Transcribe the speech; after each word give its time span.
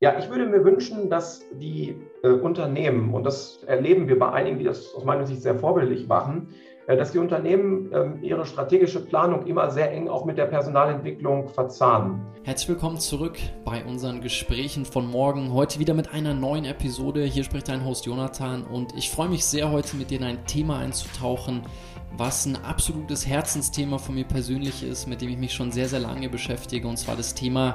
Ja, 0.00 0.18
ich 0.18 0.28
würde 0.28 0.46
mir 0.46 0.62
wünschen, 0.62 1.08
dass 1.08 1.42
die 1.52 2.02
äh, 2.22 2.28
Unternehmen, 2.28 3.14
und 3.14 3.24
das 3.24 3.62
erleben 3.64 4.08
wir 4.08 4.18
bei 4.18 4.30
einigen, 4.30 4.58
die 4.58 4.64
das 4.64 4.94
aus 4.94 5.04
meiner 5.04 5.26
Sicht 5.26 5.40
sehr 5.40 5.54
vorbildlich 5.54 6.06
machen, 6.06 6.50
dass 6.94 7.10
die 7.10 7.18
Unternehmen 7.18 7.92
äh, 7.92 8.26
ihre 8.26 8.46
strategische 8.46 9.04
Planung 9.04 9.46
immer 9.46 9.70
sehr 9.70 9.92
eng 9.92 10.08
auch 10.08 10.24
mit 10.24 10.38
der 10.38 10.44
Personalentwicklung 10.44 11.48
verzahnen. 11.48 12.24
Herzlich 12.44 12.68
willkommen 12.68 12.98
zurück 12.98 13.38
bei 13.64 13.84
unseren 13.84 14.20
Gesprächen 14.20 14.84
von 14.84 15.10
morgen. 15.10 15.52
Heute 15.52 15.80
wieder 15.80 15.94
mit 15.94 16.12
einer 16.12 16.32
neuen 16.32 16.64
Episode. 16.64 17.24
Hier 17.24 17.42
spricht 17.42 17.68
dein 17.68 17.84
Host 17.84 18.06
Jonathan 18.06 18.62
und 18.62 18.94
ich 18.96 19.10
freue 19.10 19.28
mich 19.28 19.44
sehr, 19.44 19.72
heute 19.72 19.96
mit 19.96 20.10
dir 20.10 20.18
in 20.18 20.24
ein 20.24 20.46
Thema 20.46 20.78
einzutauchen, 20.78 21.62
was 22.16 22.46
ein 22.46 22.56
absolutes 22.56 23.26
Herzensthema 23.26 23.98
von 23.98 24.14
mir 24.14 24.24
persönlich 24.24 24.88
ist, 24.88 25.08
mit 25.08 25.20
dem 25.20 25.30
ich 25.30 25.38
mich 25.38 25.54
schon 25.54 25.72
sehr, 25.72 25.88
sehr 25.88 26.00
lange 26.00 26.28
beschäftige, 26.28 26.86
und 26.86 26.98
zwar 26.98 27.16
das 27.16 27.34
Thema 27.34 27.74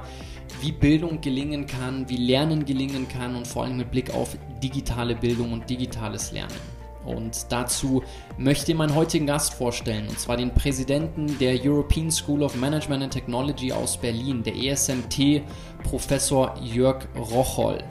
wie 0.61 0.71
Bildung 0.71 1.19
gelingen 1.19 1.68
kann, 1.68 2.07
wie 2.07 2.18
Lernen 2.18 2.64
gelingen 2.64 3.09
kann 3.09 3.36
und 3.36 3.46
vor 3.46 3.65
allem 3.65 3.75
mit 3.75 3.91
Blick 3.91 4.14
auf 4.14 4.37
digitale 4.64 5.15
Bildung 5.15 5.51
und 5.51 5.69
digitales 5.69 6.32
Lernen. 6.32 6.80
Und 7.05 7.46
dazu 7.50 8.04
möchte 8.37 8.71
ich 8.71 8.78
meinen 8.78 8.96
heutigen 8.96 9.25
Gast 9.25 9.54
vorstellen, 9.54 10.07
und 10.07 10.19
zwar 10.19 10.37
den 10.37 10.54
Präsidenten 10.54 11.37
der 11.39 11.57
European 11.64 12.11
School 12.11 12.43
of 12.43 12.55
Management 12.55 13.04
and 13.04 13.14
Technology 13.14 13.71
aus 13.71 13.97
Berlin, 13.97 14.43
der 14.43 14.55
ESMT, 14.55 15.41
Professor 15.83 16.55
Jörg 16.61 17.07
Rocholl. 17.18 17.83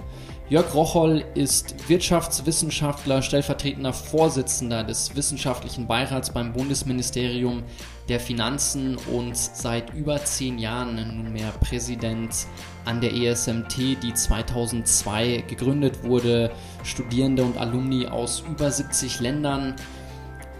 Jörg 0.50 0.74
Rocholl 0.74 1.24
ist 1.34 1.88
Wirtschaftswissenschaftler, 1.88 3.22
stellvertretender 3.22 3.92
Vorsitzender 3.92 4.82
des 4.82 5.14
Wissenschaftlichen 5.14 5.86
Beirats 5.86 6.30
beim 6.30 6.52
Bundesministerium 6.52 7.62
der 8.10 8.20
Finanzen 8.20 8.96
und 9.12 9.36
seit 9.36 9.94
über 9.94 10.22
zehn 10.24 10.58
Jahren 10.58 10.96
nunmehr 11.16 11.52
Präsident 11.60 12.46
an 12.84 13.00
der 13.00 13.14
ESMT, 13.14 14.02
die 14.02 14.12
2002 14.12 15.44
gegründet 15.48 16.02
wurde. 16.02 16.50
Studierende 16.82 17.44
und 17.44 17.56
Alumni 17.56 18.08
aus 18.08 18.42
über 18.50 18.70
70 18.70 19.20
Ländern 19.20 19.76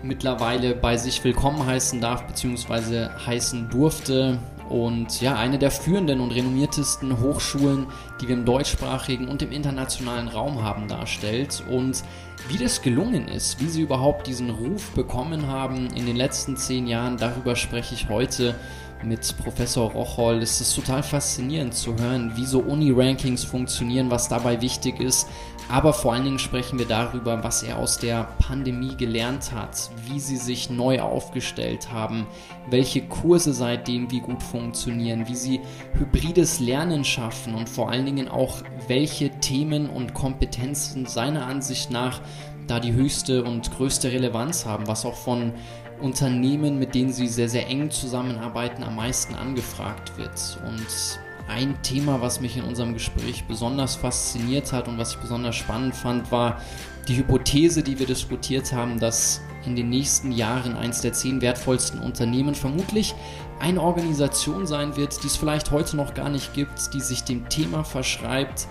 mittlerweile 0.03 0.75
bei 0.75 0.97
sich 0.97 1.23
willkommen 1.25 1.67
heißen 1.67 2.01
darf 2.01 2.27
bzw. 2.27 3.09
heißen 3.27 3.69
durfte 3.69 4.39
und 4.71 5.21
ja, 5.21 5.35
eine 5.35 5.59
der 5.59 5.73
führenden 5.73 6.21
und 6.21 6.31
renommiertesten 6.31 7.21
Hochschulen, 7.21 7.87
die 8.21 8.29
wir 8.29 8.37
im 8.37 8.45
deutschsprachigen 8.45 9.29
und 9.29 9.43
im 9.43 9.51
internationalen 9.51 10.29
Raum 10.29 10.63
haben, 10.63 10.87
darstellt. 10.87 11.65
Und 11.69 12.05
wie 12.49 12.57
das 12.57 12.81
gelungen 12.81 13.27
ist, 13.27 13.61
wie 13.61 13.69
sie 13.69 13.83
überhaupt 13.83 14.29
diesen 14.29 14.49
Ruf 14.49 14.91
bekommen 14.93 15.49
haben 15.49 15.89
in 15.97 16.07
den 16.07 16.17
letzten 16.17 16.57
zehn 16.57 16.87
Jahren, 16.87 17.17
darüber 17.17 17.57
spreche 17.57 17.95
ich 17.95 18.09
heute 18.09 18.55
mit 19.03 19.37
Professor 19.39 19.91
Rocholl. 19.91 20.39
Es 20.39 20.61
ist 20.61 20.75
total 20.75 21.03
faszinierend 21.03 21.75
zu 21.75 21.97
hören, 21.99 22.33
wie 22.37 22.47
so 22.47 22.61
Uni-Rankings 22.61 23.45
funktionieren, 23.45 24.11
was 24.11 24.29
dabei 24.29 24.61
wichtig 24.61 25.01
ist. 25.01 25.27
Aber 25.71 25.93
vor 25.93 26.13
allen 26.13 26.25
Dingen 26.25 26.41
sprechen 26.41 26.81
wir 26.81 26.87
darüber, 26.87 27.45
was 27.45 27.63
er 27.63 27.79
aus 27.79 27.99
der 27.99 28.25
Pandemie 28.41 28.97
gelernt 28.97 29.53
hat, 29.53 29.91
wie 30.09 30.19
sie 30.19 30.37
sich 30.37 30.69
neu 30.69 31.01
aufgestellt 31.01 31.93
haben, 31.93 32.27
welche 32.69 33.03
Kurse 33.03 33.53
seitdem 33.53 34.11
wie 34.11 34.19
gut 34.19 34.43
funktionieren, 34.43 35.29
wie 35.29 35.37
sie 35.37 35.61
hybrides 35.97 36.59
Lernen 36.59 37.05
schaffen 37.05 37.55
und 37.55 37.69
vor 37.69 37.89
allen 37.89 38.05
Dingen 38.05 38.29
auch, 38.29 38.63
welche 38.89 39.31
Themen 39.39 39.89
und 39.89 40.13
Kompetenzen 40.13 41.07
seiner 41.07 41.47
Ansicht 41.47 41.93
nach 41.93 42.21
da 42.67 42.81
die 42.81 42.93
höchste 42.93 43.45
und 43.45 43.71
größte 43.71 44.11
Relevanz 44.11 44.67
haben, 44.67 44.89
was 44.89 45.05
auch 45.05 45.17
von 45.17 45.53
Unternehmen, 46.01 46.81
mit 46.81 46.97
denen 46.97 47.13
sie 47.13 47.29
sehr, 47.29 47.49
sehr 47.49 47.69
eng 47.69 47.91
zusammenarbeiten, 47.91 48.83
am 48.83 48.97
meisten 48.97 49.35
angefragt 49.35 50.17
wird. 50.19 50.59
Und 50.67 51.21
ein 51.51 51.83
Thema, 51.83 52.21
was 52.21 52.41
mich 52.41 52.57
in 52.57 52.65
unserem 52.65 52.95
Gespräch 52.95 53.45
besonders 53.45 53.97
fasziniert 53.97 54.73
hat 54.73 54.87
und 54.89 54.99
was 54.99 55.13
ich 55.13 55.19
besonders 55.19 55.57
spannend 55.57 55.97
fand, 55.97 56.31
war 56.31 56.61
die 57.09 57.17
Hypothese, 57.17 57.83
die 57.83 57.99
wir 57.99 58.07
diskutiert 58.07 58.73
haben, 58.73 59.01
dass 59.01 59.41
in 59.67 59.75
den 59.75 59.91
nächsten 59.91 60.33
Jahren 60.33 60.77
eines 60.77 61.01
der 61.01 61.13
zehn 61.13 61.41
wertvollsten 61.41 62.01
Unternehmen 62.01 62.55
vermutlich 62.55 63.15
eine 63.59 63.83
Organisation 63.83 64.67
sein 64.67 64.97
wird, 64.97 65.23
die 65.23 65.27
es 65.27 65.37
vielleicht 65.37 65.71
heute 65.71 65.97
noch 65.97 66.15
gar 66.15 66.31
nicht 66.31 66.55
gibt, 66.55 66.95
die 66.95 67.01
sich 67.01 67.25
dem 67.25 67.49
Thema 67.49 67.85
verschreibt, 67.85 68.69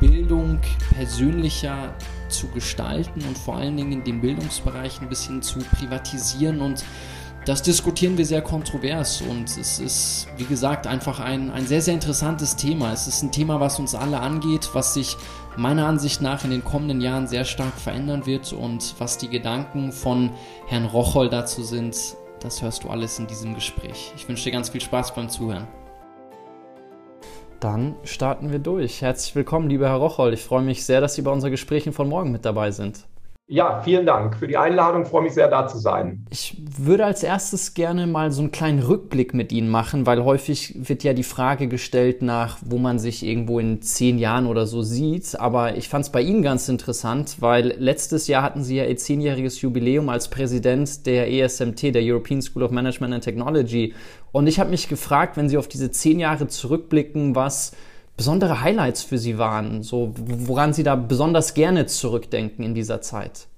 Bildung 0.00 0.58
persönlicher 0.94 1.94
zu 2.28 2.48
gestalten 2.48 3.22
und 3.28 3.38
vor 3.38 3.56
allen 3.56 3.76
Dingen 3.76 4.02
den 4.02 4.20
Bildungsbereich 4.20 5.00
ein 5.00 5.08
bisschen 5.08 5.42
zu 5.42 5.60
privatisieren 5.60 6.60
und 6.60 6.82
das 7.44 7.62
diskutieren 7.62 8.16
wir 8.16 8.24
sehr 8.24 8.42
kontrovers 8.42 9.20
und 9.20 9.48
es 9.56 9.80
ist, 9.80 10.28
wie 10.36 10.44
gesagt, 10.44 10.86
einfach 10.86 11.18
ein, 11.18 11.50
ein 11.50 11.66
sehr, 11.66 11.82
sehr 11.82 11.94
interessantes 11.94 12.54
Thema. 12.54 12.92
Es 12.92 13.08
ist 13.08 13.22
ein 13.22 13.32
Thema, 13.32 13.58
was 13.58 13.80
uns 13.80 13.94
alle 13.94 14.20
angeht, 14.20 14.70
was 14.74 14.94
sich 14.94 15.16
meiner 15.56 15.86
Ansicht 15.86 16.22
nach 16.22 16.44
in 16.44 16.50
den 16.50 16.64
kommenden 16.64 17.00
Jahren 17.00 17.26
sehr 17.26 17.44
stark 17.44 17.74
verändern 17.74 18.26
wird 18.26 18.52
und 18.52 18.94
was 18.98 19.18
die 19.18 19.28
Gedanken 19.28 19.90
von 19.90 20.30
Herrn 20.68 20.84
Rocholl 20.84 21.28
dazu 21.28 21.62
sind, 21.64 21.96
das 22.40 22.62
hörst 22.62 22.84
du 22.84 22.90
alles 22.90 23.18
in 23.18 23.26
diesem 23.26 23.54
Gespräch. 23.54 24.12
Ich 24.16 24.28
wünsche 24.28 24.44
dir 24.44 24.52
ganz 24.52 24.70
viel 24.70 24.80
Spaß 24.80 25.14
beim 25.14 25.28
Zuhören. 25.28 25.66
Dann 27.58 27.96
starten 28.04 28.50
wir 28.50 28.58
durch. 28.58 29.02
Herzlich 29.02 29.34
willkommen, 29.34 29.68
lieber 29.68 29.88
Herr 29.88 29.96
Rocholl. 29.96 30.32
Ich 30.32 30.42
freue 30.42 30.62
mich 30.62 30.84
sehr, 30.84 31.00
dass 31.00 31.14
Sie 31.14 31.22
bei 31.22 31.30
unseren 31.30 31.52
Gesprächen 31.52 31.92
von 31.92 32.08
morgen 32.08 32.32
mit 32.32 32.44
dabei 32.44 32.70
sind. 32.70 33.04
Ja, 33.52 33.82
vielen 33.82 34.06
Dank 34.06 34.38
für 34.38 34.48
die 34.48 34.56
Einladung. 34.56 35.02
Ich 35.02 35.08
freue 35.08 35.24
mich 35.24 35.34
sehr, 35.34 35.46
da 35.46 35.66
zu 35.68 35.76
sein. 35.76 36.24
Ich 36.30 36.56
würde 36.74 37.04
als 37.04 37.22
erstes 37.22 37.74
gerne 37.74 38.06
mal 38.06 38.32
so 38.32 38.40
einen 38.40 38.50
kleinen 38.50 38.78
Rückblick 38.78 39.34
mit 39.34 39.52
Ihnen 39.52 39.68
machen, 39.68 40.06
weil 40.06 40.24
häufig 40.24 40.74
wird 40.88 41.04
ja 41.04 41.12
die 41.12 41.22
Frage 41.22 41.68
gestellt 41.68 42.22
nach, 42.22 42.56
wo 42.64 42.78
man 42.78 42.98
sich 42.98 43.22
irgendwo 43.22 43.58
in 43.58 43.82
zehn 43.82 44.18
Jahren 44.18 44.46
oder 44.46 44.66
so 44.66 44.80
sieht. 44.80 45.38
Aber 45.38 45.76
ich 45.76 45.90
fand 45.90 46.06
es 46.06 46.10
bei 46.10 46.22
Ihnen 46.22 46.40
ganz 46.40 46.66
interessant, 46.70 47.36
weil 47.40 47.74
letztes 47.78 48.26
Jahr 48.26 48.42
hatten 48.42 48.62
Sie 48.64 48.76
ja 48.76 48.86
Ihr 48.86 48.96
zehnjähriges 48.96 49.60
Jubiläum 49.60 50.08
als 50.08 50.30
Präsident 50.30 51.04
der 51.04 51.30
ESMT, 51.30 51.94
der 51.94 52.02
European 52.02 52.40
School 52.40 52.62
of 52.62 52.70
Management 52.70 53.12
and 53.12 53.22
Technology. 53.22 53.92
Und 54.32 54.46
ich 54.46 54.60
habe 54.60 54.70
mich 54.70 54.88
gefragt, 54.88 55.36
wenn 55.36 55.50
Sie 55.50 55.58
auf 55.58 55.68
diese 55.68 55.90
zehn 55.90 56.20
Jahre 56.20 56.48
zurückblicken, 56.48 57.34
was 57.34 57.72
besondere 58.22 58.62
Highlights 58.62 59.02
für 59.02 59.18
Sie 59.18 59.36
waren, 59.36 59.82
so 59.82 60.14
woran 60.16 60.72
Sie 60.72 60.84
da 60.84 60.94
besonders 60.94 61.54
gerne 61.54 61.86
zurückdenken 61.86 62.64
in 62.64 62.72
dieser 62.72 63.00
Zeit? 63.00 63.48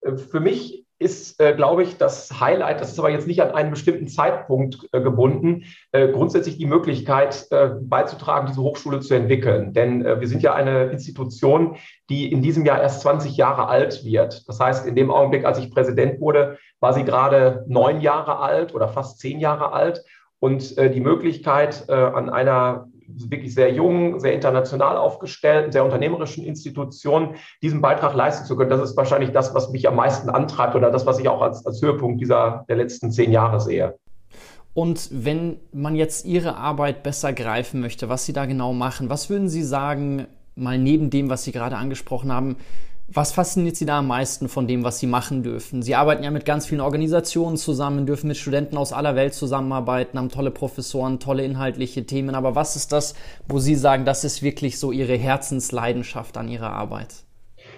Äh, 0.00 0.16
für 0.16 0.40
mich 0.40 0.86
ist, 0.98 1.38
äh, 1.38 1.52
glaube 1.54 1.82
ich, 1.82 1.98
das 1.98 2.40
Highlight, 2.40 2.80
das 2.80 2.92
ist 2.92 2.98
aber 2.98 3.10
jetzt 3.10 3.26
nicht 3.26 3.42
an 3.42 3.50
einen 3.50 3.72
bestimmten 3.72 4.08
Zeitpunkt 4.08 4.88
äh, 4.92 5.02
gebunden, 5.02 5.64
äh, 5.92 6.08
grundsätzlich 6.08 6.56
die 6.56 6.64
Möglichkeit 6.64 7.46
äh, 7.50 7.72
beizutragen, 7.78 8.46
diese 8.46 8.62
Hochschule 8.62 9.00
zu 9.00 9.12
entwickeln. 9.12 9.74
Denn 9.74 10.02
äh, 10.02 10.18
wir 10.18 10.28
sind 10.28 10.42
ja 10.42 10.54
eine 10.54 10.84
Institution, 10.84 11.76
die 12.08 12.32
in 12.32 12.40
diesem 12.40 12.64
Jahr 12.64 12.80
erst 12.80 13.02
20 13.02 13.36
Jahre 13.36 13.68
alt 13.68 14.02
wird. 14.02 14.48
Das 14.48 14.58
heißt, 14.60 14.86
in 14.86 14.96
dem 14.96 15.10
Augenblick, 15.10 15.44
als 15.44 15.58
ich 15.58 15.70
Präsident 15.70 16.22
wurde, 16.22 16.56
war 16.80 16.94
sie 16.94 17.04
gerade 17.04 17.66
neun 17.68 18.00
Jahre 18.00 18.38
alt 18.38 18.74
oder 18.74 18.88
fast 18.88 19.18
zehn 19.18 19.40
Jahre 19.40 19.72
alt. 19.72 20.02
Und 20.40 20.76
die 20.76 21.00
Möglichkeit, 21.00 21.88
an 21.88 22.28
einer 22.28 22.88
wirklich 23.08 23.54
sehr 23.54 23.72
jungen, 23.72 24.20
sehr 24.20 24.32
international 24.32 24.96
aufgestellten, 24.96 25.72
sehr 25.72 25.84
unternehmerischen 25.84 26.44
Institutionen 26.44 27.36
diesen 27.62 27.80
Beitrag 27.80 28.14
leisten 28.14 28.46
zu 28.46 28.56
können. 28.56 28.70
Das 28.70 28.80
ist 28.80 28.96
wahrscheinlich 28.96 29.32
das, 29.32 29.54
was 29.54 29.70
mich 29.70 29.86
am 29.88 29.96
meisten 29.96 30.30
antreibt 30.30 30.74
oder 30.74 30.90
das, 30.90 31.06
was 31.06 31.18
ich 31.18 31.28
auch 31.28 31.42
als, 31.42 31.64
als 31.66 31.80
Höhepunkt 31.82 32.20
dieser 32.20 32.64
der 32.68 32.76
letzten 32.76 33.10
zehn 33.10 33.32
Jahre 33.32 33.60
sehe. 33.60 33.98
Und 34.74 35.08
wenn 35.12 35.58
man 35.72 35.94
jetzt 35.94 36.26
Ihre 36.26 36.56
Arbeit 36.56 37.02
besser 37.04 37.32
greifen 37.32 37.80
möchte, 37.80 38.08
was 38.08 38.26
Sie 38.26 38.32
da 38.32 38.44
genau 38.44 38.72
machen, 38.72 39.08
was 39.08 39.30
würden 39.30 39.48
Sie 39.48 39.62
sagen, 39.62 40.26
mal 40.56 40.78
neben 40.78 41.10
dem, 41.10 41.30
was 41.30 41.44
Sie 41.44 41.52
gerade 41.52 41.76
angesprochen 41.76 42.32
haben, 42.32 42.56
was 43.06 43.32
fasziniert 43.32 43.76
Sie 43.76 43.84
da 43.84 43.98
am 43.98 44.06
meisten 44.06 44.48
von 44.48 44.66
dem, 44.66 44.82
was 44.82 44.98
Sie 44.98 45.06
machen 45.06 45.42
dürfen? 45.42 45.82
Sie 45.82 45.94
arbeiten 45.94 46.24
ja 46.24 46.30
mit 46.30 46.46
ganz 46.46 46.66
vielen 46.66 46.80
Organisationen 46.80 47.56
zusammen, 47.56 48.06
dürfen 48.06 48.28
mit 48.28 48.38
Studenten 48.38 48.78
aus 48.78 48.92
aller 48.92 49.14
Welt 49.14 49.34
zusammenarbeiten, 49.34 50.18
haben 50.18 50.30
tolle 50.30 50.50
Professoren, 50.50 51.20
tolle 51.20 51.44
inhaltliche 51.44 52.06
Themen. 52.06 52.34
Aber 52.34 52.54
was 52.54 52.76
ist 52.76 52.92
das, 52.92 53.14
wo 53.46 53.58
Sie 53.58 53.74
sagen, 53.74 54.04
das 54.04 54.24
ist 54.24 54.42
wirklich 54.42 54.78
so 54.78 54.90
Ihre 54.90 55.16
Herzensleidenschaft 55.16 56.36
an 56.38 56.48
Ihrer 56.48 56.72
Arbeit? 56.72 57.24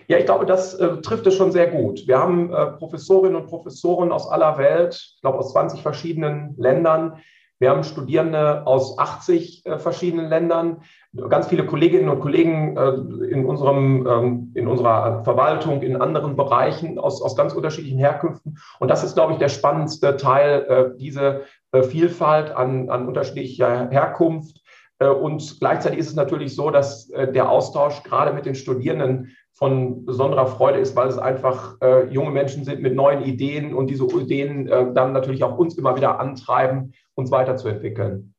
Ja, 0.08 0.18
ich 0.18 0.24
glaube, 0.24 0.46
das 0.46 0.74
äh, 0.74 1.00
trifft 1.00 1.26
es 1.26 1.34
schon 1.34 1.50
sehr 1.50 1.66
gut. 1.66 2.06
Wir 2.06 2.18
haben 2.18 2.52
äh, 2.52 2.66
Professorinnen 2.72 3.34
und 3.34 3.48
Professoren 3.48 4.12
aus 4.12 4.28
aller 4.28 4.56
Welt, 4.58 4.94
ich 5.16 5.20
glaube 5.20 5.38
aus 5.38 5.52
20 5.52 5.82
verschiedenen 5.82 6.54
Ländern, 6.56 7.20
wir 7.58 7.70
haben 7.70 7.84
Studierende 7.84 8.66
aus 8.66 8.98
80 8.98 9.64
äh, 9.64 9.78
verschiedenen 9.78 10.28
Ländern, 10.28 10.82
ganz 11.28 11.48
viele 11.48 11.66
Kolleginnen 11.66 12.08
und 12.08 12.20
Kollegen 12.20 12.76
äh, 12.76 12.90
in, 13.30 13.44
unserem, 13.46 14.06
ähm, 14.06 14.52
in 14.54 14.68
unserer 14.68 15.24
Verwaltung, 15.24 15.82
in 15.82 16.00
anderen 16.00 16.36
Bereichen 16.36 16.98
aus, 16.98 17.22
aus 17.22 17.36
ganz 17.36 17.52
unterschiedlichen 17.54 17.98
Herkünften. 17.98 18.58
Und 18.78 18.90
das 18.90 19.04
ist, 19.04 19.14
glaube 19.14 19.32
ich, 19.32 19.38
der 19.38 19.48
spannendste 19.48 20.16
Teil, 20.16 20.66
äh, 20.68 20.98
diese 20.98 21.42
äh, 21.72 21.82
Vielfalt 21.82 22.54
an, 22.54 22.90
an 22.90 23.06
unterschiedlicher 23.06 23.88
Herkunft. 23.90 24.62
Und 24.98 25.58
gleichzeitig 25.60 25.98
ist 25.98 26.08
es 26.08 26.14
natürlich 26.14 26.56
so, 26.56 26.70
dass 26.70 27.08
der 27.08 27.50
Austausch 27.50 28.02
gerade 28.02 28.32
mit 28.32 28.46
den 28.46 28.54
Studierenden 28.54 29.36
von 29.52 30.06
besonderer 30.06 30.46
Freude 30.46 30.78
ist, 30.78 30.96
weil 30.96 31.08
es 31.08 31.18
einfach 31.18 31.76
junge 32.08 32.30
Menschen 32.30 32.64
sind 32.64 32.80
mit 32.80 32.94
neuen 32.94 33.22
Ideen 33.22 33.74
und 33.74 33.90
diese 33.90 34.06
Ideen 34.06 34.64
dann 34.94 35.12
natürlich 35.12 35.44
auch 35.44 35.58
uns 35.58 35.76
immer 35.76 35.96
wieder 35.96 36.18
antreiben, 36.18 36.94
uns 37.14 37.30
weiterzuentwickeln. 37.30 38.34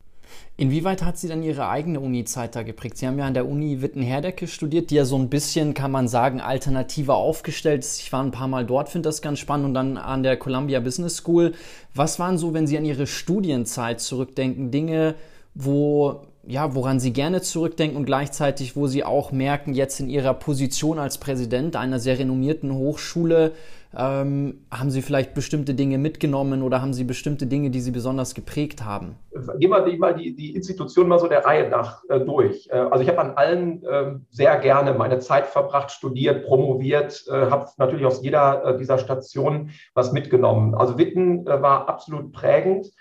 Inwieweit 0.56 1.04
hat 1.04 1.18
sie 1.18 1.28
dann 1.28 1.44
ihre 1.44 1.70
eigene 1.70 2.00
Uni-Zeit 2.00 2.56
da 2.56 2.64
geprägt? 2.64 2.98
Sie 2.98 3.08
haben 3.08 3.20
ja 3.20 3.26
an 3.26 3.34
der 3.34 3.48
Uni 3.48 3.82
Witten-Herdecke 3.82 4.48
studiert, 4.48 4.90
die 4.90 4.96
ja 4.96 5.06
so 5.06 5.16
ein 5.18 5.30
bisschen, 5.30 5.74
kann 5.74 5.92
man 5.92 6.08
sagen, 6.08 6.42
alternativer 6.42 7.16
aufgestellt 7.16 7.84
ist. 7.84 8.02
Ich 8.02 8.12
war 8.12 8.24
ein 8.24 8.32
paar 8.32 8.48
Mal 8.48 8.66
dort, 8.66 8.90
finde 8.90 9.10
das 9.10 9.22
ganz 9.22 9.40
spannend 9.40 9.68
und 9.68 9.74
dann 9.74 9.98
an 9.98 10.24
der 10.24 10.38
Columbia 10.38 10.80
Business 10.80 11.18
School. 11.18 11.54
Was 11.94 12.18
waren 12.20 12.38
so, 12.38 12.54
wenn 12.54 12.68
Sie 12.68 12.78
an 12.78 12.86
Ihre 12.86 13.08
Studienzeit 13.08 14.02
zurückdenken, 14.02 14.72
Dinge, 14.72 15.16
wo 15.54 16.22
ja, 16.48 16.74
woran 16.74 17.00
Sie 17.00 17.12
gerne 17.12 17.42
zurückdenken 17.42 17.98
und 17.98 18.06
gleichzeitig, 18.06 18.78
wo 18.78 18.88
Sie 18.88 19.04
auch 19.04 19.34
merken, 19.34 19.74
jetzt 19.74 20.00
in 20.00 20.10
Ihrer 20.10 20.34
Position 20.34 20.98
als 20.98 21.18
Präsident 21.18 21.76
einer 21.76 22.00
sehr 22.00 22.18
renommierten 22.18 22.74
Hochschule, 22.74 23.52
ähm, 23.98 24.66
haben 24.70 24.92
Sie 24.92 25.02
vielleicht 25.02 25.34
bestimmte 25.34 25.74
Dinge 25.74 25.98
mitgenommen 25.98 26.62
oder 26.62 26.82
haben 26.82 26.94
Sie 26.94 27.04
bestimmte 27.04 27.48
Dinge, 27.48 27.72
die 27.72 27.80
Sie 27.80 27.90
besonders 27.90 28.36
geprägt 28.36 28.86
haben? 28.86 29.16
Gehen 29.58 29.72
wir 29.72 29.98
mal 29.98 30.14
die, 30.14 30.36
die 30.36 30.56
Institutionen 30.56 31.10
mal 31.10 31.20
so 31.20 31.28
der 31.28 31.44
Reihe 31.44 31.68
nach 31.70 32.04
äh, 32.08 32.20
durch. 32.20 32.70
Äh, 32.70 32.76
also 32.76 33.04
ich 33.04 33.10
habe 33.10 33.20
an 33.20 33.32
allen 33.32 33.84
äh, 33.84 34.14
sehr 34.30 34.58
gerne 34.60 34.94
meine 34.94 35.18
Zeit 35.18 35.48
verbracht, 35.48 35.90
studiert, 35.90 36.46
promoviert, 36.46 37.26
äh, 37.28 37.50
habe 37.50 37.70
natürlich 37.78 38.06
aus 38.06 38.22
jeder 38.22 38.64
äh, 38.64 38.78
dieser 38.78 39.00
Stationen 39.00 39.72
was 39.96 40.12
mitgenommen. 40.12 40.76
Also 40.76 41.00
Witten 41.00 41.48
äh, 41.48 41.62
war 41.62 41.90
absolut 41.90 42.32
prägend. 42.32 42.92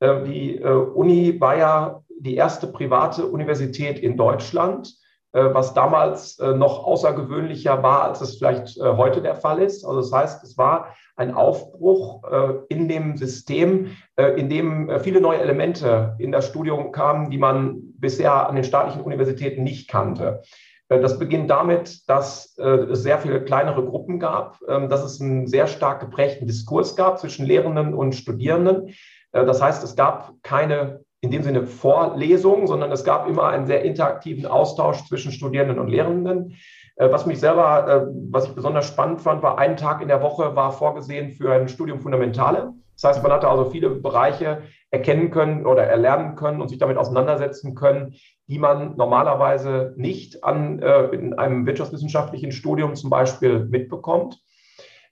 die 0.00 0.60
Uni 0.60 1.40
war 1.40 1.56
ja 1.56 2.02
die 2.18 2.34
erste 2.34 2.66
private 2.66 3.26
Universität 3.26 3.98
in 3.98 4.16
Deutschland 4.16 4.92
was 5.34 5.74
damals 5.74 6.38
äh, 6.38 6.54
noch 6.54 6.84
außergewöhnlicher 6.84 7.82
war, 7.82 8.04
als 8.04 8.20
es 8.20 8.36
vielleicht 8.36 8.78
äh, 8.78 8.82
heute 8.82 9.20
der 9.20 9.34
Fall 9.34 9.60
ist. 9.60 9.84
Also 9.84 10.00
das 10.00 10.12
heißt, 10.12 10.44
es 10.44 10.56
war 10.56 10.94
ein 11.16 11.34
Aufbruch 11.34 12.24
in 12.68 12.88
dem 12.88 13.16
System, 13.16 13.90
in 14.16 14.48
dem 14.48 14.90
viele 14.98 15.20
neue 15.20 15.38
Elemente 15.38 16.16
in 16.18 16.32
das 16.32 16.48
Studium 16.48 16.90
kamen, 16.90 17.30
die 17.30 17.38
man 17.38 17.94
bisher 17.98 18.48
an 18.48 18.56
den 18.56 18.64
staatlichen 18.64 19.00
Universitäten 19.00 19.62
nicht 19.62 19.88
kannte. 19.88 20.42
Das 20.88 21.20
beginnt 21.20 21.48
damit, 21.50 22.08
dass 22.08 22.58
es 22.58 23.02
sehr 23.04 23.20
viele 23.20 23.44
kleinere 23.44 23.84
Gruppen 23.84 24.18
gab, 24.18 24.58
ähm, 24.66 24.88
dass 24.88 25.04
es 25.04 25.20
einen 25.20 25.46
sehr 25.46 25.68
stark 25.68 26.00
geprägten 26.00 26.48
Diskurs 26.48 26.96
gab 26.96 27.20
zwischen 27.20 27.46
Lehrenden 27.46 27.94
und 27.94 28.16
Studierenden. 28.16 28.92
Das 29.30 29.62
heißt, 29.62 29.84
es 29.84 29.94
gab 29.94 30.32
keine 30.42 31.04
in 31.24 31.30
dem 31.30 31.42
Sinne 31.42 31.66
Vorlesung, 31.66 32.66
sondern 32.66 32.92
es 32.92 33.02
gab 33.02 33.28
immer 33.28 33.48
einen 33.48 33.66
sehr 33.66 33.82
interaktiven 33.82 34.44
Austausch 34.44 35.04
zwischen 35.06 35.32
Studierenden 35.32 35.78
und 35.78 35.88
Lehrenden. 35.88 36.56
Äh, 36.96 37.10
was 37.10 37.24
mich 37.24 37.40
selber, 37.40 37.88
äh, 37.88 38.06
was 38.30 38.46
ich 38.46 38.54
besonders 38.54 38.86
spannend 38.86 39.22
fand, 39.22 39.42
war 39.42 39.58
ein 39.58 39.78
Tag 39.78 40.02
in 40.02 40.08
der 40.08 40.22
Woche 40.22 40.54
war 40.54 40.70
vorgesehen 40.70 41.32
für 41.32 41.52
ein 41.52 41.68
Studium 41.68 42.00
Fundamentale. 42.00 42.74
Das 42.94 43.04
heißt, 43.04 43.22
man 43.22 43.32
hatte 43.32 43.48
also 43.48 43.64
viele 43.64 43.88
Bereiche 43.90 44.62
erkennen 44.90 45.30
können 45.30 45.66
oder 45.66 45.84
erlernen 45.84 46.36
können 46.36 46.60
und 46.60 46.68
sich 46.68 46.78
damit 46.78 46.98
auseinandersetzen 46.98 47.74
können, 47.74 48.14
die 48.46 48.58
man 48.58 48.94
normalerweise 48.96 49.94
nicht 49.96 50.44
an, 50.44 50.80
äh, 50.80 51.06
in 51.06 51.32
einem 51.32 51.66
wirtschaftswissenschaftlichen 51.66 52.52
Studium 52.52 52.94
zum 52.96 53.08
Beispiel 53.08 53.64
mitbekommt. 53.64 54.38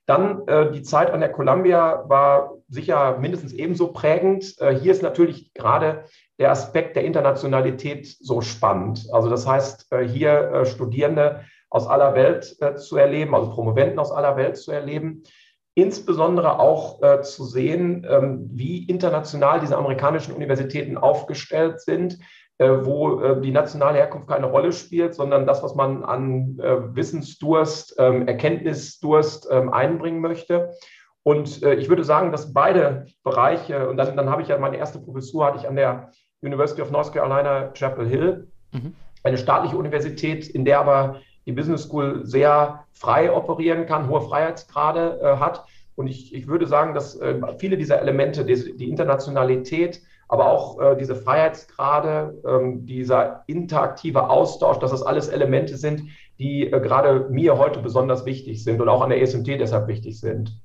Dann 0.05 0.47
äh, 0.47 0.71
die 0.71 0.83
Zeit 0.83 1.11
an 1.11 1.21
der 1.21 1.31
Columbia 1.31 2.03
war 2.09 2.55
sicher 2.67 3.17
mindestens 3.19 3.53
ebenso 3.53 3.93
prägend. 3.93 4.59
Äh, 4.59 4.75
hier 4.75 4.91
ist 4.91 5.01
natürlich 5.01 5.53
gerade 5.53 6.03
der 6.39 6.51
Aspekt 6.51 6.95
der 6.95 7.05
Internationalität 7.05 8.07
so 8.19 8.41
spannend. 8.41 9.07
Also 9.13 9.29
das 9.29 9.47
heißt, 9.47 9.91
äh, 9.91 10.05
hier 10.05 10.51
äh, 10.51 10.65
Studierende 10.65 11.45
aus 11.69 11.87
aller 11.87 12.15
Welt 12.15 12.55
äh, 12.59 12.75
zu 12.75 12.97
erleben, 12.97 13.33
also 13.33 13.51
Promoventen 13.51 13.99
aus 13.99 14.11
aller 14.11 14.35
Welt 14.35 14.57
zu 14.57 14.71
erleben. 14.71 15.23
Insbesondere 15.75 16.59
auch 16.59 17.01
äh, 17.01 17.21
zu 17.21 17.45
sehen, 17.45 18.05
ähm, 18.07 18.49
wie 18.51 18.83
international 18.85 19.59
diese 19.59 19.77
amerikanischen 19.77 20.33
Universitäten 20.33 20.97
aufgestellt 20.97 21.81
sind, 21.81 22.19
wo 22.59 23.19
äh, 23.19 23.41
die 23.41 23.51
nationale 23.51 23.97
Herkunft 23.97 24.27
keine 24.27 24.45
Rolle 24.45 24.71
spielt, 24.71 25.15
sondern 25.15 25.45
das, 25.45 25.63
was 25.63 25.75
man 25.75 26.03
an 26.03 26.59
äh, 26.59 26.95
Wissensdurst, 26.95 27.95
ähm, 27.97 28.27
Erkenntnisdurst 28.27 29.47
ähm, 29.51 29.73
einbringen 29.73 30.21
möchte. 30.21 30.71
Und 31.25 31.63
ich 31.63 31.87
würde 31.87 32.03
sagen, 32.03 32.33
dass 32.33 32.51
beide 32.51 33.05
Bereiche, 33.23 33.87
und 33.87 33.95
dann, 33.95 34.17
dann 34.17 34.29
habe 34.29 34.41
ich 34.41 34.49
ja 34.49 34.57
meine 34.57 34.75
erste 34.75 34.99
Professur, 34.99 35.45
hatte 35.45 35.57
ich 35.57 35.69
an 35.69 35.77
der 35.77 36.11
University 36.41 36.81
of 36.81 36.91
North 36.91 37.13
Carolina, 37.13 37.71
Chapel 37.73 38.05
Hill, 38.05 38.47
mhm. 38.73 38.93
eine 39.23 39.37
staatliche 39.37 39.77
Universität, 39.77 40.49
in 40.49 40.65
der 40.65 40.81
aber 40.81 41.21
die 41.45 41.51
Business 41.51 41.83
School 41.83 42.25
sehr 42.25 42.85
frei 42.93 43.31
operieren 43.31 43.85
kann, 43.85 44.09
hohe 44.09 44.21
Freiheitsgrade 44.21 45.19
äh, 45.21 45.37
hat. 45.37 45.65
Und 45.95 46.07
ich, 46.07 46.33
ich 46.33 46.47
würde 46.47 46.67
sagen, 46.67 46.93
dass 46.93 47.15
äh, 47.15 47.39
viele 47.57 47.77
dieser 47.77 48.01
Elemente, 48.01 48.45
die, 48.45 48.75
die 48.75 48.89
Internationalität, 48.89 50.01
aber 50.33 50.49
auch 50.49 50.79
äh, 50.81 50.97
diese 50.97 51.15
Freiheitsgrade, 51.15 52.41
ähm, 52.43 52.87
dieser 52.87 53.43
interaktive 53.45 54.31
Austausch, 54.31 54.79
dass 54.79 54.89
das 54.89 55.03
alles 55.03 55.27
Elemente 55.27 55.77
sind, 55.77 56.01
die 56.39 56.71
äh, 56.71 56.79
gerade 56.79 57.29
mir 57.29 57.59
heute 57.59 57.79
besonders 57.81 58.25
wichtig 58.25 58.63
sind 58.63 58.81
und 58.81 58.89
auch 58.89 59.01
an 59.01 59.11
der 59.11 59.21
ESMT 59.21 59.59
deshalb 59.59 59.87
wichtig 59.87 60.19
sind. 60.19 60.59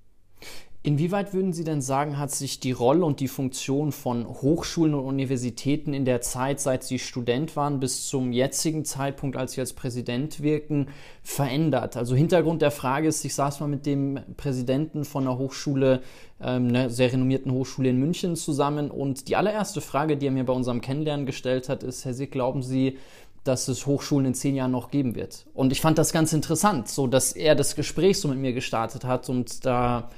Inwieweit 0.88 1.34
würden 1.34 1.52
Sie 1.52 1.64
denn 1.64 1.82
sagen, 1.82 2.16
hat 2.16 2.30
sich 2.30 2.60
die 2.60 2.72
Rolle 2.72 3.04
und 3.04 3.20
die 3.20 3.28
Funktion 3.28 3.92
von 3.92 4.26
Hochschulen 4.26 4.94
und 4.94 5.04
Universitäten 5.04 5.92
in 5.92 6.06
der 6.06 6.22
Zeit, 6.22 6.60
seit 6.60 6.82
Sie 6.82 6.98
Student 6.98 7.56
waren, 7.56 7.78
bis 7.78 8.06
zum 8.06 8.32
jetzigen 8.32 8.86
Zeitpunkt, 8.86 9.36
als 9.36 9.52
Sie 9.52 9.60
als 9.60 9.74
Präsident 9.74 10.42
wirken, 10.42 10.88
verändert? 11.22 11.98
Also 11.98 12.16
Hintergrund 12.16 12.62
der 12.62 12.70
Frage 12.70 13.06
ist, 13.06 13.22
ich 13.26 13.34
saß 13.34 13.60
mal 13.60 13.66
mit 13.66 13.84
dem 13.84 14.18
Präsidenten 14.38 15.04
von 15.04 15.24
einer 15.24 15.36
Hochschule, 15.36 16.00
ähm, 16.40 16.68
einer 16.68 16.88
sehr 16.88 17.12
renommierten 17.12 17.52
Hochschule 17.52 17.90
in 17.90 17.98
München 17.98 18.34
zusammen 18.34 18.90
und 18.90 19.28
die 19.28 19.36
allererste 19.36 19.82
Frage, 19.82 20.16
die 20.16 20.24
er 20.24 20.32
mir 20.32 20.44
bei 20.44 20.54
unserem 20.54 20.80
Kennenlernen 20.80 21.26
gestellt 21.26 21.68
hat, 21.68 21.82
ist, 21.82 22.06
Herr 22.06 22.14
Sick, 22.14 22.32
glauben 22.32 22.62
Sie, 22.62 22.96
dass 23.44 23.68
es 23.68 23.84
Hochschulen 23.84 24.24
in 24.24 24.34
zehn 24.34 24.54
Jahren 24.54 24.70
noch 24.70 24.90
geben 24.90 25.16
wird? 25.16 25.44
Und 25.52 25.70
ich 25.70 25.82
fand 25.82 25.98
das 25.98 26.14
ganz 26.14 26.32
interessant, 26.32 26.88
so 26.88 27.06
dass 27.06 27.32
er 27.32 27.54
das 27.54 27.76
Gespräch 27.76 28.18
so 28.18 28.28
mit 28.28 28.38
mir 28.38 28.54
gestartet 28.54 29.04
hat 29.04 29.28
und 29.28 29.66
da 29.66 30.08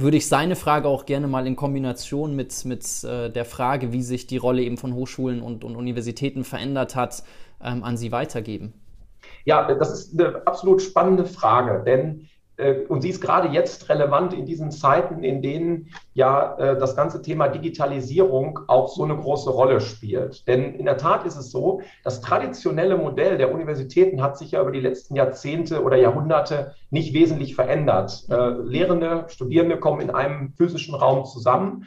würde 0.00 0.16
ich 0.16 0.28
seine 0.28 0.56
Frage 0.56 0.88
auch 0.88 1.06
gerne 1.06 1.26
mal 1.26 1.46
in 1.46 1.56
Kombination 1.56 2.34
mit, 2.36 2.64
mit 2.64 3.04
äh, 3.04 3.30
der 3.30 3.44
Frage, 3.44 3.92
wie 3.92 4.02
sich 4.02 4.26
die 4.26 4.36
Rolle 4.36 4.62
eben 4.62 4.76
von 4.76 4.94
Hochschulen 4.94 5.42
und, 5.42 5.64
und 5.64 5.76
Universitäten 5.76 6.44
verändert 6.44 6.96
hat, 6.96 7.22
ähm, 7.62 7.84
an 7.84 7.96
Sie 7.96 8.12
weitergeben. 8.12 8.72
Ja, 9.44 9.72
das 9.74 9.92
ist 9.92 10.18
eine 10.18 10.46
absolut 10.46 10.82
spannende 10.82 11.24
Frage, 11.24 11.82
denn 11.84 12.28
und 12.88 13.02
sie 13.02 13.10
ist 13.10 13.20
gerade 13.20 13.48
jetzt 13.48 13.88
relevant 13.88 14.32
in 14.32 14.46
diesen 14.46 14.70
Zeiten, 14.70 15.24
in 15.24 15.42
denen 15.42 15.88
ja 16.14 16.56
äh, 16.56 16.78
das 16.78 16.96
ganze 16.96 17.22
Thema 17.22 17.48
Digitalisierung 17.48 18.60
auch 18.68 18.88
so 18.88 19.04
eine 19.04 19.16
große 19.16 19.50
Rolle 19.50 19.80
spielt. 19.80 20.46
Denn 20.46 20.74
in 20.74 20.84
der 20.84 20.96
Tat 20.96 21.24
ist 21.24 21.36
es 21.36 21.50
so, 21.50 21.80
das 22.04 22.20
traditionelle 22.20 22.96
Modell 22.96 23.38
der 23.38 23.52
Universitäten 23.52 24.22
hat 24.22 24.36
sich 24.36 24.52
ja 24.52 24.62
über 24.62 24.72
die 24.72 24.80
letzten 24.80 25.16
Jahrzehnte 25.16 25.82
oder 25.82 25.96
Jahrhunderte 25.96 26.74
nicht 26.90 27.14
wesentlich 27.14 27.54
verändert. 27.54 28.24
Äh, 28.28 28.50
Lehrende, 28.64 29.24
Studierende 29.28 29.78
kommen 29.78 30.00
in 30.00 30.10
einem 30.10 30.52
physischen 30.54 30.94
Raum 30.94 31.24
zusammen 31.24 31.86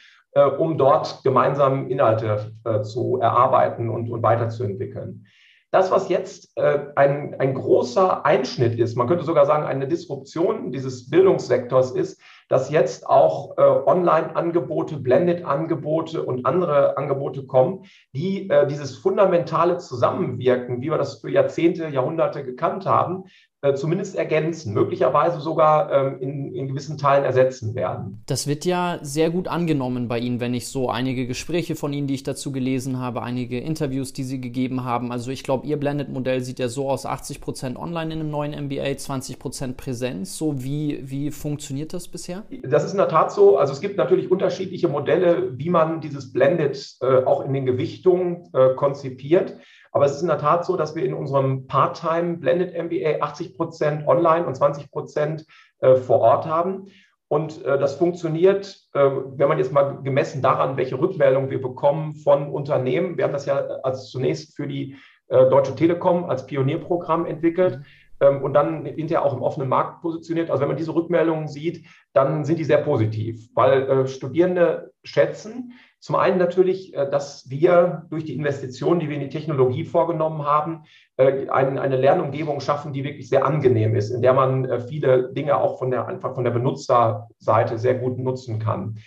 um 0.58 0.80
dort 0.80 1.24
gemeinsam 1.24 1.92
Inhalte 1.92 2.54
zu 2.82 3.20
erarbeiten 3.22 3.88
und, 3.92 4.10
und 4.10 4.24
weiterzuentwickeln. 4.24 5.28
Das, 5.74 5.90
was 5.90 6.08
jetzt 6.08 6.56
äh, 6.56 6.82
ein, 6.96 7.34
ein 7.40 7.56
großer 7.56 8.28
Einschnitt 8.28 8.78
ist, 8.78 8.96
man 8.96 9.08
könnte 9.08 9.26
sogar 9.26 9.48
sagen, 9.48 9.66
eine 9.66 9.88
Disruption 9.88 10.72
dieses 10.72 11.10
Bildungssektors 11.10 11.90
ist, 11.90 12.22
dass 12.48 12.70
jetzt 12.70 13.10
auch 13.10 13.58
äh, 13.58 13.62
Online-Angebote, 13.62 14.98
Blended-Angebote 14.98 16.22
und 16.22 16.46
andere 16.46 16.96
Angebote 16.96 17.48
kommen, 17.48 17.86
die 18.12 18.52
äh, 18.52 18.68
dieses 18.68 18.96
fundamentale 18.98 19.80
Zusammenwirken, 19.80 20.84
wie 20.84 20.92
wir 20.92 21.00
das 21.00 21.22
für 21.22 21.32
Jahrzehnte, 21.32 21.88
Jahrhunderte 21.88 22.44
gekannt 22.44 22.86
haben, 22.86 23.24
äh, 23.64 23.76
zumindest 23.76 24.18
ergänzen, 24.18 24.74
möglicherweise 24.74 25.40
sogar 25.40 25.90
ähm, 25.90 26.18
in, 26.20 26.54
in, 26.54 26.68
gewissen 26.68 26.98
Teilen 26.98 27.24
ersetzen 27.24 27.76
werden. 27.76 28.22
Das 28.26 28.46
wird 28.46 28.66
ja 28.66 29.00
sehr 29.02 29.30
gut 29.30 29.48
angenommen 29.48 30.10
bei 30.10 30.20
Ihnen, 30.20 30.42
wenn 30.42 30.54
ich 30.54 30.68
so 30.68 30.90
einige 30.90 31.26
Gespräche 31.28 31.76
von 31.76 31.94
Ihnen, 31.94 32.06
die 32.06 32.14
ich 32.14 32.24
dazu 32.24 32.52
gelesen 32.52 33.00
habe, 33.00 33.24
einige 33.24 33.58
Interviews, 33.60 34.12
die 34.12 34.24
Sie 34.24 34.42
gegeben 34.42 34.84
haben. 34.84 35.14
Also 35.14 35.32
ich 35.32 35.44
glaube, 35.44 35.66
Ihr 35.66 35.78
Blended-Modell 35.78 36.42
sieht 36.42 36.60
ja 36.60 36.68
so 36.68 36.90
aus, 36.90 37.06
80 37.06 37.40
Prozent 37.40 37.78
online 37.78 38.14
in 38.14 38.20
einem 38.20 38.32
neuen 38.32 38.66
MBA, 38.66 38.98
20 38.98 39.40
Prozent 39.40 39.78
Präsenz. 39.78 40.38
So 40.38 40.62
wie, 40.62 41.00
wie 41.02 41.32
funktioniert 41.32 41.94
das 41.94 42.10
bisher? 42.10 42.44
Das 42.64 42.84
ist 42.84 42.92
in 42.92 42.98
der 42.98 43.08
Tat 43.08 43.32
so. 43.32 43.58
Also 43.58 43.72
es 43.72 43.80
gibt 43.80 43.96
natürlich 43.96 44.30
unterschiedliche 44.30 44.90
Modelle, 44.90 45.58
wie 45.58 45.70
man 45.70 46.02
dieses 46.02 46.34
Blended 46.34 46.98
äh, 47.00 47.24
auch 47.24 47.46
in 47.46 47.54
den 47.54 47.66
Gewichtungen 47.66 48.50
äh, 48.54 48.74
konzipiert. 48.76 49.56
Aber 49.94 50.06
es 50.06 50.16
ist 50.16 50.22
in 50.24 50.28
der 50.28 50.40
Tat 50.40 50.66
so, 50.66 50.76
dass 50.76 50.96
wir 50.96 51.06
in 51.06 51.14
unserem 51.14 51.68
Part-Time 51.68 52.38
Blended 52.38 52.74
MBA 52.74 53.22
80 53.22 53.56
Prozent 53.56 54.08
online 54.08 54.46
und 54.46 54.56
20 54.56 54.92
Prozent 54.92 55.46
äh, 55.80 55.96
vor 55.96 56.20
Ort 56.20 56.48
haben. 56.48 56.88
Und 57.28 57.64
äh, 57.64 57.78
das 57.78 57.96
funktioniert, 57.96 58.76
äh, 58.94 59.00
wenn 59.00 59.48
man 59.48 59.60
jetzt 59.60 59.72
mal 59.72 60.02
gemessen 60.02 60.42
daran, 60.42 60.78
welche 60.78 61.00
Rückmeldung 61.00 61.52
wir 61.52 61.62
bekommen 61.62 62.14
von 62.14 62.50
Unternehmen. 62.50 63.18
Wir 63.18 63.26
haben 63.26 63.34
das 63.34 63.46
ja 63.46 63.58
als 63.84 64.10
zunächst 64.10 64.56
für 64.56 64.68
die 64.68 64.98
Deutsche 65.30 65.74
Telekom 65.74 66.26
als 66.26 66.46
Pionierprogramm 66.46 67.26
entwickelt. 67.26 67.80
ähm, 68.20 68.44
und 68.44 68.54
dann 68.54 68.86
hinterher 68.86 69.26
auch 69.26 69.34
im 69.34 69.42
offenen 69.42 69.70
Markt 69.70 70.02
positioniert. 70.02 70.52
Also 70.52 70.62
wenn 70.62 70.68
man 70.68 70.78
diese 70.78 70.94
Rückmeldungen 70.94 71.48
sieht, 71.48 71.88
dann 72.14 72.46
sind 72.46 72.60
die 72.60 72.66
sehr 72.66 72.80
positiv, 72.80 73.50
weil 73.56 73.90
äh, 73.90 74.08
Studierende 74.08 74.92
schätzen 75.04 75.74
zum 76.04 76.18
einen 76.18 76.38
natürlich, 76.38 76.94
äh, 76.94 77.10
dass 77.10 77.50
wir 77.50 78.08
durch 78.10 78.26
die 78.26 78.36
Investitionen, 78.36 79.00
die 79.00 79.08
wir 79.08 79.16
in 79.16 79.22
die 79.22 79.30
Technologie 79.30 79.86
vorgenommen 79.86 80.44
haben, 80.44 80.84
äh, 81.16 81.48
eine 81.48 81.96
Lernumgebung 81.96 82.60
schaffen, 82.60 82.92
die 82.92 83.06
wirklich 83.06 83.30
sehr 83.30 83.46
angenehm 83.46 83.96
ist, 83.96 84.10
in 84.10 84.22
der 84.22 84.34
man 84.34 84.66
äh, 84.66 84.82
viele 84.82 85.32
Dinge 85.32 85.56
auch 85.56 85.80
von 85.80 85.92
der, 85.92 86.06
einfach 86.06 86.36
von 86.36 86.44
der 86.44 86.52
Benutzerseite 86.52 87.78
sehr 87.78 87.96
gut 87.96 88.20
nutzen 88.20 88.60
kann. 88.60 88.98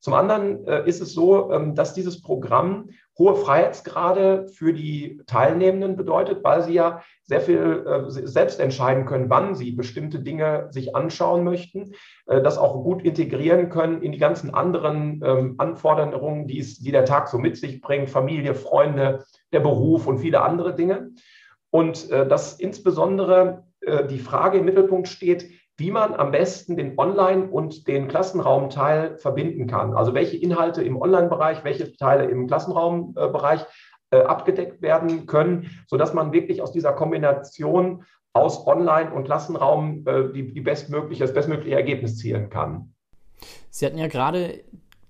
Zum 0.00 0.12
anderen 0.12 0.66
ist 0.84 1.00
es 1.00 1.14
so, 1.14 1.50
ähm, 1.50 1.74
dass 1.74 1.94
dieses 1.94 2.20
Programm 2.20 2.90
hohe 3.18 3.36
Freiheitsgrade 3.36 4.48
für 4.48 4.72
die 4.72 5.22
Teilnehmenden 5.26 5.96
bedeutet, 5.96 6.42
weil 6.42 6.62
sie 6.62 6.74
ja 6.74 7.02
sehr 7.22 7.40
viel 7.40 7.84
äh, 7.86 8.10
selbst 8.10 8.60
entscheiden 8.60 9.06
können, 9.06 9.30
wann 9.30 9.54
sie 9.54 9.70
bestimmte 9.70 10.20
Dinge 10.20 10.68
sich 10.70 10.96
anschauen 10.96 11.44
möchten, 11.44 11.92
äh, 12.26 12.42
das 12.42 12.58
auch 12.58 12.82
gut 12.82 13.02
integrieren 13.02 13.68
können 13.68 14.02
in 14.02 14.12
die 14.12 14.18
ganzen 14.18 14.52
anderen 14.52 15.22
ähm, 15.24 15.54
Anforderungen, 15.58 16.48
die, 16.48 16.58
es, 16.58 16.80
die 16.80 16.92
der 16.92 17.04
Tag 17.04 17.28
so 17.28 17.38
mit 17.38 17.56
sich 17.56 17.80
bringt, 17.80 18.10
Familie, 18.10 18.54
Freunde, 18.54 19.24
der 19.52 19.60
Beruf 19.60 20.06
und 20.06 20.18
viele 20.18 20.42
andere 20.42 20.74
Dinge. 20.74 21.10
Und 21.70 22.10
äh, 22.10 22.26
dass 22.26 22.58
insbesondere 22.58 23.64
äh, 23.80 24.06
die 24.06 24.18
Frage 24.18 24.58
im 24.58 24.64
Mittelpunkt 24.64 25.08
steht, 25.08 25.50
wie 25.76 25.90
man 25.90 26.14
am 26.14 26.30
besten 26.30 26.76
den 26.76 26.98
Online- 26.98 27.48
und 27.48 27.88
den 27.88 28.08
Klassenraumteil 28.08 29.18
verbinden 29.18 29.66
kann. 29.66 29.94
Also 29.94 30.14
welche 30.14 30.36
Inhalte 30.36 30.82
im 30.82 31.00
Online-Bereich, 31.00 31.64
welche 31.64 31.96
Teile 31.96 32.24
im 32.26 32.46
Klassenraumbereich 32.46 33.64
äh, 34.10 34.18
abgedeckt 34.18 34.82
werden 34.82 35.26
können, 35.26 35.70
sodass 35.88 36.14
man 36.14 36.32
wirklich 36.32 36.62
aus 36.62 36.70
dieser 36.70 36.92
Kombination 36.92 38.04
aus 38.32 38.66
Online- 38.66 39.12
und 39.12 39.24
Klassenraum 39.24 40.04
äh, 40.06 40.32
die, 40.32 40.52
die 40.52 40.60
bestmögliche, 40.60 41.24
das 41.24 41.34
bestmögliche 41.34 41.76
Ergebnis 41.76 42.18
zielen 42.18 42.50
kann. 42.50 42.94
Sie 43.70 43.86
hatten 43.86 43.98
ja 43.98 44.06
gerade 44.06 44.62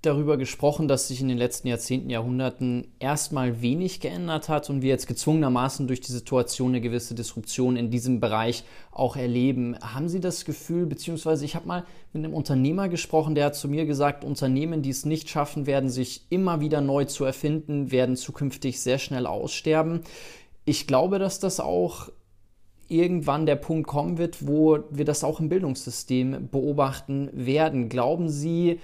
darüber 0.06 0.36
gesprochen, 0.36 0.88
dass 0.88 1.08
sich 1.08 1.20
in 1.20 1.28
den 1.28 1.38
letzten 1.38 1.68
Jahrzehnten, 1.68 2.10
Jahrhunderten 2.10 2.88
erstmal 2.98 3.62
wenig 3.62 4.00
geändert 4.00 4.48
hat 4.48 4.70
und 4.70 4.82
wir 4.82 4.90
jetzt 4.90 5.06
gezwungenermaßen 5.06 5.86
durch 5.86 6.00
die 6.00 6.12
Situation 6.12 6.70
eine 6.70 6.80
gewisse 6.80 7.14
Disruption 7.14 7.76
in 7.76 7.90
diesem 7.90 8.20
Bereich 8.20 8.64
auch 8.92 9.16
erleben. 9.16 9.76
Haben 9.80 10.08
Sie 10.08 10.20
das 10.20 10.44
Gefühl, 10.44 10.86
beziehungsweise 10.86 11.44
ich 11.44 11.54
habe 11.54 11.66
mal 11.66 11.84
mit 12.12 12.24
einem 12.24 12.34
Unternehmer 12.34 12.88
gesprochen, 12.88 13.34
der 13.34 13.46
hat 13.46 13.56
zu 13.56 13.68
mir 13.68 13.86
gesagt, 13.86 14.24
Unternehmen, 14.24 14.82
die 14.82 14.90
es 14.90 15.04
nicht 15.04 15.28
schaffen 15.28 15.66
werden, 15.66 15.90
sich 15.90 16.26
immer 16.30 16.60
wieder 16.60 16.80
neu 16.80 17.04
zu 17.04 17.24
erfinden, 17.24 17.90
werden 17.90 18.16
zukünftig 18.16 18.80
sehr 18.80 18.98
schnell 18.98 19.26
aussterben. 19.26 20.00
Ich 20.64 20.86
glaube, 20.86 21.18
dass 21.18 21.40
das 21.40 21.60
auch 21.60 22.10
irgendwann 22.88 23.46
der 23.46 23.56
Punkt 23.56 23.86
kommen 23.86 24.18
wird, 24.18 24.46
wo 24.46 24.78
wir 24.90 25.04
das 25.04 25.24
auch 25.24 25.40
im 25.40 25.48
Bildungssystem 25.48 26.48
beobachten 26.50 27.30
werden. 27.32 27.88
Glauben 27.88 28.28
Sie, 28.28 28.80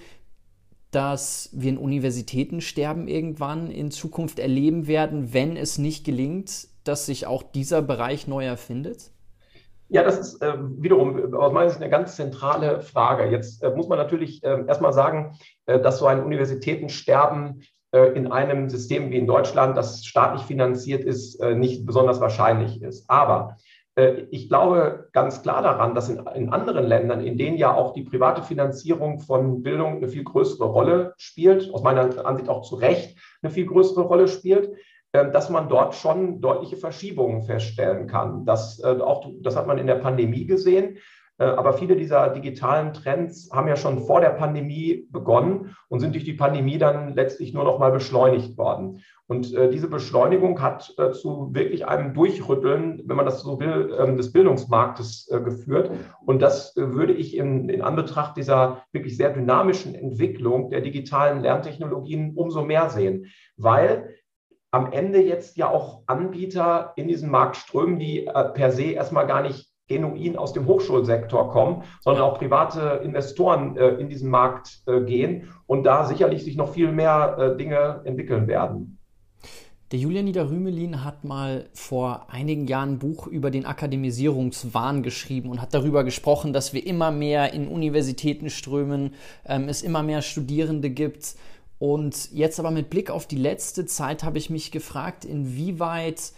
dass 0.91 1.51
wir 1.53 1.71
in 1.71 1.79
Universitätensterben 1.79 3.09
irgendwann 3.09 3.71
in 3.71 3.91
Zukunft 3.91 4.39
erleben 4.39 4.87
werden, 4.87 5.33
wenn 5.33 5.57
es 5.57 5.79
nicht 5.79 6.05
gelingt, 6.05 6.69
dass 6.85 7.07
sich 7.07 7.27
auch 7.27 7.43
dieser 7.43 7.83
Bereich 7.83 8.27
neu 8.27 8.45
erfindet? 8.45 9.11
Ja, 9.89 10.05
das 10.05 10.19
ist 10.19 10.43
äh, 10.43 10.55
wiederum 10.79 11.35
aus 11.35 11.53
meiner 11.53 11.69
Sicht 11.69 11.83
eine 11.83 11.91
ganz 11.91 12.15
zentrale 12.15 12.81
Frage. 12.81 13.29
Jetzt 13.31 13.63
äh, 13.63 13.71
muss 13.71 13.89
man 13.89 13.99
natürlich 13.99 14.43
äh, 14.45 14.65
erstmal 14.67 14.93
sagen, 14.93 15.37
äh, 15.67 15.81
dass 15.81 15.99
so 15.99 16.07
ein 16.07 16.23
Universitätensterben 16.23 17.63
äh, 17.93 18.13
in 18.13 18.31
einem 18.31 18.69
System 18.69 19.11
wie 19.11 19.19
in 19.19 19.27
Deutschland, 19.27 19.77
das 19.77 20.05
staatlich 20.05 20.43
finanziert 20.43 21.03
ist, 21.03 21.41
äh, 21.41 21.57
nicht 21.57 21.87
besonders 21.87 22.21
wahrscheinlich 22.21 22.81
ist. 22.83 23.11
Aber 23.11 23.57
ich 24.31 24.49
glaube 24.49 25.09
ganz 25.13 25.43
klar 25.43 25.63
daran, 25.63 25.95
dass 25.95 26.09
in, 26.09 26.25
in, 26.35 26.51
anderen 26.51 26.87
Ländern, 26.87 27.21
in 27.21 27.37
denen 27.37 27.57
ja 27.57 27.75
auch 27.75 27.93
die 27.93 28.05
private 28.05 28.43
Finanzierung 28.43 29.19
von 29.19 29.63
Bildung 29.63 29.97
eine 29.97 30.09
viel 30.09 30.25
größere 30.25 30.65
Rolle 30.65 31.13
spielt, 31.19 31.75
aus 31.75 31.83
meiner 31.83 32.25
Ansicht 32.25 32.49
auch 32.49 32.63
zu 32.63 32.77
Recht 32.77 33.19
eine 33.43 33.51
viel 33.51 33.67
größere 33.67 34.03
Rolle 34.03 34.29
spielt, 34.29 34.71
äh, 35.13 35.31
dass 35.33 35.51
man 35.51 35.69
dort 35.69 35.95
schon 35.95 36.41
deutliche 36.41 36.77
Verschiebungen 36.77 37.43
feststellen 37.43 38.07
kann. 38.07 38.45
Das, 38.45 38.79
äh, 38.81 39.01
auch, 39.01 39.27
das 39.41 39.57
hat 39.57 39.67
man 39.67 39.79
in 39.79 39.89
der 39.89 39.97
Pandemie 39.97 40.47
gesehen. 40.47 40.99
Aber 41.45 41.73
viele 41.73 41.97
dieser 41.97 42.29
digitalen 42.29 42.93
Trends 42.93 43.51
haben 43.53 43.67
ja 43.67 43.77
schon 43.77 44.01
vor 44.01 44.21
der 44.21 44.31
Pandemie 44.31 45.09
begonnen 45.11 45.75
und 45.89 46.01
sind 46.01 46.15
durch 46.15 46.25
die 46.25 46.35
Pandemie 46.35 46.79
dann 46.79 47.15
letztlich 47.15 47.55
nur 47.55 47.65
noch 47.65 47.79
mal 47.79 47.91
beschleunigt 47.91 48.59
worden. 48.59 49.01
Und 49.31 49.55
äh, 49.55 49.71
diese 49.71 49.87
Beschleunigung 49.87 50.61
hat 50.61 50.93
äh, 50.99 51.13
zu 51.13 51.55
wirklich 51.55 51.87
einem 51.87 52.15
Durchrütteln, 52.15 53.01
wenn 53.07 53.17
man 53.17 53.27
das 53.27 53.43
so 53.43 53.61
will, 53.61 53.95
ähm, 53.97 54.17
des 54.17 54.33
Bildungsmarktes 54.33 55.31
äh, 55.31 55.41
geführt. 55.41 55.93
Und 56.27 56.43
das 56.43 56.77
äh, 56.77 56.93
würde 56.95 57.13
ich 57.13 57.37
in, 57.37 57.69
in 57.69 57.81
Anbetracht 57.81 58.37
dieser 58.37 58.83
wirklich 58.91 59.17
sehr 59.17 59.33
dynamischen 59.33 59.95
Entwicklung 59.95 60.71
der 60.71 60.81
digitalen 60.81 61.43
Lerntechnologien 61.43 62.35
umso 62.35 62.65
mehr 62.65 62.91
sehen, 62.91 63.27
weil 63.57 64.17
am 64.73 64.91
Ende 64.91 65.23
jetzt 65.23 65.57
ja 65.57 65.69
auch 65.71 66.03
Anbieter 66.09 66.93
in 66.97 67.07
diesen 67.07 67.31
Markt 67.31 67.57
strömen, 67.57 68.01
die 68.01 68.27
äh, 68.27 68.45
per 68.53 68.73
se 68.73 68.83
erstmal 68.83 69.29
gar 69.29 69.43
nicht 69.43 69.70
genuin 69.91 70.37
aus 70.37 70.53
dem 70.55 70.67
Hochschulsektor 70.67 71.51
kommen, 71.51 71.83
sondern 72.01 72.23
auch 72.23 72.39
private 72.39 73.01
Investoren 73.05 73.77
äh, 73.77 73.89
in 73.97 74.09
diesen 74.09 74.31
Markt 74.31 74.83
gehen 75.07 75.49
und 75.67 75.85
da 75.85 76.07
sicherlich 76.07 76.45
sich 76.45 76.57
noch 76.57 76.73
viel 76.73 76.91
mehr 76.93 77.55
Dinge 77.57 78.01
entwickeln 78.05 78.49
werden. 78.49 78.99
Der 79.93 79.99
Julian 79.99 80.27
Niederrümelin 80.27 81.03
hat 81.05 81.25
mal 81.25 81.69
vor 81.75 82.27
einigen 82.31 82.69
Jahren 82.69 82.93
ein 82.93 82.99
Buch 83.01 83.27
über 83.27 83.51
den 83.51 83.67
Akademisierungswahn 83.67 85.03
geschrieben 85.03 85.51
und 85.51 85.61
hat 85.61 85.75
darüber 85.75 86.05
gesprochen, 86.05 86.53
dass 86.53 86.73
wir 86.73 86.87
immer 86.87 87.11
mehr 87.11 87.53
in 87.53 87.67
Universitäten 87.67 88.51
strömen, 88.51 89.15
ähm, 89.45 89.69
es 89.69 89.83
immer 89.83 90.05
mehr 90.05 90.23
Studierende 90.23 90.91
gibt. 90.91 91.35
Und 91.81 92.31
jetzt 92.31 92.61
aber 92.61 92.71
mit 92.71 92.89
Blick 92.89 93.11
auf 93.11 93.27
die 93.27 93.37
letzte 93.37 93.85
Zeit 93.85 94.23
habe 94.23 94.39
ich 94.39 94.49
mich 94.49 94.71
gefragt, 94.71 95.25
inwieweit 95.25 96.35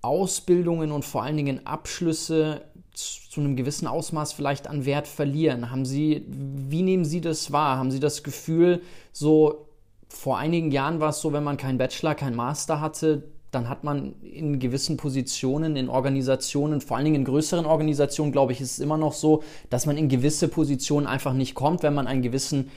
Ausbildungen 0.00 0.92
und 0.92 1.04
vor 1.04 1.24
allen 1.24 1.36
Dingen 1.36 1.66
Abschlüsse 1.66 2.62
zu 2.94 3.40
einem 3.40 3.56
gewissen 3.56 3.86
Ausmaß 3.86 4.32
vielleicht 4.32 4.66
an 4.66 4.84
Wert 4.84 5.08
verlieren. 5.08 5.70
Haben 5.70 5.84
Sie, 5.84 6.24
wie 6.28 6.82
nehmen 6.82 7.04
Sie 7.04 7.20
das 7.20 7.52
wahr? 7.52 7.78
Haben 7.78 7.90
Sie 7.90 8.00
das 8.00 8.22
Gefühl, 8.22 8.82
so 9.12 9.66
vor 10.08 10.38
einigen 10.38 10.70
Jahren 10.70 11.00
war 11.00 11.10
es 11.10 11.20
so, 11.20 11.32
wenn 11.32 11.44
man 11.44 11.56
keinen 11.56 11.78
Bachelor, 11.78 12.14
keinen 12.14 12.36
Master 12.36 12.80
hatte, 12.80 13.24
dann 13.50 13.68
hat 13.68 13.84
man 13.84 14.14
in 14.22 14.58
gewissen 14.58 14.96
Positionen, 14.96 15.76
in 15.76 15.88
Organisationen, 15.88 16.80
vor 16.80 16.96
allen 16.96 17.04
Dingen 17.04 17.16
in 17.16 17.24
größeren 17.24 17.66
Organisationen, 17.66 18.32
glaube 18.32 18.52
ich, 18.52 18.60
ist 18.60 18.72
es 18.72 18.78
immer 18.78 18.96
noch 18.96 19.12
so, 19.12 19.42
dass 19.68 19.84
man 19.84 19.98
in 19.98 20.08
gewisse 20.08 20.48
Positionen 20.48 21.06
einfach 21.06 21.34
nicht 21.34 21.54
kommt, 21.54 21.82
wenn 21.82 21.94
man 21.94 22.06
einen 22.06 22.22
gewissen 22.22 22.70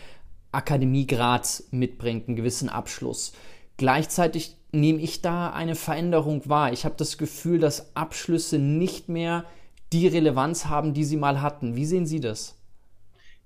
Akademiegrad 0.51 1.63
mitbringt, 1.71 2.27
einen 2.27 2.35
gewissen 2.35 2.69
Abschluss. 2.69 3.33
Gleichzeitig 3.77 4.57
nehme 4.71 4.99
ich 4.99 5.21
da 5.21 5.49
eine 5.49 5.75
Veränderung 5.75 6.41
wahr. 6.49 6.73
Ich 6.73 6.85
habe 6.85 6.95
das 6.97 7.17
Gefühl, 7.17 7.59
dass 7.59 7.95
Abschlüsse 7.95 8.59
nicht 8.59 9.07
mehr 9.07 9.45
die 9.93 10.07
Relevanz 10.07 10.65
haben, 10.65 10.93
die 10.93 11.03
sie 11.03 11.17
mal 11.17 11.41
hatten. 11.41 11.75
Wie 11.75 11.85
sehen 11.85 12.05
Sie 12.05 12.19
das? 12.19 12.57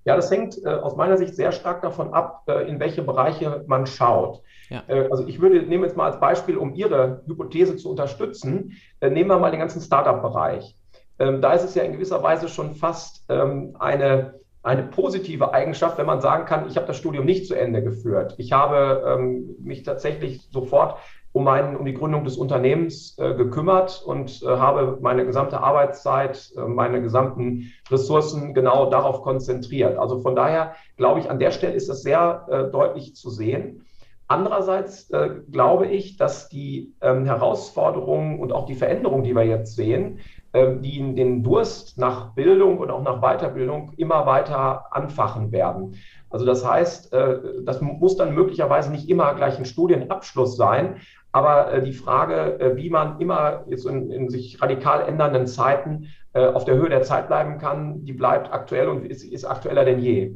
Ja, 0.05 0.15
das 0.15 0.31
hängt 0.31 0.63
äh, 0.65 0.69
aus 0.69 0.96
meiner 0.96 1.17
Sicht 1.17 1.36
sehr 1.36 1.51
stark 1.51 1.81
davon 1.81 2.13
ab, 2.13 2.43
äh, 2.48 2.67
in 2.69 2.79
welche 2.79 3.03
Bereiche 3.03 3.63
man 3.67 3.86
schaut. 3.86 4.41
Ja. 4.69 4.84
Äh, 4.88 5.08
also 5.12 5.27
ich 5.27 5.41
würde, 5.41 5.62
nehme 5.63 5.86
jetzt 5.86 5.98
mal 5.98 6.05
als 6.05 6.19
Beispiel, 6.19 6.58
um 6.58 6.74
Ihre 6.74 7.22
Hypothese 7.27 7.75
zu 7.75 7.89
unterstützen, 7.89 8.77
äh, 9.01 9.10
nehmen 9.10 9.29
wir 9.29 9.39
mal 9.39 9.51
den 9.51 9.60
ganzen 9.60 9.81
Startup-Bereich. 9.81 10.75
Ähm, 11.19 11.41
da 11.41 11.53
ist 11.53 11.63
es 11.63 11.75
ja 11.75 11.84
in 11.84 11.91
gewisser 11.91 12.24
Weise 12.24 12.48
schon 12.48 12.75
fast 12.75 13.25
ähm, 13.27 13.75
eine, 13.77 14.36
eine 14.63 14.84
positive 14.84 15.53
Eigenschaft, 15.53 15.98
wenn 15.98 16.05
man 16.05 16.22
sagen 16.22 16.46
kann, 16.46 16.67
ich 16.67 16.77
habe 16.77 16.88
das 16.88 16.98
Studium 16.98 17.25
nicht 17.25 17.46
zu 17.46 17.53
Ende 17.53 17.84
geführt. 17.84 18.36
Ich 18.38 18.53
habe 18.53 19.03
ähm, 19.05 19.55
mich 19.60 19.84
tatsächlich 19.84 20.48
sofort 20.51 20.98
um, 21.31 21.43
mein, 21.43 21.75
um 21.75 21.86
die 21.86 21.93
Gründung 21.93 22.24
des 22.24 22.38
Unternehmens 22.38 23.17
äh, 23.17 23.36
gekümmert 23.36 24.01
und 24.05 24.41
äh, 24.41 24.48
habe 24.48 24.98
meine 25.01 25.25
gesamte 25.25 25.62
Arbeitszeit, 25.62 26.51
äh, 26.55 26.62
meine 26.62 27.01
gesamten 27.01 27.71
Ressourcen 27.89 28.53
genau 28.53 28.89
darauf 28.89 29.21
konzentriert. 29.21 29.98
Also 29.98 30.19
von 30.19 30.36
daher 30.36 30.74
glaube 30.98 31.19
ich, 31.19 31.29
an 31.29 31.39
der 31.39 31.51
Stelle 31.51 31.74
ist 31.74 31.89
das 31.89 32.01
sehr 32.01 32.45
äh, 32.50 32.71
deutlich 32.71 33.15
zu 33.15 33.29
sehen. 33.29 33.86
Andererseits 34.27 35.09
äh, 35.09 35.29
glaube 35.50 35.88
ich, 35.88 36.17
dass 36.17 36.50
die 36.50 36.93
ähm, 37.01 37.25
Herausforderungen 37.25 38.39
und 38.39 38.53
auch 38.53 38.67
die 38.67 38.75
Veränderungen, 38.75 39.24
die 39.24 39.33
wir 39.33 39.43
jetzt 39.43 39.75
sehen, 39.75 40.19
ähm, 40.53 40.83
die 40.83 41.15
den 41.15 41.41
Durst 41.41 41.98
nach 41.98 42.36
Bildung 42.36 42.77
und 42.77 42.91
auch 42.91 43.01
nach 43.01 43.21
Weiterbildung 43.21 43.91
immer 43.98 44.27
weiter 44.27 44.95
anfachen 44.95 45.51
werden. 45.51 45.95
Also 46.29 46.45
das 46.45 46.63
heißt, 46.63 47.12
äh, 47.12 47.39
das 47.63 47.81
muss 47.81 48.17
dann 48.17 48.36
möglicherweise 48.36 48.91
nicht 48.91 49.09
immer 49.09 49.33
gleich 49.33 49.57
ein 49.57 49.65
Studienabschluss 49.65 50.55
sein, 50.55 50.98
aber 51.31 51.71
äh, 51.71 51.83
die 51.83 51.93
Frage, 51.93 52.59
äh, 52.59 52.75
wie 52.75 52.89
man 52.89 53.19
immer 53.19 53.63
jetzt 53.67 53.86
in, 53.86 54.12
in 54.12 54.29
sich 54.29 54.62
radikal 54.62 55.07
ändernden 55.07 55.48
Zeiten 55.48 56.07
äh, 56.33 56.45
auf 56.45 56.65
der 56.65 56.75
Höhe 56.75 56.89
der 56.89 57.03
Zeit 57.03 57.27
bleiben 57.27 57.57
kann, 57.59 58.03
die 58.05 58.13
bleibt 58.13 58.51
aktuell 58.51 58.88
und 58.88 59.05
ist, 59.05 59.24
ist 59.24 59.45
aktueller 59.45 59.86
denn 59.86 60.00
je. 60.00 60.33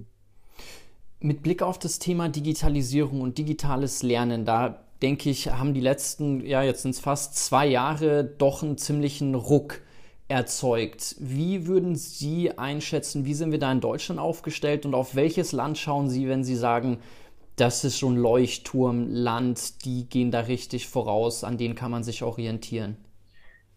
Mit 1.19 1.41
Blick 1.41 1.62
auf 1.62 1.79
das 1.79 2.00
Thema 2.00 2.29
Digitalisierung 2.29 3.21
und 3.21 3.38
digitales 3.38 4.03
Lernen, 4.03 4.45
da 4.45 4.83
denke 5.01 5.29
ich, 5.29 5.51
haben 5.51 5.73
die 5.73 5.81
letzten, 5.81 6.45
ja, 6.45 6.63
jetzt 6.63 6.81
sind 6.81 6.91
es 6.91 7.00
fast 7.00 7.38
zwei 7.38 7.65
Jahre 7.65 8.23
doch 8.23 8.63
einen 8.63 8.77
ziemlichen 8.77 9.35
Ruck 9.35 9.81
erzeugt. 10.27 11.15
Wie 11.19 11.67
würden 11.67 11.95
Sie 11.95 12.57
einschätzen, 12.57 13.25
wie 13.25 13.33
sind 13.33 13.51
wir 13.51 13.59
da 13.59 13.71
in 13.71 13.81
Deutschland 13.81 14.19
aufgestellt 14.19 14.85
und 14.85 14.95
auf 14.95 15.15
welches 15.15 15.51
Land 15.51 15.77
schauen 15.77 16.09
Sie, 16.09 16.27
wenn 16.27 16.43
Sie 16.43 16.55
sagen, 16.55 17.00
das 17.55 17.83
ist 17.83 18.01
ein 18.03 18.15
Leuchtturmland, 18.15 19.86
die 19.86 20.10
gehen 20.10 20.31
da 20.31 20.41
richtig 20.41 20.88
voraus, 20.88 21.43
an 21.43 21.57
denen 21.57 21.75
kann 21.75 21.91
man 21.91 22.03
sich 22.03 22.24
orientieren? 22.24 22.98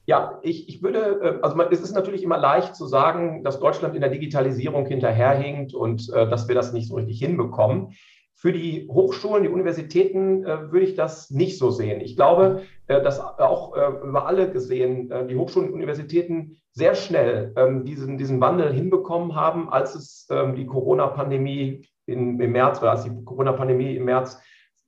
Ja, 0.07 0.39
ich, 0.43 0.69
ich 0.69 0.83
würde, 0.83 1.21
äh, 1.21 1.39
also 1.43 1.61
es 1.71 1.81
ist 1.81 1.95
natürlich 1.95 2.23
immer 2.23 2.39
leicht 2.39 2.77
zu 2.77 2.87
sagen, 2.87 3.43
dass 3.43 3.59
Deutschland 3.59 3.95
in 3.95 4.01
der 4.01 4.11
Digitalisierung 4.11 4.87
hinterherhinkt 4.87 5.75
und 5.75 6.09
äh, 6.11 6.29
dass 6.29 6.47
wir 6.47 6.55
das 6.55 6.73
nicht 6.73 6.89
so 6.89 6.95
richtig 6.95 7.19
hinbekommen. 7.19 7.93
Für 8.39 8.53
die 8.53 8.87
Hochschulen, 8.89 9.43
die 9.43 9.49
Universitäten 9.49 10.45
äh, 10.45 10.71
würde 10.71 10.87
ich 10.87 10.95
das 10.95 11.31
nicht 11.31 11.59
so 11.59 11.71
sehen. 11.71 12.01
Ich 12.01 12.15
glaube, 12.15 12.63
äh, 12.87 13.03
dass 13.03 13.19
auch 13.19 13.75
äh, 13.75 14.07
über 14.07 14.27
alle 14.27 14.51
gesehen 14.51 15.11
äh, 15.11 15.27
die 15.27 15.37
Hochschulen 15.37 15.71
und 15.71 15.75
Universitäten 15.75 16.57
sehr 16.71 16.95
schnell 16.95 17.53
ähm, 17.57 17.85
diesen, 17.85 18.17
diesen 18.17 18.41
Wandel 18.41 18.73
hinbekommen 18.73 19.35
haben, 19.35 19.71
als 19.71 19.97
es 19.97 20.29
ähm, 20.31 20.55
die 20.55 20.67
Corona-Pandemie 20.67 21.89
im 22.07 22.37
März 22.37 22.81
oder 22.81 22.93
als 22.93 23.05
die 23.05 23.25
Corona-Pandemie 23.25 23.97
im 23.97 24.05
März 24.05 24.41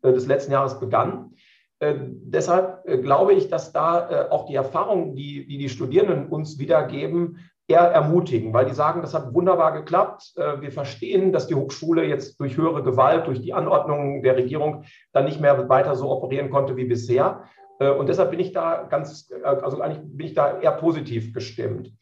des 0.03 0.27
letzten 0.27 0.53
Jahres 0.53 0.79
begann. 0.79 1.35
Äh, 1.81 1.95
deshalb 1.99 2.89
äh, 2.89 2.99
glaube 2.99 3.35
ich, 3.35 3.49
dass 3.49 3.73
da 3.73 4.11
äh, 4.11 4.31
auch 4.31 4.47
die 4.47 4.55
Erfahrungen, 4.55 5.15
die, 5.15 5.47
die 5.47 5.59
die 5.59 5.69
Studierenden 5.69 6.29
uns 6.29 6.59
wiedergeben, 6.59 7.39
eher 7.69 7.81
ermutigen, 7.81 8.55
weil 8.55 8.65
die 8.65 8.75
sagen, 8.75 9.03
das 9.03 9.15
hat 9.15 9.35
wunderbar 9.35 9.73
geklappt. 9.73 10.33
Äh, 10.37 10.61
wir 10.61 10.73
verstehen, 10.73 11.33
dass 11.33 11.47
die 11.47 11.55
Hochschule 11.55 12.05
jetzt 12.05 12.41
durch 12.41 12.57
höhere 12.57 12.83
Gewalt, 12.83 13.27
durch 13.27 13.43
die 13.43 13.53
Anordnungen 13.53 14.23
der 14.23 14.37
Regierung 14.37 14.85
dann 15.13 15.27
nicht 15.27 15.41
mehr 15.41 15.69
weiter 15.69 15.95
so 15.95 16.11
operieren 16.11 16.51
konnte 16.51 16.77
wie 16.77 16.87
bisher. 16.87 17.45
Äh, 17.79 17.91
und 17.91 18.09
deshalb 18.09 18.31
bin 18.31 18.41
ich 18.41 18.53
da 18.53 18.85
ganz, 18.85 19.31
äh, 19.31 19.45
also 19.45 19.81
eigentlich 19.81 20.03
bin 20.03 20.27
ich 20.27 20.35
da 20.35 20.59
eher 20.59 20.73
positiv 20.73 21.33
gestimmt. 21.33 21.93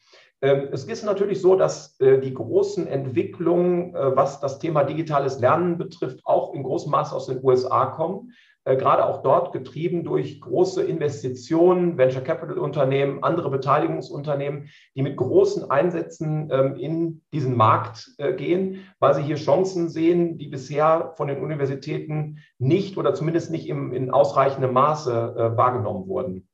Ähm, 0.47 0.69
es 0.73 0.85
ist 0.85 1.05
natürlich 1.05 1.41
so, 1.41 1.57
dass 1.57 1.97
die 1.99 2.35
großen 2.35 2.87
Entwicklungen, 2.87 3.95
was 3.95 4.41
das 4.41 4.59
Thema 4.59 4.85
digitales 4.85 5.41
Lernen 5.41 5.79
betrifft, 5.79 6.21
auch 6.25 6.55
in 6.55 6.63
großem 6.63 6.91
Maße 6.91 7.15
aus 7.15 7.27
den 7.27 7.41
USA 7.43 7.87
kommen. 7.87 8.33
Äh, 8.67 8.77
gerade 8.77 9.07
auch 9.07 9.23
dort 9.23 9.53
getrieben 9.53 10.03
durch 10.03 10.41
große 10.41 10.83
Investitionen, 10.83 11.97
Venture 11.97 12.23
Capital 12.23 12.59
Unternehmen, 12.59 13.23
andere 13.23 13.49
Beteiligungsunternehmen, 13.49 14.69
die 14.97 15.03
mit 15.03 15.17
großen 15.17 15.71
Einsätzen 15.71 16.51
ähm, 16.51 16.75
in 16.75 17.23
diesen 17.33 17.57
Markt 17.57 18.11
äh, 18.19 18.33
gehen, 18.33 18.81
weil 18.99 19.15
sie 19.15 19.23
hier 19.23 19.37
Chancen 19.37 19.89
sehen, 19.89 20.37
die 20.37 20.49
bisher 20.49 21.13
von 21.17 21.29
den 21.29 21.41
Universitäten 21.41 22.39
nicht 22.59 22.99
oder 22.99 23.15
zumindest 23.15 23.53
nicht 23.53 23.69
in 23.69 24.11
ausreichendem 24.11 24.73
Maße 24.73 25.13
äh, 25.13 25.57
wahrgenommen 25.57 26.09
wurden. 26.09 26.49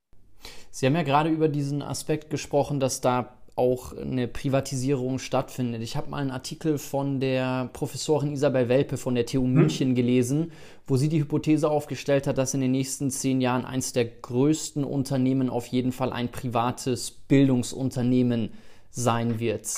Sie 0.70 0.84
haben 0.84 0.94
ja 0.94 1.02
gerade 1.02 1.30
über 1.30 1.48
diesen 1.48 1.80
Aspekt 1.80 2.28
gesprochen, 2.28 2.78
dass 2.78 3.00
da 3.00 3.30
auch 3.54 3.96
eine 3.96 4.28
Privatisierung 4.28 5.18
stattfindet. 5.18 5.82
Ich 5.82 5.96
habe 5.96 6.10
mal 6.10 6.18
einen 6.18 6.30
Artikel 6.30 6.78
von 6.78 7.20
der 7.20 7.68
Professorin 7.72 8.32
Isabel 8.32 8.68
Welpe 8.68 8.96
von 8.96 9.14
der 9.14 9.26
TU 9.26 9.42
hm. 9.42 9.52
München 9.52 9.88
hm. 9.88 9.94
gelesen, 9.94 10.52
wo 10.86 10.96
sie 10.96 11.08
die 11.08 11.20
Hypothese 11.20 11.70
aufgestellt 11.70 12.26
hat, 12.26 12.38
dass 12.38 12.54
in 12.54 12.60
den 12.60 12.72
nächsten 12.72 13.10
zehn 13.10 13.40
Jahren 13.40 13.64
eines 13.64 13.92
der 13.92 14.06
größten 14.06 14.84
Unternehmen 14.84 15.50
auf 15.50 15.66
jeden 15.66 15.92
Fall 15.92 16.12
ein 16.12 16.30
privates 16.30 17.10
Bildungsunternehmen 17.10 18.52
sein 18.90 19.38
wird. 19.38 19.68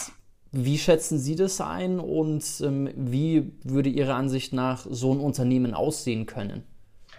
Wie 0.53 0.79
schätzen 0.79 1.19
Sie 1.19 1.35
das 1.35 1.61
ein 1.61 1.99
und 1.99 2.45
ähm, 2.63 2.89
wie 2.95 3.53
würde 3.65 3.89
Ihrer 3.89 4.15
Ansicht 4.15 4.53
nach 4.53 4.87
so 4.89 5.13
ein 5.13 5.19
Unternehmen 5.19 5.75
aussehen 5.75 6.27
können? 6.27 6.63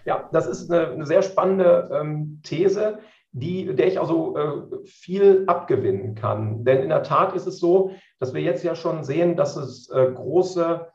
Ja, 0.05 0.29
das 0.31 0.47
ist 0.47 0.71
eine, 0.71 0.87
eine 0.87 1.05
sehr 1.05 1.21
spannende 1.21 1.89
ähm, 1.91 2.39
These 2.43 2.99
die, 3.35 3.75
der 3.75 3.87
ich 3.87 3.99
also 3.99 4.37
äh, 4.37 4.85
viel 4.85 5.43
abgewinnen 5.47 6.15
kann. 6.15 6.63
Denn 6.63 6.81
in 6.81 6.89
der 6.89 7.03
Tat 7.03 7.33
ist 7.33 7.47
es 7.47 7.59
so, 7.59 7.91
dass 8.19 8.33
wir 8.33 8.41
jetzt 8.41 8.63
ja 8.63 8.75
schon 8.75 9.03
sehen, 9.03 9.35
dass 9.35 9.57
es 9.57 9.89
äh, 9.89 10.09
große 10.13 10.87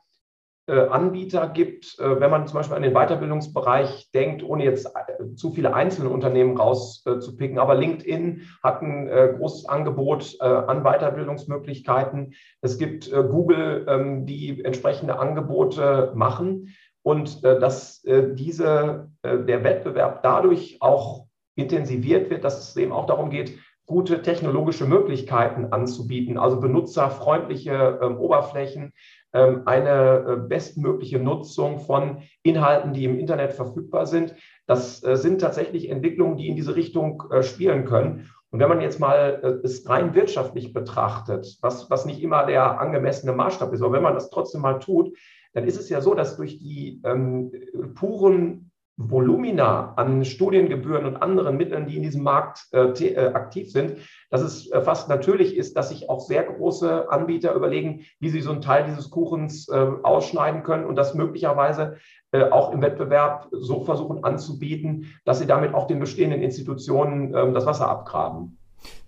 äh, 0.67 0.87
Anbieter 0.87 1.49
gibt, 1.49 1.99
äh, 1.99 2.19
wenn 2.19 2.31
man 2.31 2.47
zum 2.47 2.57
Beispiel 2.57 2.77
an 2.77 2.83
den 2.83 2.93
Weiterbildungsbereich 2.93 4.09
denkt, 4.13 4.41
ohne 4.41 4.63
jetzt 4.63 4.87
äh, 4.87 5.35
zu 5.35 5.51
viele 5.51 5.73
einzelne 5.73 6.09
Unternehmen 6.09 6.57
rauszupicken. 6.57 7.59
Aber 7.59 7.75
LinkedIn 7.75 8.43
hat 8.63 8.81
ein 8.81 9.07
äh, 9.07 9.33
großes 9.37 9.65
Angebot 9.65 10.39
an 10.39 10.83
Weiterbildungsmöglichkeiten. 10.83 12.33
Es 12.61 12.77
gibt 12.77 13.11
Google, 13.11 13.85
ähm, 13.87 14.25
die 14.25 14.63
entsprechende 14.63 15.19
Angebote 15.19 16.11
machen. 16.15 16.73
Und 17.03 17.43
dass 17.43 18.03
diese, 18.03 19.09
der 19.23 19.63
Wettbewerb 19.63 20.21
dadurch 20.21 20.77
auch 20.81 21.25
intensiviert 21.61 22.29
wird, 22.29 22.43
dass 22.43 22.69
es 22.69 22.75
eben 22.75 22.91
auch 22.91 23.05
darum 23.05 23.29
geht, 23.29 23.57
gute 23.85 24.21
technologische 24.21 24.85
Möglichkeiten 24.85 25.65
anzubieten, 25.71 26.37
also 26.37 26.59
benutzerfreundliche 26.59 27.99
ähm, 28.01 28.17
Oberflächen, 28.17 28.93
ähm, 29.33 29.63
eine 29.65 30.25
äh, 30.27 30.47
bestmögliche 30.47 31.19
Nutzung 31.19 31.79
von 31.79 32.23
Inhalten, 32.41 32.93
die 32.93 33.05
im 33.05 33.19
Internet 33.19 33.53
verfügbar 33.53 34.05
sind. 34.05 34.35
Das 34.65 35.03
äh, 35.03 35.17
sind 35.17 35.41
tatsächlich 35.41 35.89
Entwicklungen, 35.89 36.37
die 36.37 36.47
in 36.47 36.55
diese 36.55 36.75
Richtung 36.75 37.23
äh, 37.31 37.43
spielen 37.43 37.85
können. 37.85 38.29
Und 38.51 38.59
wenn 38.59 38.69
man 38.69 38.81
jetzt 38.81 38.99
mal 38.99 39.39
äh, 39.43 39.65
es 39.65 39.87
rein 39.89 40.13
wirtschaftlich 40.13 40.73
betrachtet, 40.73 41.57
was, 41.61 41.89
was 41.89 42.05
nicht 42.05 42.21
immer 42.21 42.45
der 42.45 42.79
angemessene 42.79 43.33
Maßstab 43.33 43.73
ist, 43.73 43.81
aber 43.81 43.93
wenn 43.93 44.03
man 44.03 44.13
das 44.13 44.29
trotzdem 44.29 44.61
mal 44.61 44.79
tut, 44.79 45.17
dann 45.53 45.65
ist 45.65 45.79
es 45.79 45.89
ja 45.89 45.99
so, 45.99 46.13
dass 46.13 46.37
durch 46.37 46.59
die 46.59 47.01
ähm, 47.03 47.51
puren 47.95 48.70
Volumina 48.97 49.93
an 49.95 50.23
Studiengebühren 50.25 51.05
und 51.05 51.17
anderen 51.17 51.57
Mitteln, 51.57 51.87
die 51.87 51.97
in 51.97 52.03
diesem 52.03 52.23
Markt 52.23 52.67
äh, 52.73 52.89
äh, 52.89 53.33
aktiv 53.33 53.71
sind, 53.71 53.97
dass 54.29 54.41
es 54.41 54.71
äh, 54.71 54.81
fast 54.81 55.09
natürlich 55.09 55.55
ist, 55.55 55.75
dass 55.75 55.89
sich 55.89 56.09
auch 56.09 56.19
sehr 56.19 56.43
große 56.43 57.09
Anbieter 57.09 57.53
überlegen, 57.53 58.05
wie 58.19 58.29
sie 58.29 58.41
so 58.41 58.51
einen 58.51 58.61
Teil 58.61 58.85
dieses 58.85 59.09
Kuchens 59.09 59.67
äh, 59.69 59.87
ausschneiden 60.03 60.63
können 60.63 60.85
und 60.85 60.95
das 60.95 61.15
möglicherweise 61.15 61.97
äh, 62.31 62.43
auch 62.43 62.73
im 62.73 62.81
Wettbewerb 62.81 63.47
so 63.51 63.81
versuchen 63.81 64.23
anzubieten, 64.23 65.13
dass 65.25 65.39
sie 65.39 65.47
damit 65.47 65.73
auch 65.73 65.87
den 65.87 65.99
bestehenden 65.99 66.41
Institutionen 66.41 67.33
ähm, 67.35 67.53
das 67.53 67.65
Wasser 67.65 67.89
abgraben. 67.89 68.57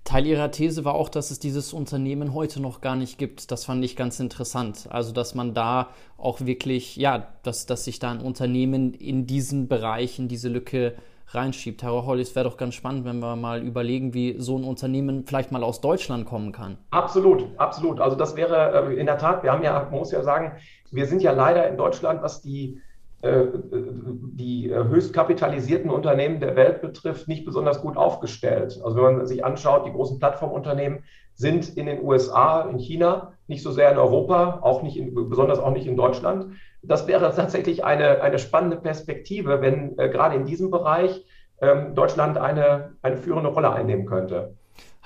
Teil 0.03 0.27
ihrer 0.27 0.51
These 0.51 0.83
war 0.83 0.95
auch, 0.95 1.07
dass 1.07 1.31
es 1.31 1.39
dieses 1.39 1.71
Unternehmen 1.71 2.33
heute 2.33 2.61
noch 2.61 2.81
gar 2.81 2.95
nicht 2.95 3.17
gibt. 3.17 3.51
Das 3.51 3.63
fand 3.63 3.83
ich 3.85 3.95
ganz 3.95 4.19
interessant. 4.19 4.87
Also, 4.89 5.13
dass 5.13 5.33
man 5.33 5.53
da 5.53 5.89
auch 6.17 6.41
wirklich, 6.41 6.97
ja, 6.97 7.27
dass, 7.43 7.65
dass 7.65 7.85
sich 7.85 7.99
da 7.99 8.11
ein 8.11 8.19
Unternehmen 8.19 8.93
in 8.93 9.25
diesen 9.27 9.67
Bereich, 9.69 10.19
in 10.19 10.27
diese 10.27 10.49
Lücke 10.49 10.95
reinschiebt. 11.29 11.83
Herr 11.83 12.05
Holly, 12.05 12.21
es 12.21 12.35
wäre 12.35 12.47
doch 12.47 12.57
ganz 12.57 12.75
spannend, 12.75 13.05
wenn 13.05 13.19
wir 13.19 13.35
mal 13.35 13.63
überlegen, 13.63 14.13
wie 14.13 14.35
so 14.37 14.57
ein 14.57 14.63
Unternehmen 14.63 15.25
vielleicht 15.25 15.51
mal 15.51 15.63
aus 15.63 15.81
Deutschland 15.81 16.25
kommen 16.25 16.51
kann. 16.51 16.77
Absolut, 16.91 17.47
absolut. 17.57 17.99
Also 17.99 18.15
das 18.15 18.35
wäre 18.35 18.89
äh, 18.89 18.99
in 18.99 19.05
der 19.05 19.17
Tat, 19.17 19.43
wir 19.43 19.51
haben 19.51 19.63
ja, 19.63 19.87
man 19.89 19.99
muss 19.99 20.11
ja 20.11 20.21
sagen, 20.21 20.51
wir 20.91 21.07
sind 21.07 21.21
ja 21.21 21.31
leider 21.31 21.67
in 21.67 21.77
Deutschland, 21.77 22.21
was 22.21 22.41
die 22.41 22.81
die 23.23 24.69
äh, 24.69 24.83
höchst 24.83 25.13
kapitalisierten 25.13 25.89
Unternehmen 25.89 26.41
der 26.41 26.55
Welt 26.57 26.81
betrifft, 26.81 27.27
nicht 27.27 27.45
besonders 27.45 27.81
gut 27.81 27.95
aufgestellt. 27.95 28.81
Also 28.83 28.97
wenn 28.97 29.17
man 29.17 29.27
sich 29.27 29.45
anschaut, 29.45 29.86
die 29.86 29.91
großen 29.91 30.19
Plattformunternehmen 30.19 31.03
sind 31.33 31.77
in 31.77 31.86
den 31.86 32.03
USA, 32.03 32.62
in 32.69 32.77
China, 32.77 33.33
nicht 33.47 33.63
so 33.63 33.71
sehr 33.71 33.91
in 33.91 33.97
Europa, 33.97 34.59
auch 34.62 34.83
nicht 34.83 34.97
in, 34.97 35.15
besonders 35.29 35.59
auch 35.59 35.71
nicht 35.71 35.88
in 35.88 35.95
Deutschland. 35.95 36.55
Das 36.81 37.07
wäre 37.07 37.33
tatsächlich 37.33 37.86
eine, 37.86 38.21
eine 38.21 38.39
spannende 38.39 38.77
Perspektive, 38.77 39.62
wenn 39.62 39.97
äh, 39.97 40.09
gerade 40.09 40.36
in 40.36 40.45
diesem 40.45 40.69
Bereich 40.69 41.25
ähm, 41.62 41.95
Deutschland 41.95 42.38
eine, 42.38 42.97
eine 43.01 43.17
führende 43.17 43.49
Rolle 43.49 43.71
einnehmen 43.71 44.05
könnte. 44.05 44.55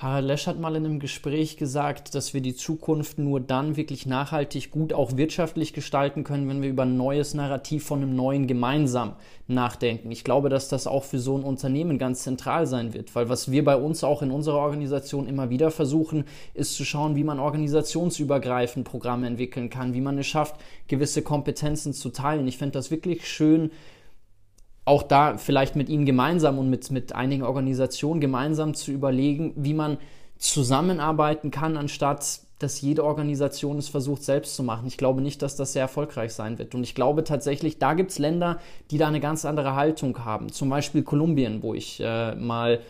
Harald 0.00 0.26
Lesch 0.26 0.46
hat 0.46 0.60
mal 0.60 0.76
in 0.76 0.86
einem 0.86 1.00
Gespräch 1.00 1.56
gesagt, 1.56 2.14
dass 2.14 2.32
wir 2.32 2.40
die 2.40 2.54
Zukunft 2.54 3.18
nur 3.18 3.40
dann 3.40 3.76
wirklich 3.76 4.06
nachhaltig 4.06 4.70
gut 4.70 4.92
auch 4.92 5.16
wirtschaftlich 5.16 5.72
gestalten 5.72 6.22
können, 6.22 6.48
wenn 6.48 6.62
wir 6.62 6.68
über 6.68 6.84
ein 6.84 6.96
neues 6.96 7.34
Narrativ 7.34 7.84
von 7.84 8.00
einem 8.00 8.14
neuen 8.14 8.46
gemeinsam 8.46 9.16
nachdenken. 9.48 10.12
Ich 10.12 10.22
glaube, 10.22 10.50
dass 10.50 10.68
das 10.68 10.86
auch 10.86 11.02
für 11.02 11.18
so 11.18 11.36
ein 11.36 11.42
Unternehmen 11.42 11.98
ganz 11.98 12.22
zentral 12.22 12.68
sein 12.68 12.94
wird, 12.94 13.12
weil 13.16 13.28
was 13.28 13.50
wir 13.50 13.64
bei 13.64 13.74
uns 13.74 14.04
auch 14.04 14.22
in 14.22 14.30
unserer 14.30 14.58
Organisation 14.58 15.26
immer 15.26 15.50
wieder 15.50 15.72
versuchen, 15.72 16.26
ist 16.54 16.74
zu 16.74 16.84
schauen, 16.84 17.16
wie 17.16 17.24
man 17.24 17.40
organisationsübergreifend 17.40 18.86
Programme 18.86 19.26
entwickeln 19.26 19.68
kann, 19.68 19.94
wie 19.94 20.00
man 20.00 20.16
es 20.16 20.28
schafft, 20.28 20.54
gewisse 20.86 21.22
Kompetenzen 21.22 21.92
zu 21.92 22.10
teilen. 22.10 22.46
Ich 22.46 22.58
fände 22.58 22.74
das 22.74 22.92
wirklich 22.92 23.26
schön, 23.26 23.72
auch 24.88 25.02
da 25.02 25.36
vielleicht 25.36 25.76
mit 25.76 25.88
Ihnen 25.88 26.06
gemeinsam 26.06 26.58
und 26.58 26.70
mit, 26.70 26.90
mit 26.90 27.14
einigen 27.14 27.42
Organisationen 27.42 28.20
gemeinsam 28.20 28.74
zu 28.74 28.90
überlegen, 28.90 29.52
wie 29.56 29.74
man 29.74 29.98
zusammenarbeiten 30.38 31.50
kann, 31.50 31.76
anstatt 31.76 32.40
dass 32.58 32.80
jede 32.80 33.04
Organisation 33.04 33.78
es 33.78 33.88
versucht 33.88 34.24
selbst 34.24 34.56
zu 34.56 34.64
machen. 34.64 34.88
Ich 34.88 34.96
glaube 34.96 35.20
nicht, 35.20 35.42
dass 35.42 35.54
das 35.54 35.74
sehr 35.74 35.82
erfolgreich 35.82 36.32
sein 36.32 36.58
wird. 36.58 36.74
Und 36.74 36.82
ich 36.82 36.94
glaube 36.94 37.22
tatsächlich, 37.22 37.78
da 37.78 37.94
gibt 37.94 38.10
es 38.10 38.18
Länder, 38.18 38.58
die 38.90 38.98
da 38.98 39.06
eine 39.06 39.20
ganz 39.20 39.44
andere 39.44 39.76
Haltung 39.76 40.24
haben. 40.24 40.50
Zum 40.50 40.68
Beispiel 40.68 41.02
Kolumbien, 41.02 41.62
wo 41.62 41.74
ich 41.74 42.00
äh, 42.00 42.34
mal 42.34 42.80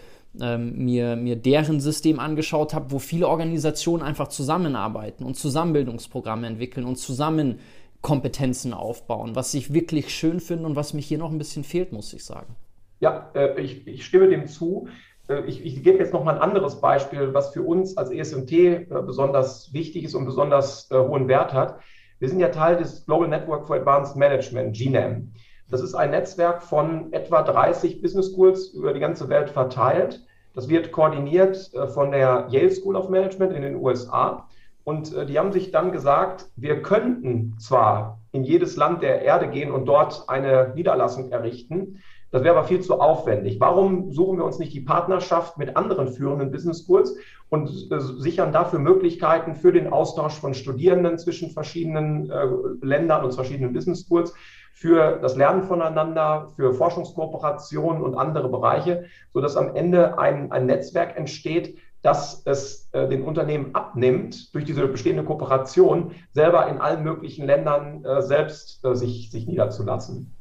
ähm, 0.40 0.84
mir, 0.84 1.16
mir 1.16 1.36
deren 1.36 1.80
System 1.80 2.18
angeschaut 2.18 2.72
habe, 2.72 2.90
wo 2.92 2.98
viele 2.98 3.28
Organisationen 3.28 4.02
einfach 4.02 4.28
zusammenarbeiten 4.28 5.24
und 5.24 5.36
Zusammenbildungsprogramme 5.36 6.46
entwickeln 6.46 6.86
und 6.86 6.96
zusammen 6.96 7.58
Kompetenzen 8.02 8.72
aufbauen, 8.74 9.34
was 9.34 9.54
ich 9.54 9.72
wirklich 9.72 10.14
schön 10.14 10.40
finde 10.40 10.66
und 10.66 10.76
was 10.76 10.94
mich 10.94 11.06
hier 11.06 11.18
noch 11.18 11.30
ein 11.30 11.38
bisschen 11.38 11.64
fehlt, 11.64 11.92
muss 11.92 12.12
ich 12.12 12.24
sagen. 12.24 12.56
Ja, 13.00 13.30
äh, 13.34 13.60
ich, 13.60 13.86
ich 13.86 14.04
stimme 14.04 14.28
dem 14.28 14.46
zu. 14.46 14.88
äh, 15.28 15.42
ich, 15.46 15.64
ich, 15.64 15.82
gebe 15.82 15.98
jetzt 15.98 16.12
noch 16.12 16.24
mal 16.24 16.34
ein 16.34 16.40
anderes 16.40 16.80
Beispiel, 16.80 17.34
was 17.34 17.52
für 17.52 17.62
uns 17.62 17.96
als 17.96 18.10
ESMT 18.10 18.52
äh, 18.52 18.86
besonders 19.04 19.72
wichtig 19.72 20.04
ist 20.04 20.14
und 20.14 20.24
besonders 20.24 20.90
äh, 20.90 20.96
hohen 20.96 21.28
Wert 21.28 21.52
hat. 21.52 21.80
Wir 22.18 22.28
sind 22.28 22.40
ja 22.40 22.48
Teil 22.48 22.76
des 22.76 23.04
Global 23.06 23.28
Network 23.28 23.66
for 23.66 23.76
Advanced 23.76 24.16
Management, 24.16 24.76
GNAM. 24.76 25.32
Das 25.70 25.82
ist 25.82 25.94
ein 25.94 26.10
Netzwerk 26.10 26.62
von 26.62 27.12
etwa 27.12 27.42
30 27.42 28.00
Business 28.00 28.32
Schools 28.32 28.68
über 28.68 28.92
die 28.92 29.00
ganze 29.00 29.28
Welt 29.28 29.50
verteilt. 29.50 30.24
Das 30.54 30.68
wird 30.68 30.90
koordiniert 30.90 31.70
von 31.92 32.10
der 32.10 32.48
Yale 32.50 32.70
School 32.70 32.96
of 32.96 33.10
Management 33.10 33.52
in 33.52 33.62
den 33.62 33.76
USA. 33.76 34.48
Und 34.88 35.14
die 35.28 35.38
haben 35.38 35.52
sich 35.52 35.70
dann 35.70 35.92
gesagt, 35.92 36.46
wir 36.56 36.80
könnten 36.80 37.58
zwar 37.58 38.20
in 38.32 38.42
jedes 38.42 38.76
Land 38.76 39.02
der 39.02 39.20
Erde 39.20 39.50
gehen 39.50 39.70
und 39.70 39.84
dort 39.84 40.24
eine 40.30 40.72
Niederlassung 40.74 41.30
errichten, 41.30 41.98
das 42.30 42.42
wäre 42.42 42.56
aber 42.56 42.66
viel 42.66 42.80
zu 42.80 42.98
aufwendig. 42.98 43.60
Warum 43.60 44.12
suchen 44.12 44.38
wir 44.38 44.46
uns 44.46 44.58
nicht 44.58 44.72
die 44.72 44.80
Partnerschaft 44.80 45.58
mit 45.58 45.76
anderen 45.76 46.08
führenden 46.08 46.50
Business 46.50 46.86
Schools 46.86 47.14
und 47.50 47.68
äh, 47.90 48.00
sichern 48.00 48.50
dafür 48.50 48.78
Möglichkeiten 48.78 49.56
für 49.56 49.72
den 49.72 49.92
Austausch 49.92 50.40
von 50.40 50.54
Studierenden 50.54 51.18
zwischen 51.18 51.50
verschiedenen 51.50 52.30
äh, 52.30 52.46
Ländern 52.80 53.26
und 53.26 53.34
verschiedenen 53.34 53.74
Business 53.74 54.06
Schools, 54.06 54.32
für 54.72 55.18
das 55.20 55.36
Lernen 55.36 55.64
voneinander, 55.64 56.48
für 56.54 56.72
Forschungskooperationen 56.72 58.00
und 58.00 58.14
andere 58.14 58.48
Bereiche, 58.48 59.04
sodass 59.34 59.56
am 59.56 59.74
Ende 59.74 60.18
ein, 60.18 60.50
ein 60.52 60.66
Netzwerk 60.66 61.16
entsteht, 61.18 61.76
dass 62.02 62.42
es 62.44 62.88
äh, 62.92 63.08
den 63.08 63.24
Unternehmen 63.24 63.74
abnimmt, 63.74 64.54
durch 64.54 64.64
diese 64.64 64.86
bestehende 64.86 65.24
Kooperation 65.24 66.12
selber 66.32 66.68
in 66.68 66.78
allen 66.78 67.02
möglichen 67.02 67.46
Ländern 67.46 68.04
äh, 68.04 68.22
selbst 68.22 68.84
äh, 68.84 68.94
sich, 68.94 69.30
sich 69.30 69.46
niederzulassen. 69.46 70.34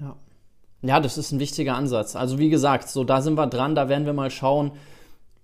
Ja. 0.00 0.16
Ja, 0.82 1.00
das 1.00 1.18
ist 1.18 1.32
ein 1.32 1.40
wichtiger 1.40 1.74
Ansatz. 1.74 2.14
Also 2.14 2.38
wie 2.38 2.50
gesagt, 2.50 2.88
so 2.88 3.02
da 3.02 3.20
sind 3.20 3.34
wir 3.34 3.46
dran, 3.48 3.74
da 3.74 3.88
werden 3.88 4.06
wir 4.06 4.12
mal 4.12 4.30
schauen, 4.30 4.72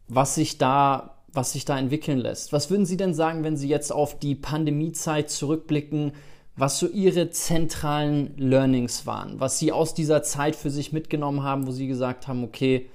was 0.07 0.35
sich 0.35 0.59
da, 0.59 1.17
was 1.33 1.53
sich 1.53 1.65
da 1.65 1.79
entwickeln 1.79 2.19
lässt. 2.19 2.53
Was 2.53 2.71
würden 2.71 2.87
Sie 2.87 2.97
denn 2.97 3.15
sagen, 3.15 3.43
wenn 3.43 3.57
Sie 3.57 3.69
jetzt 3.69 3.93
auf 3.93 4.19
die 4.19 4.35
Pandemiezeit 4.35 5.31
zurückblicken, 5.31 6.13
was 6.55 6.79
so 6.79 6.87
Ihre 6.87 7.31
zentralen 7.31 8.37
Learnings 8.37 9.07
waren, 9.07 9.41
was 9.41 9.59
Sie 9.59 9.73
aus 9.73 9.95
dieser 9.95 10.23
Zeit 10.23 10.55
für 10.55 10.71
sich 10.71 10.93
mitgenommen 10.93 11.43
haben, 11.43 11.67
wo 11.67 11.73
Sie 11.73 11.89
gesagt 11.89 12.29
haben, 12.29 12.45
okay, 12.45 12.91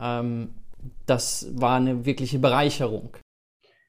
ähm, 0.00 0.54
das 1.06 1.48
war 1.54 1.76
eine 1.76 2.04
wirkliche 2.04 2.38
Bereicherung? 2.38 3.16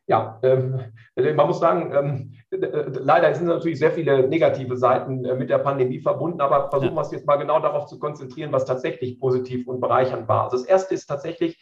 Ja, 0.06 0.40
ähm, 0.44 0.82
man 1.16 1.48
muss 1.48 1.60
sagen, 1.60 1.94
ähm, 1.96 2.34
leider 2.52 3.34
sind 3.34 3.48
natürlich 3.48 3.80
sehr 3.80 3.92
viele 3.92 4.28
negative 4.28 4.76
Seiten 4.76 5.24
äh, 5.24 5.36
mit 5.36 5.50
der 5.50 5.60
Pandemie 5.60 6.00
verbunden, 6.00 6.42
aber 6.42 6.70
versuchen 6.70 6.92
ja. 6.92 6.96
wir 6.98 7.02
es 7.02 7.12
jetzt 7.12 7.26
mal 7.26 7.38
genau 7.38 7.60
darauf 7.62 7.86
zu 7.86 8.00
konzentrieren, 8.00 8.52
was 8.52 8.66
tatsächlich 8.66 9.18
positiv 9.20 9.66
und 9.66 9.80
bereichernd 9.80 10.28
war. 10.28 10.44
Also 10.44 10.58
das 10.58 10.66
Erste 10.66 10.94
ist 10.94 11.06
tatsächlich, 11.06 11.58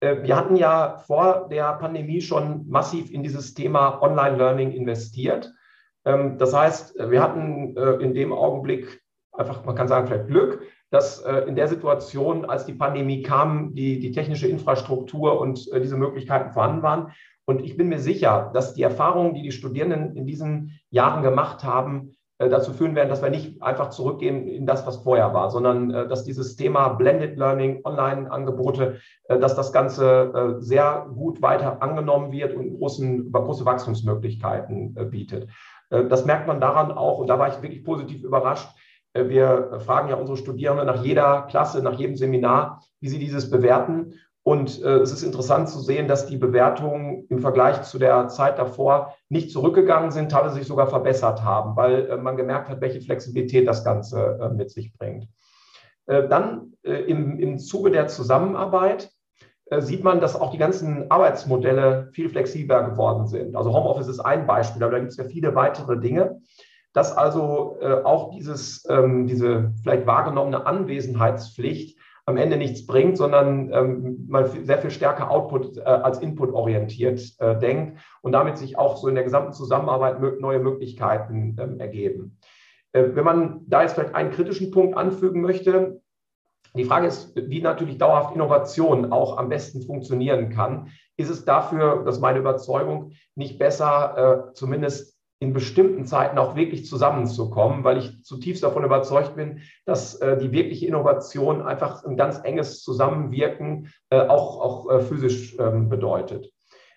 äh, 0.00 0.16
wir 0.22 0.36
hatten 0.36 0.56
ja 0.56 0.98
vor 1.06 1.48
der 1.48 1.74
Pandemie 1.74 2.20
schon 2.20 2.68
massiv 2.68 3.10
in 3.12 3.22
dieses 3.22 3.54
Thema 3.54 4.02
Online-Learning 4.02 4.72
investiert. 4.72 5.52
Ähm, 6.04 6.38
das 6.38 6.52
heißt, 6.52 6.98
wir 6.98 7.22
hatten 7.22 7.76
äh, 7.76 8.02
in 8.02 8.14
dem 8.14 8.32
Augenblick 8.32 9.00
einfach, 9.30 9.64
man 9.64 9.76
kann 9.76 9.86
sagen, 9.86 10.08
vielleicht 10.08 10.26
Glück, 10.26 10.62
dass 10.90 11.20
äh, 11.22 11.40
in 11.40 11.56
der 11.56 11.68
Situation, 11.68 12.44
als 12.44 12.66
die 12.66 12.74
Pandemie 12.74 13.22
kam, 13.22 13.74
die, 13.74 13.98
die 13.98 14.12
technische 14.12 14.48
Infrastruktur 14.48 15.40
und 15.40 15.70
äh, 15.72 15.80
diese 15.80 15.96
Möglichkeiten 15.96 16.52
vorhanden 16.52 16.82
waren. 16.82 17.12
Und 17.44 17.64
ich 17.64 17.76
bin 17.76 17.88
mir 17.88 18.00
sicher, 18.00 18.50
dass 18.54 18.74
die 18.74 18.82
Erfahrungen, 18.82 19.34
die 19.34 19.42
die 19.42 19.52
Studierenden 19.52 20.16
in 20.16 20.26
diesen 20.26 20.78
Jahren 20.90 21.22
gemacht 21.22 21.64
haben, 21.64 22.16
äh, 22.38 22.50
dazu 22.50 22.74
führen 22.74 22.94
werden, 22.94 23.08
dass 23.08 23.22
wir 23.22 23.30
nicht 23.30 23.62
einfach 23.62 23.88
zurückgehen 23.88 24.46
in 24.46 24.66
das, 24.66 24.86
was 24.86 24.98
vorher 24.98 25.32
war, 25.32 25.50
sondern 25.50 25.90
äh, 25.90 26.06
dass 26.06 26.24
dieses 26.24 26.56
Thema 26.56 26.90
Blended 26.90 27.38
Learning, 27.38 27.80
Online-Angebote, 27.82 28.98
äh, 29.24 29.38
dass 29.38 29.54
das 29.54 29.72
Ganze 29.72 30.56
sehr 30.58 31.06
gut 31.14 31.40
weiter 31.40 31.82
angenommen 31.82 32.32
wird 32.32 32.54
und 32.54 32.78
großen, 32.78 33.32
große 33.32 33.64
Wachstumsmöglichkeiten 33.64 34.94
bietet. 35.10 35.48
Das 35.88 36.24
merkt 36.24 36.46
man 36.46 36.60
daran 36.60 36.90
auch, 36.90 37.18
und 37.18 37.28
da 37.28 37.38
war 37.38 37.48
ich 37.48 37.62
wirklich 37.62 37.84
positiv 37.84 38.24
überrascht. 38.24 38.68
Wir 39.28 39.80
fragen 39.80 40.08
ja 40.08 40.16
unsere 40.16 40.36
Studierenden 40.36 40.86
nach 40.86 41.02
jeder 41.04 41.42
Klasse, 41.48 41.82
nach 41.82 41.98
jedem 41.98 42.16
Seminar, 42.16 42.82
wie 43.00 43.08
sie 43.08 43.18
dieses 43.18 43.50
bewerten. 43.50 44.14
Und 44.42 44.80
äh, 44.80 44.98
es 44.98 45.12
ist 45.12 45.24
interessant 45.24 45.68
zu 45.68 45.80
sehen, 45.80 46.06
dass 46.06 46.26
die 46.26 46.36
Bewertungen 46.36 47.26
im 47.30 47.40
Vergleich 47.40 47.82
zu 47.82 47.98
der 47.98 48.28
Zeit 48.28 48.60
davor 48.60 49.16
nicht 49.28 49.50
zurückgegangen 49.50 50.12
sind, 50.12 50.30
teilweise 50.30 50.54
sich 50.54 50.68
sogar 50.68 50.86
verbessert 50.86 51.42
haben, 51.42 51.74
weil 51.74 52.08
äh, 52.08 52.16
man 52.16 52.36
gemerkt 52.36 52.68
hat, 52.68 52.80
welche 52.80 53.00
Flexibilität 53.00 53.66
das 53.66 53.82
Ganze 53.82 54.38
äh, 54.40 54.48
mit 54.50 54.70
sich 54.70 54.92
bringt. 54.96 55.26
Äh, 56.06 56.28
dann 56.28 56.74
äh, 56.84 56.92
im, 56.92 57.40
im 57.40 57.58
Zuge 57.58 57.90
der 57.90 58.06
Zusammenarbeit 58.06 59.10
äh, 59.66 59.80
sieht 59.80 60.04
man, 60.04 60.20
dass 60.20 60.40
auch 60.40 60.52
die 60.52 60.58
ganzen 60.58 61.10
Arbeitsmodelle 61.10 62.10
viel 62.12 62.28
flexibler 62.28 62.88
geworden 62.88 63.26
sind. 63.26 63.56
Also 63.56 63.72
Homeoffice 63.72 64.06
ist 64.06 64.20
ein 64.20 64.46
Beispiel, 64.46 64.82
aber 64.84 64.92
da 64.92 64.98
gibt 65.00 65.10
es 65.10 65.16
ja 65.16 65.24
viele 65.24 65.56
weitere 65.56 65.98
Dinge 65.98 66.40
dass 66.96 67.14
also 67.14 67.76
äh, 67.82 68.02
auch 68.04 68.30
dieses, 68.30 68.86
ähm, 68.88 69.26
diese 69.26 69.74
vielleicht 69.82 70.06
wahrgenommene 70.06 70.64
Anwesenheitspflicht 70.64 71.98
am 72.24 72.38
Ende 72.38 72.56
nichts 72.56 72.86
bringt, 72.86 73.18
sondern 73.18 73.70
ähm, 73.70 74.24
mal 74.28 74.46
sehr 74.46 74.78
viel 74.78 74.90
stärker 74.90 75.30
Output 75.30 75.76
äh, 75.76 75.82
als 75.82 76.20
Input 76.20 76.54
orientiert 76.54 77.20
äh, 77.38 77.58
denkt 77.58 78.00
und 78.22 78.32
damit 78.32 78.56
sich 78.56 78.78
auch 78.78 78.96
so 78.96 79.08
in 79.08 79.14
der 79.14 79.24
gesamten 79.24 79.52
Zusammenarbeit 79.52 80.40
neue 80.40 80.58
Möglichkeiten 80.58 81.58
ähm, 81.60 81.78
ergeben. 81.80 82.38
Äh, 82.92 83.10
wenn 83.12 83.24
man 83.26 83.60
da 83.66 83.82
jetzt 83.82 83.92
vielleicht 83.92 84.14
einen 84.14 84.30
kritischen 84.30 84.70
Punkt 84.70 84.96
anfügen 84.96 85.42
möchte, 85.42 86.00
die 86.74 86.84
Frage 86.86 87.08
ist, 87.08 87.36
wie 87.36 87.60
natürlich 87.60 87.98
dauerhaft 87.98 88.34
Innovation 88.34 89.12
auch 89.12 89.36
am 89.36 89.50
besten 89.50 89.82
funktionieren 89.82 90.48
kann. 90.48 90.88
Ist 91.18 91.28
es 91.28 91.44
dafür, 91.44 92.04
das 92.06 92.16
ist 92.16 92.22
meine 92.22 92.38
Überzeugung, 92.38 93.12
nicht 93.34 93.58
besser, 93.58 94.48
äh, 94.48 94.52
zumindest 94.54 95.15
in 95.46 95.52
bestimmten 95.52 96.04
Zeiten 96.06 96.38
auch 96.38 96.56
wirklich 96.56 96.86
zusammenzukommen, 96.86 97.84
weil 97.84 97.98
ich 97.98 98.24
zutiefst 98.24 98.64
davon 98.64 98.84
überzeugt 98.84 99.36
bin, 99.36 99.60
dass 99.84 100.16
äh, 100.16 100.36
die 100.36 100.50
wirkliche 100.50 100.86
Innovation 100.86 101.62
einfach 101.62 102.04
ein 102.04 102.16
ganz 102.16 102.40
enges 102.42 102.82
Zusammenwirken 102.82 103.92
äh, 104.10 104.18
auch, 104.18 104.60
auch 104.60 104.90
äh, 104.90 105.00
physisch 105.00 105.56
ähm, 105.58 105.88
bedeutet. 105.88 106.52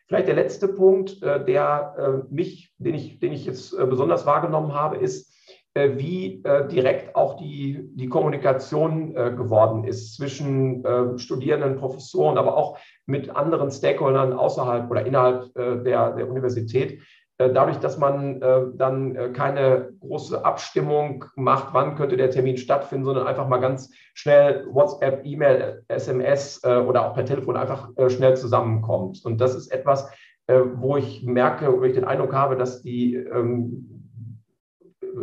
Vielleicht 0.07 0.27
der 0.27 0.35
letzte 0.35 0.67
Punkt, 0.67 1.21
äh, 1.21 1.45
der 1.45 2.23
äh, 2.27 2.33
mich, 2.33 2.73
den 2.79 2.95
ich, 2.95 3.19
den 3.19 3.31
ich 3.31 3.45
jetzt 3.45 3.77
äh, 3.77 3.85
besonders 3.85 4.25
wahrgenommen 4.25 4.73
habe, 4.73 4.97
ist, 4.97 5.29
wie 5.75 6.43
direkt 6.71 7.15
auch 7.15 7.37
die, 7.37 7.91
die 7.93 8.09
Kommunikation 8.09 9.13
geworden 9.13 9.83
ist 9.83 10.15
zwischen 10.15 10.83
Studierenden, 11.17 11.77
Professoren, 11.77 12.39
aber 12.39 12.57
auch 12.57 12.79
mit 13.05 13.29
anderen 13.33 13.69
Stakeholdern 13.69 14.33
außerhalb 14.33 14.89
oder 14.89 15.05
innerhalb 15.05 15.53
der, 15.53 16.15
der 16.15 16.27
Universität 16.27 17.01
dadurch, 17.47 17.77
dass 17.77 17.97
man 17.97 18.41
äh, 18.41 18.61
dann 18.75 19.15
äh, 19.15 19.29
keine 19.29 19.93
große 20.01 20.43
Abstimmung 20.43 21.23
macht, 21.35 21.73
wann 21.73 21.95
könnte 21.95 22.17
der 22.17 22.31
Termin 22.31 22.57
stattfinden, 22.57 23.05
sondern 23.05 23.27
einfach 23.27 23.47
mal 23.47 23.59
ganz 23.59 23.91
schnell 24.13 24.67
WhatsApp, 24.69 25.25
E-Mail, 25.25 25.85
SMS 25.87 26.61
oder 26.65 27.05
auch 27.05 27.13
per 27.13 27.23
Telefon 27.23 27.55
einfach 27.55 27.89
schnell 28.09 28.35
zusammenkommt. 28.35 29.23
Und 29.23 29.39
das 29.39 29.55
ist 29.55 29.71
etwas, 29.71 30.11
wo 30.47 30.97
ich 30.97 31.23
merke, 31.23 31.71
wo 31.71 31.83
ich 31.83 31.93
den 31.93 32.03
Eindruck 32.03 32.33
habe, 32.33 32.57
dass 32.57 32.81
die, 32.81 33.15
ähm, 33.15 34.11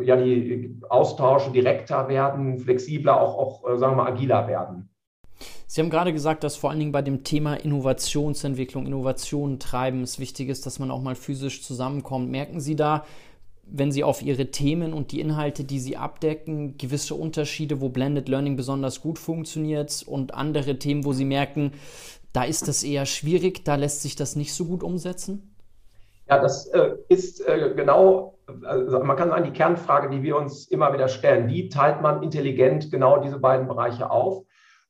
ja, 0.00 0.16
die 0.16 0.80
Austausche 0.88 1.50
direkter 1.50 2.08
werden, 2.08 2.58
flexibler, 2.58 3.20
auch, 3.20 3.36
auch 3.36 3.76
sagen 3.76 3.96
wir 3.96 4.04
mal, 4.04 4.10
agiler 4.10 4.48
werden. 4.48 4.88
Sie 5.68 5.80
haben 5.80 5.90
gerade 5.90 6.12
gesagt, 6.12 6.44
dass 6.44 6.54
vor 6.54 6.70
allen 6.70 6.78
Dingen 6.78 6.92
bei 6.92 7.02
dem 7.02 7.24
Thema 7.24 7.54
Innovationsentwicklung, 7.54 8.86
Innovationen 8.86 9.58
treiben 9.58 10.02
es 10.02 10.20
wichtig 10.20 10.48
ist, 10.48 10.64
dass 10.64 10.78
man 10.78 10.92
auch 10.92 11.02
mal 11.02 11.16
physisch 11.16 11.62
zusammenkommt. 11.62 12.30
Merken 12.30 12.60
Sie 12.60 12.76
da, 12.76 13.04
wenn 13.64 13.90
Sie 13.90 14.04
auf 14.04 14.22
Ihre 14.22 14.52
Themen 14.52 14.92
und 14.92 15.10
die 15.10 15.20
Inhalte, 15.20 15.64
die 15.64 15.80
Sie 15.80 15.96
abdecken, 15.96 16.78
gewisse 16.78 17.16
Unterschiede, 17.16 17.80
wo 17.80 17.88
Blended 17.88 18.28
Learning 18.28 18.56
besonders 18.56 19.00
gut 19.00 19.18
funktioniert 19.18 20.04
und 20.06 20.34
andere 20.34 20.78
Themen, 20.78 21.04
wo 21.04 21.12
Sie 21.12 21.24
merken, 21.24 21.72
da 22.32 22.44
ist 22.44 22.68
das 22.68 22.84
eher 22.84 23.06
schwierig, 23.06 23.64
da 23.64 23.74
lässt 23.74 24.02
sich 24.02 24.14
das 24.14 24.36
nicht 24.36 24.54
so 24.54 24.66
gut 24.66 24.84
umsetzen? 24.84 25.56
Ja, 26.28 26.38
das 26.40 26.66
äh, 26.68 26.92
ist 27.08 27.40
äh, 27.40 27.72
genau, 27.74 28.38
also 28.64 29.00
man 29.00 29.16
kann 29.16 29.30
sagen, 29.30 29.44
die 29.44 29.52
Kernfrage, 29.52 30.10
die 30.10 30.22
wir 30.22 30.36
uns 30.36 30.66
immer 30.66 30.92
wieder 30.92 31.08
stellen. 31.08 31.48
Wie 31.48 31.68
teilt 31.68 32.02
man 32.02 32.22
intelligent 32.22 32.90
genau 32.90 33.18
diese 33.18 33.38
beiden 33.38 33.66
Bereiche 33.66 34.10
auf? 34.10 34.44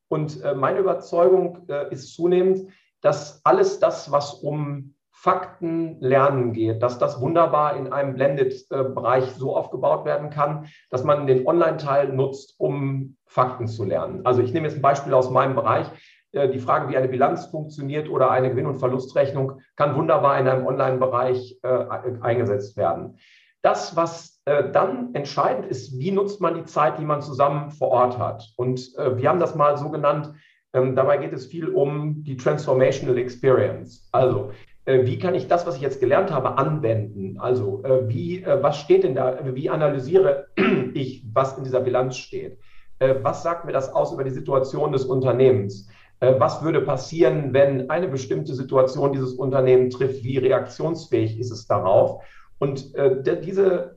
Und 0.08 0.42
äh, 0.42 0.54
meine 0.54 0.78
Überzeugung 0.78 1.66
äh, 1.68 1.92
ist 1.92 2.14
zunehmend, 2.14 2.68
dass 3.00 3.40
alles 3.44 3.80
das, 3.80 4.10
was 4.10 4.34
um 4.34 4.94
Fakten 5.10 5.98
lernen 6.00 6.52
geht, 6.52 6.82
dass 6.82 6.98
das 6.98 7.20
wunderbar 7.20 7.76
in 7.76 7.92
einem 7.92 8.14
Blended-Bereich 8.14 9.28
äh, 9.28 9.38
so 9.38 9.56
aufgebaut 9.56 10.04
werden 10.04 10.30
kann, 10.30 10.66
dass 10.90 11.04
man 11.04 11.26
den 11.26 11.46
Online-Teil 11.46 12.12
nutzt, 12.12 12.54
um 12.58 13.16
Fakten 13.26 13.66
zu 13.66 13.84
lernen. 13.84 14.20
Also 14.24 14.42
ich 14.42 14.52
nehme 14.52 14.68
jetzt 14.68 14.76
ein 14.76 14.82
Beispiel 14.82 15.14
aus 15.14 15.30
meinem 15.30 15.54
Bereich. 15.54 15.86
Die 16.32 16.58
Frage, 16.58 16.90
wie 16.90 16.98
eine 16.98 17.08
Bilanz 17.08 17.46
funktioniert 17.46 18.10
oder 18.10 18.30
eine 18.30 18.50
Gewinn- 18.50 18.66
und 18.66 18.76
Verlustrechnung, 18.76 19.60
kann 19.74 19.96
wunderbar 19.96 20.38
in 20.38 20.46
einem 20.46 20.66
Online-Bereich 20.66 21.60
eingesetzt 21.62 22.76
werden. 22.76 23.16
Das, 23.62 23.96
was 23.96 24.35
dann 24.46 25.12
entscheidend 25.14 25.66
ist, 25.66 25.98
wie 25.98 26.12
nutzt 26.12 26.40
man 26.40 26.54
die 26.54 26.64
Zeit, 26.64 26.98
die 26.98 27.04
man 27.04 27.20
zusammen 27.20 27.70
vor 27.72 27.88
Ort 27.88 28.18
hat. 28.18 28.52
Und 28.56 28.94
äh, 28.96 29.16
wir 29.16 29.28
haben 29.28 29.40
das 29.40 29.54
mal 29.54 29.76
so 29.76 29.90
genannt, 29.90 30.32
Ähm, 30.76 30.94
dabei 30.94 31.16
geht 31.16 31.32
es 31.32 31.46
viel 31.46 31.68
um 31.68 32.22
die 32.24 32.36
Transformational 32.36 33.16
Experience. 33.18 34.08
Also, 34.12 34.50
äh, 34.84 35.06
wie 35.06 35.18
kann 35.18 35.34
ich 35.34 35.48
das, 35.48 35.66
was 35.66 35.76
ich 35.76 35.82
jetzt 35.82 36.00
gelernt 36.00 36.30
habe, 36.30 36.58
anwenden? 36.58 37.38
Also, 37.38 37.82
äh, 37.84 38.08
wie, 38.08 38.42
äh, 38.42 38.62
was 38.62 38.76
steht 38.78 39.02
denn 39.04 39.14
da? 39.14 39.38
Wie 39.54 39.70
analysiere 39.70 40.48
ich, 40.94 41.24
was 41.32 41.56
in 41.56 41.64
dieser 41.64 41.80
Bilanz 41.80 42.16
steht? 42.18 42.58
Äh, 42.98 43.14
was 43.22 43.42
sagt 43.42 43.64
mir 43.64 43.72
das 43.72 43.92
aus 43.92 44.12
über 44.12 44.24
die 44.24 44.30
Situation 44.30 44.92
des 44.92 45.04
Unternehmens? 45.06 45.88
Äh, 46.20 46.34
was 46.38 46.62
würde 46.62 46.82
passieren, 46.82 47.54
wenn 47.54 47.88
eine 47.90 48.08
bestimmte 48.08 48.54
Situation 48.54 49.12
dieses 49.12 49.32
Unternehmen 49.32 49.88
trifft? 49.90 50.24
Wie 50.24 50.38
reaktionsfähig 50.38 51.38
ist 51.38 51.52
es 51.52 51.66
darauf? 51.66 52.22
Und 52.58 52.94
äh, 52.94 53.40
diese 53.40 53.64
äh, 53.74 53.95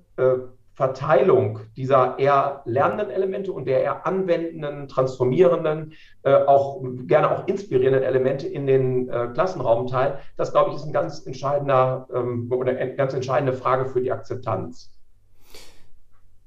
Verteilung 0.80 1.60
dieser 1.76 2.18
eher 2.20 2.62
lernenden 2.64 3.10
Elemente 3.10 3.52
und 3.52 3.66
der 3.66 3.82
eher 3.82 4.08
anwendenden, 4.08 4.88
transformierenden, 4.88 5.92
äh, 6.24 6.34
auch 6.34 6.82
gerne 7.06 7.32
auch 7.32 7.48
inspirierenden 7.50 8.02
Elemente 8.02 8.48
in 8.48 8.66
den 8.66 9.10
äh, 9.10 9.28
Klassenraumteil, 9.34 10.20
das 10.38 10.54
glaube 10.54 10.70
ich 10.70 10.78
ist 10.78 10.86
ein 10.86 10.94
ganz 10.94 11.26
entscheidender 11.26 12.08
ähm, 12.16 12.50
oder 12.50 12.78
eine 12.78 12.96
ganz 12.96 13.14
entscheidende 13.14 13.52
Frage 13.52 13.88
für 13.88 14.00
die 14.00 14.10
Akzeptanz. 14.10 14.90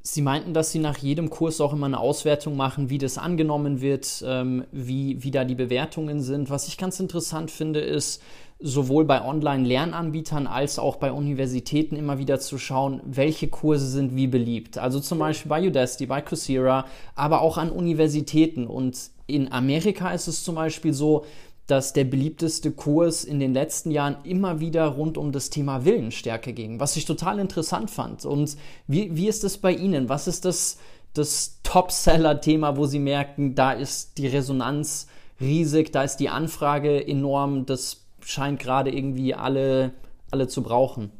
Sie 0.00 0.22
meinten, 0.22 0.54
dass 0.54 0.72
Sie 0.72 0.80
nach 0.80 0.96
jedem 0.96 1.28
Kurs 1.28 1.60
auch 1.60 1.74
immer 1.74 1.86
eine 1.86 2.00
Auswertung 2.00 2.56
machen, 2.56 2.88
wie 2.88 2.98
das 2.98 3.18
angenommen 3.18 3.82
wird, 3.82 4.24
ähm, 4.26 4.64
wie, 4.72 5.22
wie 5.22 5.30
da 5.30 5.44
die 5.44 5.54
Bewertungen 5.54 6.22
sind. 6.22 6.48
Was 6.48 6.66
ich 6.66 6.78
ganz 6.78 6.98
interessant 6.98 7.50
finde, 7.50 7.80
ist, 7.80 8.20
sowohl 8.62 9.04
bei 9.04 9.24
Online-Lernanbietern 9.24 10.46
als 10.46 10.78
auch 10.78 10.96
bei 10.96 11.12
Universitäten 11.12 11.96
immer 11.96 12.18
wieder 12.18 12.40
zu 12.40 12.58
schauen, 12.58 13.00
welche 13.04 13.48
Kurse 13.48 13.86
sind 13.86 14.16
wie 14.16 14.26
beliebt. 14.26 14.78
Also 14.78 15.00
zum 15.00 15.18
Beispiel 15.18 15.48
bei 15.48 15.66
Udacity, 15.66 16.06
bei 16.06 16.20
Coursera, 16.20 16.86
aber 17.14 17.42
auch 17.42 17.58
an 17.58 17.70
Universitäten. 17.70 18.66
Und 18.66 19.10
in 19.26 19.52
Amerika 19.52 20.12
ist 20.12 20.28
es 20.28 20.44
zum 20.44 20.54
Beispiel 20.54 20.92
so, 20.92 21.24
dass 21.66 21.92
der 21.92 22.04
beliebteste 22.04 22.72
Kurs 22.72 23.24
in 23.24 23.38
den 23.38 23.54
letzten 23.54 23.90
Jahren 23.90 24.16
immer 24.24 24.60
wieder 24.60 24.86
rund 24.86 25.16
um 25.16 25.32
das 25.32 25.48
Thema 25.48 25.84
Willensstärke 25.84 26.52
ging, 26.52 26.80
was 26.80 26.96
ich 26.96 27.04
total 27.04 27.38
interessant 27.38 27.90
fand. 27.90 28.24
Und 28.24 28.56
wie, 28.86 29.16
wie 29.16 29.28
ist 29.28 29.44
es 29.44 29.58
bei 29.58 29.72
Ihnen? 29.72 30.08
Was 30.08 30.26
ist 30.26 30.44
das, 30.44 30.78
das 31.14 31.60
Top-Seller-Thema, 31.62 32.76
wo 32.76 32.86
Sie 32.86 32.98
merken, 32.98 33.54
da 33.54 33.72
ist 33.72 34.18
die 34.18 34.26
Resonanz 34.26 35.06
riesig, 35.40 35.92
da 35.92 36.02
ist 36.02 36.16
die 36.16 36.28
Anfrage 36.28 37.06
enorm, 37.06 37.64
das 37.64 38.02
scheint 38.24 38.60
gerade 38.60 38.90
irgendwie 38.90 39.34
alle, 39.34 39.92
alle 40.30 40.48
zu 40.48 40.62
brauchen? 40.62 41.10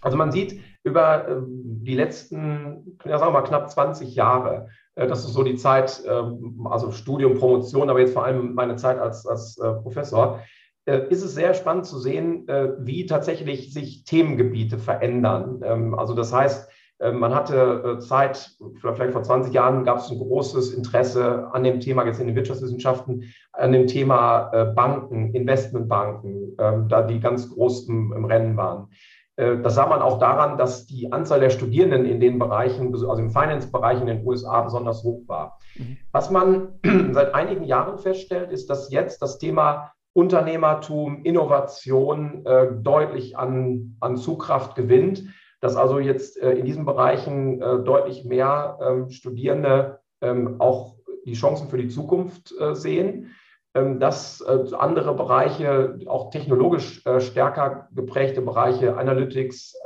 Also 0.00 0.16
man 0.16 0.32
sieht 0.32 0.60
über 0.82 1.28
äh, 1.28 1.36
die 1.46 1.94
letzten, 1.94 2.98
ja 3.04 3.18
sagen 3.18 3.32
wir 3.32 3.40
mal, 3.40 3.46
knapp 3.46 3.70
20 3.70 4.14
Jahre, 4.14 4.68
äh, 4.94 5.06
das 5.06 5.24
ist 5.24 5.32
so 5.32 5.42
die 5.42 5.56
Zeit, 5.56 6.02
ähm, 6.06 6.66
also 6.68 6.90
Studium, 6.90 7.38
Promotion, 7.38 7.88
aber 7.88 8.00
jetzt 8.00 8.12
vor 8.12 8.24
allem 8.24 8.54
meine 8.54 8.76
Zeit 8.76 8.98
als, 8.98 9.26
als 9.26 9.58
äh, 9.58 9.72
Professor, 9.74 10.40
äh, 10.84 11.08
ist 11.08 11.22
es 11.22 11.34
sehr 11.34 11.54
spannend 11.54 11.86
zu 11.86 11.98
sehen, 12.00 12.46
wie 12.80 13.06
tatsächlich 13.06 13.72
sich 13.72 14.02
Themengebiete 14.04 14.78
verändern. 14.78 15.60
Ähm, 15.64 15.94
also 15.94 16.14
das 16.14 16.32
heißt, 16.32 16.68
man 17.10 17.34
hatte 17.34 17.98
Zeit, 18.00 18.52
vielleicht 18.80 19.12
vor 19.12 19.22
20 19.22 19.52
Jahren 19.52 19.84
gab 19.84 19.98
es 19.98 20.10
ein 20.10 20.18
großes 20.18 20.72
Interesse 20.74 21.48
an 21.52 21.64
dem 21.64 21.80
Thema, 21.80 22.04
jetzt 22.06 22.20
in 22.20 22.28
den 22.28 22.36
Wirtschaftswissenschaften, 22.36 23.24
an 23.52 23.72
dem 23.72 23.88
Thema 23.88 24.72
Banken, 24.76 25.34
Investmentbanken, 25.34 26.56
ähm, 26.60 26.88
da 26.88 27.02
die 27.02 27.18
ganz 27.18 27.50
großen 27.52 28.12
im 28.12 28.24
Rennen 28.24 28.56
waren. 28.56 28.88
Äh, 29.36 29.58
das 29.58 29.74
sah 29.74 29.86
man 29.86 30.02
auch 30.02 30.18
daran, 30.18 30.58
dass 30.58 30.86
die 30.86 31.12
Anzahl 31.12 31.40
der 31.40 31.50
Studierenden 31.50 32.04
in 32.04 32.20
den 32.20 32.38
Bereichen, 32.38 32.92
also 32.92 33.14
im 33.14 33.30
Finance-Bereich 33.30 34.00
in 34.00 34.06
den 34.06 34.26
USA 34.26 34.60
besonders 34.62 35.02
hoch 35.02 35.22
war. 35.26 35.58
Mhm. 35.76 35.98
Was 36.12 36.30
man 36.30 36.80
seit 37.12 37.34
einigen 37.34 37.64
Jahren 37.64 37.98
feststellt, 37.98 38.50
ist, 38.50 38.70
dass 38.70 38.90
jetzt 38.90 39.22
das 39.22 39.38
Thema 39.38 39.92
Unternehmertum, 40.14 41.22
Innovation 41.24 42.44
äh, 42.44 42.66
deutlich 42.82 43.38
an, 43.38 43.96
an 44.00 44.16
Zugkraft 44.18 44.74
gewinnt, 44.74 45.24
dass 45.62 45.76
also 45.76 46.00
jetzt 46.00 46.42
äh, 46.42 46.52
in 46.52 46.66
diesen 46.66 46.84
Bereichen 46.84 47.62
äh, 47.62 47.78
deutlich 47.84 48.24
mehr 48.24 48.78
ähm, 48.82 49.10
Studierende 49.10 50.00
ähm, 50.20 50.60
auch 50.60 50.96
die 51.24 51.34
Chancen 51.34 51.68
für 51.68 51.78
die 51.78 51.88
Zukunft 51.88 52.52
äh, 52.60 52.74
sehen. 52.74 53.30
Ähm, 53.74 54.00
dass 54.00 54.42
andere 54.42 55.14
Bereiche, 55.14 55.98
auch 56.06 56.28
technologisch 56.28 57.02
stärker 57.20 57.88
geprägte 57.94 58.42
Bereiche, 58.42 58.98
Analytics, 58.98 59.78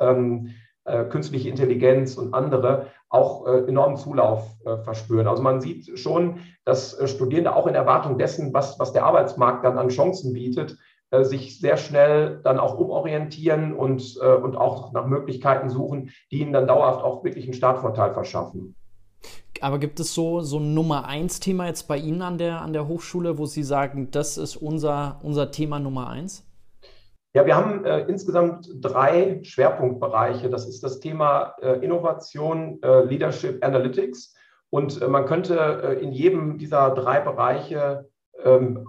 künstliche 1.10 1.50
Intelligenz 1.50 2.16
und 2.16 2.34
andere 2.34 2.86
auch 3.08 3.46
enormen 3.46 3.96
Zulauf 3.96 4.56
verspüren. 4.82 5.28
Also 5.28 5.40
man 5.44 5.60
sieht 5.60 5.96
schon, 6.00 6.40
dass 6.64 6.98
Studierende 7.08 7.54
auch 7.54 7.68
in 7.68 7.76
Erwartung 7.76 8.18
dessen, 8.18 8.52
was, 8.52 8.76
was 8.80 8.92
der 8.92 9.04
Arbeitsmarkt 9.04 9.64
dann 9.64 9.78
an 9.78 9.88
Chancen 9.88 10.32
bietet, 10.32 10.76
sich 11.12 11.60
sehr 11.60 11.76
schnell 11.76 12.40
dann 12.42 12.58
auch 12.58 12.78
umorientieren 12.78 13.74
und, 13.74 14.16
und 14.16 14.56
auch 14.56 14.92
nach 14.92 15.06
Möglichkeiten 15.06 15.70
suchen, 15.70 16.10
die 16.32 16.40
ihnen 16.40 16.52
dann 16.52 16.66
dauerhaft 16.66 17.04
auch 17.04 17.22
wirklich 17.22 17.44
einen 17.44 17.54
Startvorteil 17.54 18.12
verschaffen. 18.12 18.74
Aber 19.60 19.78
gibt 19.78 20.00
es 20.00 20.14
so, 20.14 20.40
so 20.40 20.58
ein 20.58 20.74
Nummer 20.74 21.06
eins 21.06 21.40
Thema 21.40 21.66
jetzt 21.66 21.88
bei 21.88 21.96
Ihnen 21.96 22.22
an 22.22 22.38
der, 22.38 22.60
an 22.60 22.72
der 22.72 22.88
Hochschule, 22.88 23.38
wo 23.38 23.46
Sie 23.46 23.62
sagen, 23.62 24.10
das 24.10 24.38
ist 24.38 24.56
unser, 24.56 25.20
unser 25.22 25.50
Thema 25.50 25.78
Nummer 25.78 26.08
eins? 26.08 26.44
Ja, 27.34 27.44
wir 27.44 27.56
haben 27.56 27.84
äh, 27.84 28.00
insgesamt 28.08 28.68
drei 28.80 29.40
Schwerpunktbereiche. 29.42 30.48
Das 30.48 30.66
ist 30.66 30.82
das 30.82 31.00
Thema 31.00 31.54
äh, 31.60 31.84
Innovation, 31.84 32.80
äh, 32.82 33.04
Leadership, 33.04 33.62
Analytics. 33.64 34.34
Und 34.70 35.02
äh, 35.02 35.08
man 35.08 35.26
könnte 35.26 35.58
äh, 35.58 36.02
in 36.02 36.12
jedem 36.12 36.58
dieser 36.58 36.90
drei 36.94 37.20
Bereiche 37.20 38.08
ähm, 38.42 38.86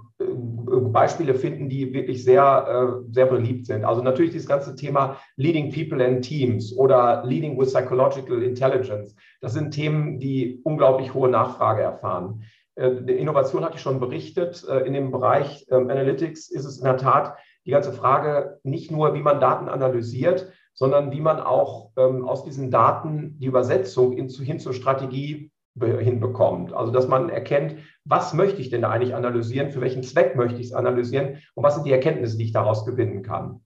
Beispiele 0.91 1.34
finden, 1.34 1.69
die 1.69 1.93
wirklich 1.93 2.23
sehr, 2.23 2.99
äh, 3.03 3.13
sehr 3.13 3.25
beliebt 3.25 3.65
sind. 3.65 3.86
Also 3.86 4.01
natürlich 4.01 4.34
das 4.34 4.45
ganze 4.45 4.75
Thema 4.75 5.17
Leading 5.36 5.71
People 5.71 6.06
and 6.06 6.23
Teams 6.23 6.75
oder 6.75 7.23
Leading 7.25 7.58
with 7.58 7.73
Psychological 7.73 8.41
Intelligence. 8.43 9.15
Das 9.41 9.53
sind 9.53 9.71
Themen, 9.71 10.19
die 10.19 10.62
unglaublich 10.63 11.13
hohe 11.13 11.30
Nachfrage 11.30 11.82
erfahren. 11.82 12.43
Äh, 12.75 12.89
Innovation 12.89 13.63
hatte 13.65 13.75
ich 13.75 13.82
schon 13.82 13.99
berichtet. 13.99 14.65
Äh, 14.69 14.86
in 14.86 14.93
dem 14.93 15.12
Bereich 15.12 15.65
ähm, 15.69 15.89
Analytics 15.89 16.49
ist 16.49 16.65
es 16.65 16.77
in 16.77 16.86
der 16.86 16.97
Tat 16.97 17.36
die 17.65 17.71
ganze 17.71 17.91
Frage 17.91 18.60
nicht 18.63 18.91
nur, 18.91 19.13
wie 19.13 19.21
man 19.21 19.41
Daten 19.41 19.67
analysiert, 19.67 20.51
sondern 20.73 21.12
wie 21.12 21.21
man 21.21 21.39
auch 21.39 21.91
ähm, 21.97 22.25
aus 22.25 22.43
diesen 22.43 22.71
Daten 22.71 23.38
die 23.39 23.47
Übersetzung 23.47 24.13
hin 24.13 24.60
zur 24.60 24.73
Strategie 24.73 25.51
hinbekommt. 25.80 26.74
Also 26.74 26.92
dass 26.92 27.08
man 27.08 27.30
erkennt, 27.30 27.76
was 28.06 28.34
möchte 28.34 28.62
ich 28.62 28.70
denn 28.70 28.82
da 28.82 28.90
eigentlich 28.90 29.16
analysieren, 29.16 29.72
für 29.72 29.82
welchen 29.82 30.04
Zweck 30.04 30.36
möchte 30.36 30.60
ich 30.60 30.68
es 30.68 30.74
analysieren 30.74 31.38
und 31.56 31.63
was 31.63 31.76
sind 31.76 31.86
die 31.86 31.92
Erkenntnisse, 31.92 32.38
die 32.38 32.46
ich 32.46 32.52
daraus 32.52 32.86
gewinnen 32.86 33.24
kann. 33.24 33.62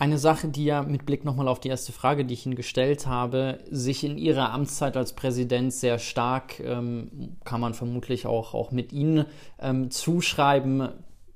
Eine 0.00 0.16
Sache, 0.16 0.48
die 0.48 0.64
ja 0.64 0.82
mit 0.82 1.04
Blick 1.04 1.26
nochmal 1.26 1.46
auf 1.46 1.60
die 1.60 1.68
erste 1.68 1.92
Frage, 1.92 2.24
die 2.24 2.32
ich 2.32 2.46
Ihnen 2.46 2.54
gestellt 2.54 3.06
habe, 3.06 3.58
sich 3.70 4.02
in 4.02 4.16
Ihrer 4.16 4.50
Amtszeit 4.50 4.96
als 4.96 5.12
Präsident 5.12 5.74
sehr 5.74 5.98
stark, 5.98 6.58
ähm, 6.60 7.36
kann 7.44 7.60
man 7.60 7.74
vermutlich 7.74 8.26
auch, 8.26 8.54
auch 8.54 8.72
mit 8.72 8.94
Ihnen 8.94 9.26
ähm, 9.60 9.90
zuschreiben, 9.90 10.88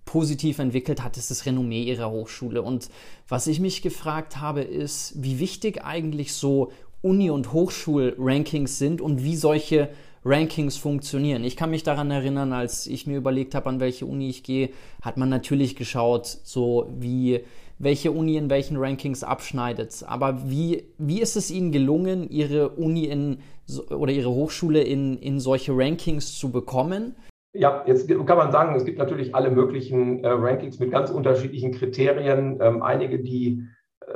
positiv 0.07 0.61
entwickelt 0.61 1.03
hat, 1.03 1.19
ist 1.19 1.31
das 1.31 1.45
Renommee 1.45 1.83
Ihrer 1.83 2.11
Hochschule. 2.11 2.63
Und 2.63 2.89
was 3.29 3.47
ich 3.47 3.61
mich 3.61 3.83
gefragt 3.83 4.41
habe, 4.41 4.63
ist, 4.63 5.23
wie 5.23 5.39
wichtig 5.39 5.85
eigentlich 5.85 6.33
so 6.33 6.73
Uni- 7.05 7.31
und 7.31 7.53
Hochschul-Rankings 7.53 8.79
sind 8.79 9.01
und 9.01 9.23
wie 9.23 9.37
solche 9.37 9.91
Rankings 10.25 10.79
funktionieren. 10.79 11.45
Ich 11.45 11.57
kann 11.57 11.71
mich 11.71 11.83
daran 11.83 12.11
erinnern, 12.11 12.53
als 12.53 12.87
ich 12.87 13.07
mir 13.07 13.19
überlegt 13.19 13.55
habe, 13.55 13.69
an 13.69 13.79
welche 13.79 14.07
Uni 14.07 14.31
ich 14.31 14.43
gehe, 14.43 14.71
hat 15.03 15.19
man 15.19 15.29
natürlich 15.29 15.77
geschaut, 15.77 16.27
so 16.27 16.89
wie 16.99 17.41
welche 17.79 18.11
Uni 18.11 18.37
in 18.37 18.49
welchen 18.49 18.77
Rankings 18.77 19.23
abschneidet. 19.23 20.05
Aber 20.07 20.49
wie, 20.49 20.85
wie 20.97 21.21
ist 21.21 21.37
es 21.37 21.51
Ihnen 21.51 21.73
gelungen, 21.73 22.31
Ihre 22.31 22.71
Uni 22.71 23.05
in 23.05 23.39
oder 23.91 24.13
Ihre 24.13 24.31
Hochschule 24.31 24.83
in, 24.83 25.19
in 25.19 25.41
solche 25.41 25.73
Rankings 25.77 26.39
zu 26.39 26.51
bekommen? 26.51 27.17
Ja, 27.53 27.85
jetzt 27.87 28.09
kann 28.09 28.39
man 28.39 28.51
sagen, 28.51 28.75
es 28.75 28.85
gibt 28.85 28.99
natürlich 28.99 29.35
alle 29.35 29.51
möglichen 29.51 30.25
äh, 30.25 30.29
Rankings 30.29 30.79
mit 30.81 30.91
ganz 30.91 31.11
unterschiedlichen 31.11 31.73
Kriterien. 31.73 32.59
Ähm, 32.61 32.83
einige, 32.83 33.21
die 33.21 33.63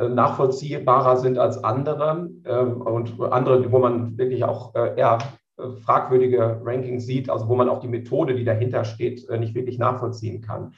nachvollziehbarer 0.06 1.16
sind 1.16 1.38
als 1.38 1.62
andere 1.64 2.30
ähm, 2.44 2.80
und 2.82 3.20
andere, 3.20 3.70
wo 3.72 3.78
man 3.78 4.16
wirklich 4.16 4.44
auch 4.44 4.74
äh, 4.74 4.96
eher 4.96 5.18
äh, 5.56 5.70
fragwürdige 5.82 6.61
Rankings 6.62 7.06
sieht, 7.06 7.30
also 7.30 7.48
wo 7.48 7.56
man 7.56 7.68
auch 7.68 7.80
die 7.80 7.88
Methode, 7.88 8.34
die 8.34 8.44
dahinter 8.44 8.84
steht, 8.84 9.28
nicht 9.30 9.54
wirklich 9.54 9.78
nachvollziehen 9.78 10.40
kann. 10.40 10.74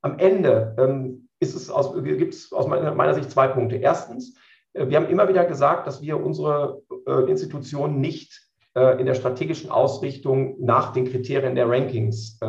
Am 0.00 0.18
Ende 0.18 0.74
ähm, 0.78 1.28
ist 1.38 1.54
es 1.54 1.70
aus, 1.70 1.92
gibt 2.02 2.34
es 2.34 2.52
aus 2.52 2.66
meiner 2.66 3.14
Sicht 3.14 3.30
zwei 3.30 3.48
Punkte. 3.48 3.76
Erstens, 3.76 4.36
wir 4.74 4.96
haben 4.96 5.08
immer 5.08 5.28
wieder 5.28 5.44
gesagt, 5.44 5.86
dass 5.86 6.00
wir 6.00 6.24
unsere 6.24 6.80
Institution 7.26 8.00
nicht 8.00 8.51
äh, 8.74 8.98
in 8.98 9.04
der 9.04 9.14
strategischen 9.14 9.70
Ausrichtung 9.70 10.56
nach 10.58 10.94
den 10.94 11.04
Kriterien 11.04 11.54
der 11.54 11.68
Rankings 11.68 12.38
äh, 12.40 12.46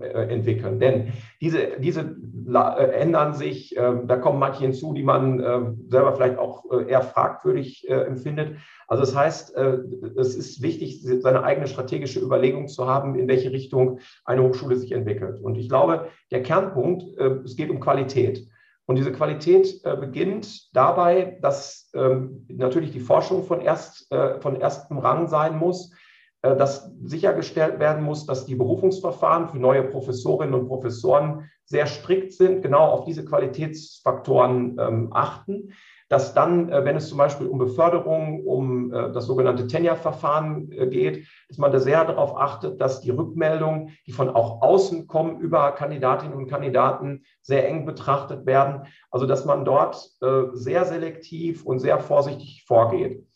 äh, 0.00 0.32
entwickeln. 0.32 0.78
Denn 0.78 1.12
diese, 1.40 1.80
diese 1.80 2.14
ändern 2.46 3.34
sich, 3.34 3.74
da 3.74 4.16
kommen 4.18 4.38
manche 4.38 4.60
hinzu, 4.60 4.94
die 4.94 5.02
man 5.02 5.76
selber 5.88 6.12
vielleicht 6.14 6.38
auch 6.38 6.64
eher 6.70 7.02
fragwürdig 7.02 7.90
empfindet. 7.90 8.58
Also 8.86 9.02
das 9.02 9.16
heißt, 9.16 9.56
es 9.56 10.36
ist 10.36 10.62
wichtig, 10.62 11.02
seine 11.02 11.42
eigene 11.42 11.66
strategische 11.66 12.20
Überlegung 12.20 12.68
zu 12.68 12.86
haben, 12.86 13.16
in 13.16 13.26
welche 13.26 13.50
Richtung 13.50 13.98
eine 14.24 14.44
Hochschule 14.44 14.76
sich 14.76 14.92
entwickelt. 14.92 15.40
Und 15.40 15.56
ich 15.56 15.68
glaube, 15.68 16.06
der 16.30 16.44
Kernpunkt, 16.44 17.18
es 17.44 17.56
geht 17.56 17.70
um 17.70 17.80
Qualität. 17.80 18.46
Und 18.86 18.96
diese 18.96 19.12
Qualität 19.12 19.80
äh, 19.84 19.96
beginnt 19.96 20.74
dabei, 20.74 21.38
dass 21.42 21.90
ähm, 21.94 22.46
natürlich 22.48 22.92
die 22.92 23.00
Forschung 23.00 23.44
von, 23.44 23.60
erst, 23.60 24.10
äh, 24.12 24.40
von 24.40 24.60
erstem 24.60 24.98
Rang 24.98 25.26
sein 25.26 25.58
muss, 25.58 25.92
äh, 26.42 26.54
dass 26.56 26.92
sichergestellt 27.02 27.80
werden 27.80 28.04
muss, 28.04 28.26
dass 28.26 28.46
die 28.46 28.54
Berufungsverfahren 28.54 29.48
für 29.48 29.58
neue 29.58 29.82
Professorinnen 29.82 30.54
und 30.54 30.68
Professoren 30.68 31.50
sehr 31.64 31.86
strikt 31.86 32.32
sind, 32.32 32.62
genau 32.62 32.84
auf 32.86 33.04
diese 33.04 33.24
Qualitätsfaktoren 33.24 34.76
ähm, 34.78 35.08
achten 35.12 35.72
dass 36.08 36.34
dann, 36.34 36.70
äh, 36.70 36.84
wenn 36.84 36.96
es 36.96 37.08
zum 37.08 37.18
Beispiel 37.18 37.46
um 37.46 37.58
Beförderung, 37.58 38.44
um 38.44 38.92
äh, 38.92 39.12
das 39.12 39.26
sogenannte 39.26 39.66
Tenure-Verfahren 39.66 40.70
äh, 40.70 40.86
geht, 40.86 41.26
dass 41.48 41.58
man 41.58 41.72
da 41.72 41.80
sehr 41.80 42.04
darauf 42.04 42.36
achtet, 42.36 42.80
dass 42.80 43.00
die 43.00 43.10
Rückmeldungen, 43.10 43.96
die 44.06 44.12
von 44.12 44.28
auch 44.28 44.62
außen 44.62 45.06
kommen, 45.06 45.40
über 45.40 45.72
Kandidatinnen 45.72 46.36
und 46.36 46.48
Kandidaten 46.48 47.24
sehr 47.42 47.68
eng 47.68 47.86
betrachtet 47.86 48.46
werden. 48.46 48.86
Also 49.10 49.26
dass 49.26 49.44
man 49.44 49.64
dort 49.64 49.96
sehr 50.52 50.84
selektiv 50.84 51.64
und 51.64 51.78
sehr 51.78 51.98
vorsichtig 51.98 52.64
vorgeht. 52.66 53.26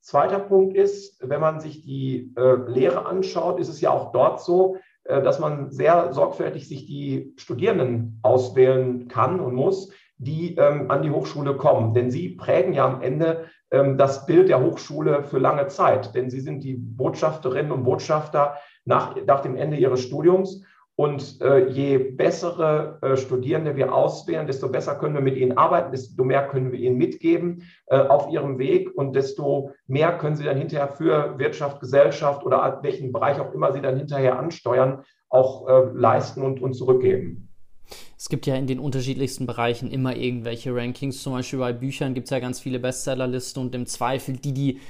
Zweiter 0.00 0.38
Punkt 0.38 0.76
ist, 0.76 1.18
wenn 1.26 1.40
man 1.40 1.60
sich 1.60 1.82
die 1.82 2.32
Lehre 2.66 3.06
anschaut, 3.06 3.58
ist 3.58 3.68
es 3.68 3.80
ja 3.80 3.90
auch 3.90 4.12
dort 4.12 4.40
so, 4.40 4.76
dass 5.04 5.38
man 5.38 5.70
sehr 5.70 6.12
sorgfältig 6.12 6.68
sich 6.68 6.86
die 6.86 7.32
Studierenden 7.36 8.20
auswählen 8.22 9.08
kann 9.08 9.40
und 9.40 9.54
muss, 9.54 9.90
die 10.18 10.56
ähm, 10.56 10.90
an 10.90 11.02
die 11.02 11.10
Hochschule 11.10 11.56
kommen. 11.56 11.94
Denn 11.94 12.10
sie 12.10 12.30
prägen 12.30 12.72
ja 12.72 12.86
am 12.86 13.02
Ende 13.02 13.46
ähm, 13.70 13.98
das 13.98 14.26
Bild 14.26 14.48
der 14.48 14.62
Hochschule 14.62 15.22
für 15.24 15.38
lange 15.38 15.66
Zeit. 15.68 16.14
Denn 16.14 16.30
sie 16.30 16.40
sind 16.40 16.64
die 16.64 16.74
Botschafterinnen 16.74 17.72
und 17.72 17.84
Botschafter 17.84 18.56
nach, 18.84 19.16
nach 19.26 19.40
dem 19.40 19.56
Ende 19.56 19.76
ihres 19.76 20.00
Studiums. 20.00 20.62
Und 20.96 21.40
äh, 21.40 21.66
je 21.70 21.98
bessere 21.98 22.98
äh, 23.02 23.16
Studierende 23.16 23.74
wir 23.74 23.92
auswählen, 23.92 24.46
desto 24.46 24.68
besser 24.68 24.94
können 24.94 25.14
wir 25.14 25.22
mit 25.22 25.36
ihnen 25.36 25.58
arbeiten, 25.58 25.90
desto 25.90 26.22
mehr 26.22 26.46
können 26.46 26.70
wir 26.70 26.78
ihnen 26.78 26.96
mitgeben 26.96 27.64
äh, 27.86 27.96
auf 27.96 28.30
ihrem 28.30 28.58
Weg 28.60 28.96
und 28.96 29.16
desto 29.16 29.72
mehr 29.88 30.16
können 30.18 30.36
sie 30.36 30.44
dann 30.44 30.56
hinterher 30.56 30.86
für 30.86 31.36
Wirtschaft, 31.36 31.80
Gesellschaft 31.80 32.44
oder 32.44 32.78
welchen 32.82 33.10
Bereich 33.10 33.40
auch 33.40 33.52
immer 33.52 33.72
sie 33.72 33.80
dann 33.80 33.96
hinterher 33.96 34.38
ansteuern, 34.38 35.02
auch 35.28 35.68
äh, 35.68 35.90
leisten 35.94 36.42
und, 36.44 36.62
und 36.62 36.74
zurückgeben. 36.74 37.48
Es 38.18 38.28
gibt 38.28 38.46
ja 38.46 38.54
in 38.54 38.66
den 38.66 38.78
unterschiedlichsten 38.78 39.46
Bereichen 39.46 39.90
immer 39.90 40.16
irgendwelche 40.16 40.74
Rankings. 40.74 41.22
Zum 41.22 41.32
Beispiel 41.32 41.58
bei 41.58 41.72
Büchern 41.72 42.14
gibt 42.14 42.26
es 42.26 42.30
ja 42.30 42.38
ganz 42.38 42.60
viele 42.60 42.78
Bestsellerlisten 42.78 43.62
und 43.62 43.74
im 43.74 43.86
Zweifel 43.86 44.36
die, 44.36 44.52
die 44.52 44.80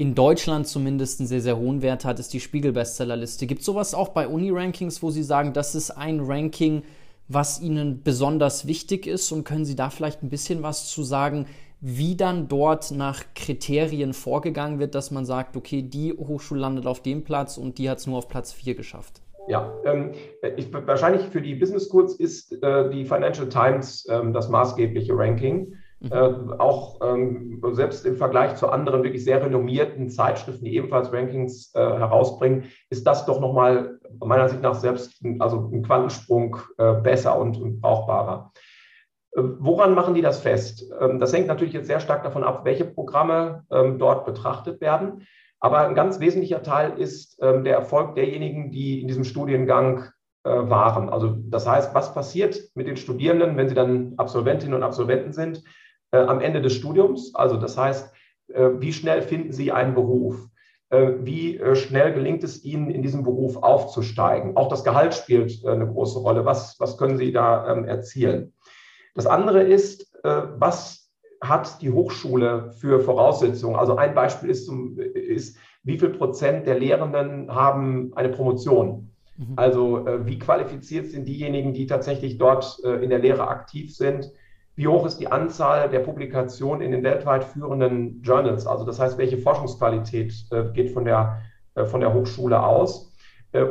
in 0.00 0.14
Deutschland 0.14 0.66
zumindest 0.66 1.20
einen 1.20 1.28
sehr, 1.28 1.42
sehr 1.42 1.58
hohen 1.58 1.82
Wert 1.82 2.06
hat, 2.06 2.18
ist 2.18 2.32
die 2.32 2.40
Spiegel-Bestsellerliste. 2.40 3.46
Gibt 3.46 3.60
es 3.60 3.66
sowas 3.66 3.92
auch 3.94 4.08
bei 4.08 4.26
Uni-Rankings, 4.26 5.02
wo 5.02 5.10
Sie 5.10 5.22
sagen, 5.22 5.52
das 5.52 5.74
ist 5.74 5.90
ein 5.90 6.20
Ranking, 6.20 6.84
was 7.28 7.60
Ihnen 7.60 8.02
besonders 8.02 8.66
wichtig 8.66 9.06
ist? 9.06 9.30
Und 9.30 9.44
können 9.44 9.66
Sie 9.66 9.76
da 9.76 9.90
vielleicht 9.90 10.22
ein 10.22 10.30
bisschen 10.30 10.62
was 10.62 10.88
zu 10.88 11.02
sagen, 11.02 11.46
wie 11.82 12.16
dann 12.16 12.48
dort 12.48 12.92
nach 12.92 13.24
Kriterien 13.34 14.14
vorgegangen 14.14 14.78
wird, 14.78 14.94
dass 14.94 15.10
man 15.10 15.26
sagt, 15.26 15.54
okay, 15.56 15.82
die 15.82 16.14
Hochschule 16.14 16.60
landet 16.60 16.86
auf 16.86 17.02
dem 17.02 17.22
Platz 17.22 17.58
und 17.58 17.76
die 17.76 17.90
hat 17.90 17.98
es 17.98 18.06
nur 18.06 18.16
auf 18.16 18.28
Platz 18.28 18.52
4 18.52 18.74
geschafft? 18.74 19.20
Ja, 19.50 19.74
ähm, 19.84 20.12
ich, 20.56 20.72
wahrscheinlich 20.72 21.26
für 21.26 21.42
die 21.42 21.56
Business 21.56 21.88
Schools 21.88 22.14
ist 22.14 22.52
äh, 22.62 22.88
die 22.88 23.04
Financial 23.04 23.48
Times 23.48 24.06
ähm, 24.08 24.32
das 24.32 24.48
maßgebliche 24.48 25.12
Ranking. 25.12 25.74
Mhm. 25.98 26.12
Äh, 26.12 26.58
auch 26.58 27.00
ähm, 27.02 27.60
selbst 27.72 28.06
im 28.06 28.16
Vergleich 28.16 28.54
zu 28.54 28.68
anderen 28.68 29.02
wirklich 29.02 29.24
sehr 29.24 29.44
renommierten 29.44 30.08
Zeitschriften, 30.08 30.64
die 30.64 30.76
ebenfalls 30.76 31.12
Rankings 31.12 31.74
äh, 31.74 31.80
herausbringen, 31.80 32.66
ist 32.90 33.04
das 33.08 33.26
doch 33.26 33.40
nochmal 33.40 33.98
meiner 34.24 34.48
Sicht 34.48 34.62
nach 34.62 34.76
selbst 34.76 35.20
also 35.40 35.68
ein 35.72 35.82
Quantensprung 35.82 36.56
äh, 36.78 36.94
besser 36.94 37.36
und, 37.36 37.60
und 37.60 37.80
brauchbarer. 37.80 38.52
Äh, 39.32 39.42
woran 39.58 39.94
machen 39.94 40.14
die 40.14 40.22
das 40.22 40.40
fest? 40.40 40.84
Ähm, 41.00 41.18
das 41.18 41.32
hängt 41.32 41.48
natürlich 41.48 41.74
jetzt 41.74 41.88
sehr 41.88 42.00
stark 42.00 42.22
davon 42.22 42.44
ab, 42.44 42.64
welche 42.64 42.84
Programme 42.84 43.64
ähm, 43.72 43.98
dort 43.98 44.26
betrachtet 44.26 44.80
werden. 44.80 45.26
Aber 45.60 45.86
ein 45.86 45.94
ganz 45.94 46.20
wesentlicher 46.20 46.62
Teil 46.62 46.98
ist 46.98 47.38
ähm, 47.42 47.64
der 47.64 47.74
Erfolg 47.74 48.14
derjenigen, 48.14 48.70
die 48.70 49.00
in 49.00 49.08
diesem 49.08 49.24
Studiengang 49.24 50.04
äh, 50.42 50.50
waren. 50.50 51.10
Also 51.10 51.36
das 51.36 51.68
heißt, 51.68 51.94
was 51.94 52.14
passiert 52.14 52.58
mit 52.74 52.86
den 52.86 52.96
Studierenden, 52.96 53.56
wenn 53.56 53.68
sie 53.68 53.74
dann 53.74 54.14
Absolventinnen 54.16 54.74
und 54.74 54.82
Absolventen 54.82 55.32
sind, 55.32 55.62
äh, 56.12 56.18
am 56.18 56.40
Ende 56.40 56.62
des 56.62 56.72
Studiums? 56.72 57.34
Also 57.34 57.56
das 57.56 57.76
heißt, 57.76 58.12
äh, 58.48 58.70
wie 58.78 58.92
schnell 58.92 59.20
finden 59.20 59.52
sie 59.52 59.70
einen 59.70 59.94
Beruf? 59.94 60.48
Äh, 60.90 61.12
wie 61.20 61.56
äh, 61.56 61.76
schnell 61.76 62.12
gelingt 62.12 62.42
es 62.42 62.64
ihnen, 62.64 62.90
in 62.90 63.02
diesem 63.02 63.22
Beruf 63.22 63.62
aufzusteigen? 63.62 64.56
Auch 64.56 64.68
das 64.68 64.82
Gehalt 64.82 65.14
spielt 65.14 65.62
äh, 65.64 65.68
eine 65.68 65.86
große 65.86 66.18
Rolle. 66.18 66.44
Was, 66.44 66.80
was 66.80 66.98
können 66.98 67.16
sie 67.16 67.32
da 67.32 67.70
ähm, 67.70 67.84
erzielen? 67.84 68.54
Das 69.14 69.26
andere 69.26 69.62
ist, 69.62 70.08
was 70.22 70.99
hat 71.40 71.80
die 71.80 71.90
Hochschule 71.90 72.72
für 72.72 73.00
Voraussetzungen? 73.00 73.76
Also 73.76 73.96
ein 73.96 74.14
Beispiel 74.14 74.50
ist, 74.50 74.70
ist 75.14 75.56
wie 75.82 75.98
viel 75.98 76.10
Prozent 76.10 76.66
der 76.66 76.78
Lehrenden 76.78 77.52
haben 77.54 78.12
eine 78.14 78.28
Promotion? 78.28 79.10
Mhm. 79.36 79.54
Also 79.56 80.06
äh, 80.06 80.26
wie 80.26 80.38
qualifiziert 80.38 81.06
sind 81.06 81.26
diejenigen, 81.26 81.72
die 81.72 81.86
tatsächlich 81.86 82.36
dort 82.36 82.78
äh, 82.84 83.02
in 83.02 83.10
der 83.10 83.20
Lehre 83.20 83.48
aktiv 83.48 83.94
sind? 83.94 84.30
Wie 84.76 84.86
hoch 84.86 85.06
ist 85.06 85.18
die 85.18 85.28
Anzahl 85.28 85.88
der 85.88 86.00
Publikationen 86.00 86.82
in 86.82 86.92
den 86.92 87.02
weltweit 87.02 87.44
führenden 87.44 88.22
Journals? 88.22 88.66
Also 88.66 88.84
das 88.84 89.00
heißt, 89.00 89.18
welche 89.18 89.38
Forschungsqualität 89.38 90.32
äh, 90.50 90.64
geht 90.72 90.90
von 90.90 91.04
der, 91.04 91.40
von 91.86 92.00
der 92.00 92.12
Hochschule 92.14 92.62
aus? 92.62 93.08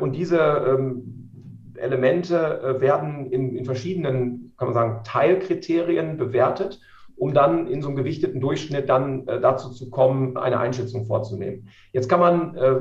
und 0.01 0.11
diese 0.11 0.37
ähm, 0.37 1.75
Elemente 1.75 2.75
werden 2.81 3.31
in, 3.31 3.55
in 3.55 3.63
verschiedenen, 3.63 4.53
kann 4.57 4.67
man 4.67 4.73
sagen, 4.73 5.01
Teilkriterien 5.05 6.17
bewertet 6.17 6.81
um 7.19 7.33
dann 7.33 7.67
in 7.67 7.81
so 7.81 7.89
einem 7.89 7.97
gewichteten 7.97 8.39
Durchschnitt 8.39 8.89
dann 8.89 9.27
äh, 9.27 9.39
dazu 9.39 9.69
zu 9.69 9.89
kommen, 9.89 10.37
eine 10.37 10.59
Einschätzung 10.59 11.05
vorzunehmen. 11.05 11.67
Jetzt 11.91 12.07
kann 12.07 12.19
man, 12.19 12.55
äh, 12.55 12.79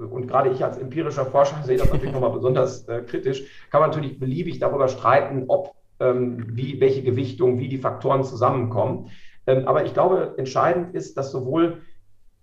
und 0.00 0.26
gerade 0.26 0.50
ich 0.50 0.62
als 0.64 0.76
empirischer 0.76 1.24
Forscher 1.24 1.62
sehe 1.62 1.78
das 1.78 1.90
natürlich 1.90 2.12
nochmal 2.12 2.32
besonders 2.32 2.86
äh, 2.88 3.02
kritisch, 3.02 3.44
kann 3.70 3.80
man 3.80 3.90
natürlich 3.90 4.18
beliebig 4.18 4.58
darüber 4.58 4.88
streiten, 4.88 5.44
ob, 5.48 5.74
ähm, 6.00 6.44
wie, 6.50 6.80
welche 6.80 7.02
Gewichtung, 7.02 7.58
wie 7.58 7.68
die 7.68 7.78
Faktoren 7.78 8.24
zusammenkommen. 8.24 9.10
Ähm, 9.46 9.66
aber 9.68 9.84
ich 9.84 9.94
glaube, 9.94 10.34
entscheidend 10.36 10.94
ist, 10.94 11.16
dass 11.16 11.30
sowohl 11.30 11.82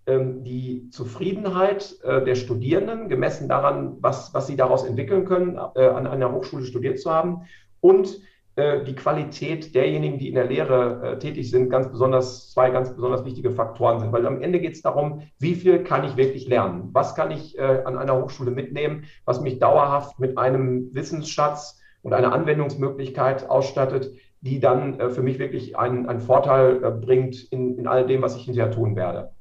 ähm, 0.08 0.43
die 0.43 0.89
Zufriedenheit 0.91 1.97
äh, 2.03 2.23
der 2.23 2.36
Studierenden, 2.36 3.10
gemessen 3.10 3.49
daran, 3.49 3.97
was, 3.99 4.34
was 4.34 4.47
sie 4.47 4.56
daraus 4.56 4.86
entwickeln 4.86 5.25
können, 5.25 5.58
äh, 5.75 5.86
an 5.86 6.08
einer 6.08 6.32
Hochschule 6.32 6.65
studiert 6.65 6.99
zu 6.99 7.12
haben, 7.12 7.41
und 7.82 8.21
die 8.55 8.95
Qualität 8.95 9.73
derjenigen, 9.73 10.19
die 10.19 10.29
in 10.29 10.35
der 10.35 10.45
Lehre 10.45 11.13
äh, 11.13 11.19
tätig 11.19 11.49
sind, 11.49 11.69
ganz 11.69 11.89
besonders, 11.89 12.51
zwei 12.51 12.69
ganz 12.69 12.93
besonders 12.93 13.25
wichtige 13.25 13.49
Faktoren 13.49 13.99
sind. 13.99 14.11
Weil 14.11 14.27
am 14.27 14.41
Ende 14.41 14.59
geht 14.59 14.73
es 14.73 14.81
darum, 14.83 15.23
wie 15.39 15.55
viel 15.55 15.83
kann 15.83 16.03
ich 16.03 16.17
wirklich 16.17 16.47
lernen? 16.47 16.89
Was 16.93 17.15
kann 17.15 17.31
ich 17.31 17.57
äh, 17.57 17.81
an 17.85 17.97
einer 17.97 18.21
Hochschule 18.21 18.51
mitnehmen, 18.51 19.05
was 19.25 19.41
mich 19.41 19.57
dauerhaft 19.57 20.19
mit 20.19 20.37
einem 20.37 20.93
Wissensschatz 20.93 21.79
und 22.03 22.13
einer 22.13 22.31
Anwendungsmöglichkeit 22.31 23.49
ausstattet, 23.49 24.11
die 24.41 24.59
dann 24.59 24.99
äh, 24.99 25.09
für 25.09 25.23
mich 25.23 25.39
wirklich 25.39 25.77
einen, 25.77 26.07
einen 26.07 26.19
Vorteil 26.19 26.83
äh, 26.83 26.91
bringt 26.91 27.51
in, 27.51 27.79
in 27.79 27.87
all 27.87 28.05
dem, 28.05 28.21
was 28.21 28.35
ich 28.35 28.43
hinterher 28.43 28.71
tun 28.71 28.95
werde. 28.95 29.31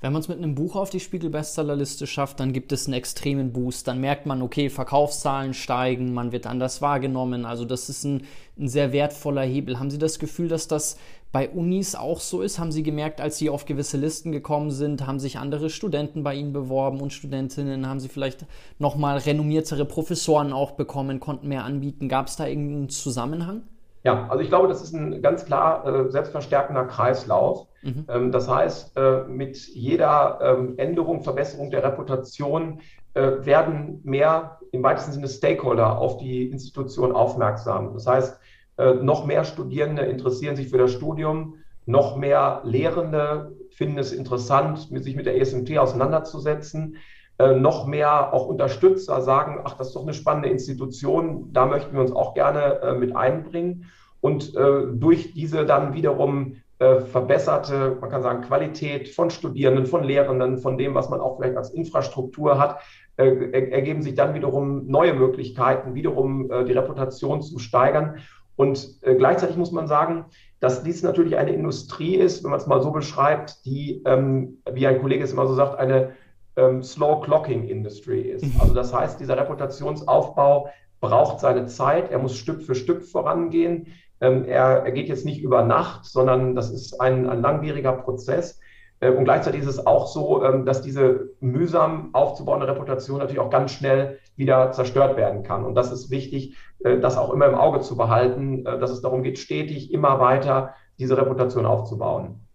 Wenn 0.00 0.12
man 0.12 0.20
es 0.20 0.28
mit 0.28 0.38
einem 0.38 0.54
Buch 0.54 0.76
auf 0.76 0.90
die 0.90 1.00
Spiegel-Bestsellerliste 1.00 2.06
schafft, 2.06 2.38
dann 2.40 2.52
gibt 2.52 2.72
es 2.72 2.86
einen 2.86 2.94
extremen 2.94 3.52
Boost. 3.52 3.88
Dann 3.88 4.00
merkt 4.00 4.26
man, 4.26 4.42
okay, 4.42 4.70
Verkaufszahlen 4.70 5.54
steigen, 5.54 6.14
man 6.14 6.32
wird 6.32 6.46
anders 6.46 6.82
wahrgenommen. 6.82 7.44
Also 7.44 7.64
das 7.64 7.88
ist 7.88 8.04
ein, 8.04 8.22
ein 8.58 8.68
sehr 8.68 8.92
wertvoller 8.92 9.42
Hebel. 9.42 9.78
Haben 9.78 9.90
Sie 9.90 9.98
das 9.98 10.18
Gefühl, 10.18 10.48
dass 10.48 10.68
das 10.68 10.96
bei 11.32 11.48
Unis 11.48 11.94
auch 11.94 12.20
so 12.20 12.42
ist? 12.42 12.58
Haben 12.58 12.72
Sie 12.72 12.82
gemerkt, 12.82 13.20
als 13.20 13.38
Sie 13.38 13.50
auf 13.50 13.64
gewisse 13.64 13.96
Listen 13.96 14.32
gekommen 14.32 14.70
sind, 14.70 15.06
haben 15.06 15.18
sich 15.18 15.38
andere 15.38 15.70
Studenten 15.70 16.22
bei 16.22 16.34
Ihnen 16.34 16.52
beworben 16.52 17.00
und 17.00 17.12
Studentinnen? 17.12 17.88
Haben 17.88 18.00
Sie 18.00 18.08
vielleicht 18.08 18.46
nochmal 18.78 19.18
renommiertere 19.18 19.84
Professoren 19.84 20.52
auch 20.52 20.72
bekommen, 20.72 21.20
konnten 21.20 21.48
mehr 21.48 21.64
anbieten? 21.64 22.08
Gab 22.08 22.28
es 22.28 22.36
da 22.36 22.46
irgendeinen 22.46 22.88
Zusammenhang? 22.90 23.62
Ja, 24.06 24.28
also 24.28 24.40
ich 24.40 24.50
glaube, 24.50 24.68
das 24.68 24.82
ist 24.82 24.94
ein 24.94 25.20
ganz 25.20 25.46
klar 25.46 25.84
äh, 25.84 26.08
selbstverstärkender 26.12 26.84
Kreislauf. 26.84 27.66
Mhm. 27.82 28.04
Ähm, 28.08 28.30
das 28.30 28.48
heißt, 28.48 28.96
äh, 28.96 29.24
mit 29.24 29.56
jeder 29.66 30.38
ähm, 30.40 30.74
Änderung, 30.76 31.24
Verbesserung 31.24 31.72
der 31.72 31.82
Reputation 31.82 32.82
äh, 33.14 33.44
werden 33.44 34.00
mehr 34.04 34.60
im 34.70 34.84
weitesten 34.84 35.10
Sinne 35.10 35.26
Stakeholder 35.26 35.98
auf 35.98 36.18
die 36.18 36.48
Institution 36.48 37.10
aufmerksam. 37.10 37.94
Das 37.94 38.06
heißt, 38.06 38.38
äh, 38.76 38.94
noch 38.94 39.26
mehr 39.26 39.42
Studierende 39.42 40.02
interessieren 40.02 40.54
sich 40.54 40.68
für 40.68 40.78
das 40.78 40.92
Studium. 40.92 41.56
noch 41.84 42.16
mehr 42.16 42.60
Lehrende 42.62 43.56
finden 43.70 43.98
es 43.98 44.12
interessant, 44.12 44.88
sich 45.02 45.16
mit 45.16 45.26
der 45.26 45.40
ESMT 45.40 45.78
auseinanderzusetzen. 45.78 46.98
Äh, 47.38 47.54
noch 47.54 47.86
mehr 47.86 48.32
auch 48.32 48.46
Unterstützer 48.46 49.20
sagen, 49.20 49.60
ach, 49.62 49.76
das 49.76 49.88
ist 49.88 49.96
doch 49.96 50.04
eine 50.04 50.14
spannende 50.14 50.48
Institution, 50.48 51.52
da 51.52 51.66
möchten 51.66 51.92
wir 51.92 52.00
uns 52.00 52.12
auch 52.12 52.32
gerne 52.32 52.80
äh, 52.80 52.94
mit 52.94 53.14
einbringen. 53.14 53.90
Und 54.22 54.56
äh, 54.56 54.86
durch 54.94 55.34
diese 55.34 55.66
dann 55.66 55.92
wiederum 55.92 56.56
äh, 56.78 57.00
verbesserte, 57.00 57.98
man 58.00 58.08
kann 58.08 58.22
sagen, 58.22 58.40
Qualität 58.40 59.10
von 59.10 59.28
Studierenden, 59.28 59.84
von 59.84 60.02
Lehrenden, 60.02 60.58
von 60.58 60.78
dem, 60.78 60.94
was 60.94 61.10
man 61.10 61.20
auch 61.20 61.36
vielleicht 61.36 61.58
als 61.58 61.70
Infrastruktur 61.74 62.58
hat, 62.58 62.80
äh, 63.18 63.26
ergeben 63.70 64.00
sich 64.00 64.14
dann 64.14 64.34
wiederum 64.34 64.86
neue 64.86 65.12
Möglichkeiten, 65.12 65.94
wiederum 65.94 66.48
die 66.48 66.72
Reputation 66.72 67.42
zu 67.42 67.58
steigern. 67.58 68.16
Und 68.56 69.00
gleichzeitig 69.02 69.56
muss 69.56 69.72
man 69.72 69.86
sagen, 69.86 70.26
dass 70.60 70.82
dies 70.82 71.02
natürlich 71.02 71.36
eine 71.36 71.52
Industrie 71.52 72.16
ist, 72.16 72.42
wenn 72.42 72.50
man 72.50 72.60
es 72.60 72.66
mal 72.66 72.82
so 72.82 72.90
beschreibt, 72.90 73.64
die, 73.66 74.02
ähm, 74.06 74.62
wie 74.70 74.86
ein 74.86 75.00
Kollege 75.00 75.24
es 75.24 75.32
immer 75.32 75.46
so 75.46 75.54
sagt, 75.54 75.78
eine 75.78 76.12
ähm, 76.56 76.82
Slow 76.82 77.20
Clocking 77.22 77.68
Industry 77.68 78.22
ist. 78.22 78.44
Mhm. 78.44 78.60
Also 78.60 78.74
das 78.74 78.92
heißt, 78.92 79.20
dieser 79.20 79.36
Reputationsaufbau 79.36 80.68
braucht 81.00 81.40
seine 81.40 81.66
Zeit, 81.66 82.10
er 82.10 82.18
muss 82.18 82.36
Stück 82.36 82.62
für 82.62 82.74
Stück 82.74 83.04
vorangehen. 83.04 83.88
Ähm, 84.20 84.44
er, 84.44 84.84
er, 84.84 84.92
geht 84.92 85.08
jetzt 85.08 85.26
nicht 85.26 85.42
über 85.42 85.62
Nacht, 85.62 86.06
sondern 86.06 86.54
das 86.54 86.70
ist 86.70 87.00
ein, 87.00 87.28
ein 87.28 87.42
langwieriger 87.42 87.92
Prozess. 87.92 88.58
Äh, 89.00 89.10
und 89.10 89.24
gleichzeitig 89.24 89.60
ist 89.60 89.68
es 89.68 89.86
auch 89.86 90.06
so, 90.06 90.42
ähm, 90.42 90.64
dass 90.64 90.80
diese 90.80 91.30
mühsam 91.40 92.10
aufzubauende 92.14 92.66
Reputation 92.66 93.18
natürlich 93.18 93.40
auch 93.40 93.50
ganz 93.50 93.72
schnell 93.72 94.18
wieder 94.36 94.72
zerstört 94.72 95.16
werden 95.16 95.42
kann. 95.42 95.64
Und 95.64 95.74
das 95.74 95.92
ist 95.92 96.10
wichtig, 96.10 96.56
äh, 96.82 96.98
das 96.98 97.18
auch 97.18 97.32
immer 97.32 97.46
im 97.46 97.54
Auge 97.54 97.80
zu 97.80 97.96
behalten, 97.96 98.64
äh, 98.64 98.78
dass 98.78 98.90
es 98.90 99.02
darum 99.02 99.22
geht, 99.22 99.38
stetig 99.38 99.92
immer 99.92 100.18
weiter 100.18 100.74
diese 100.98 101.18
Reputation 101.18 101.66
aufzubauen. 101.66 102.45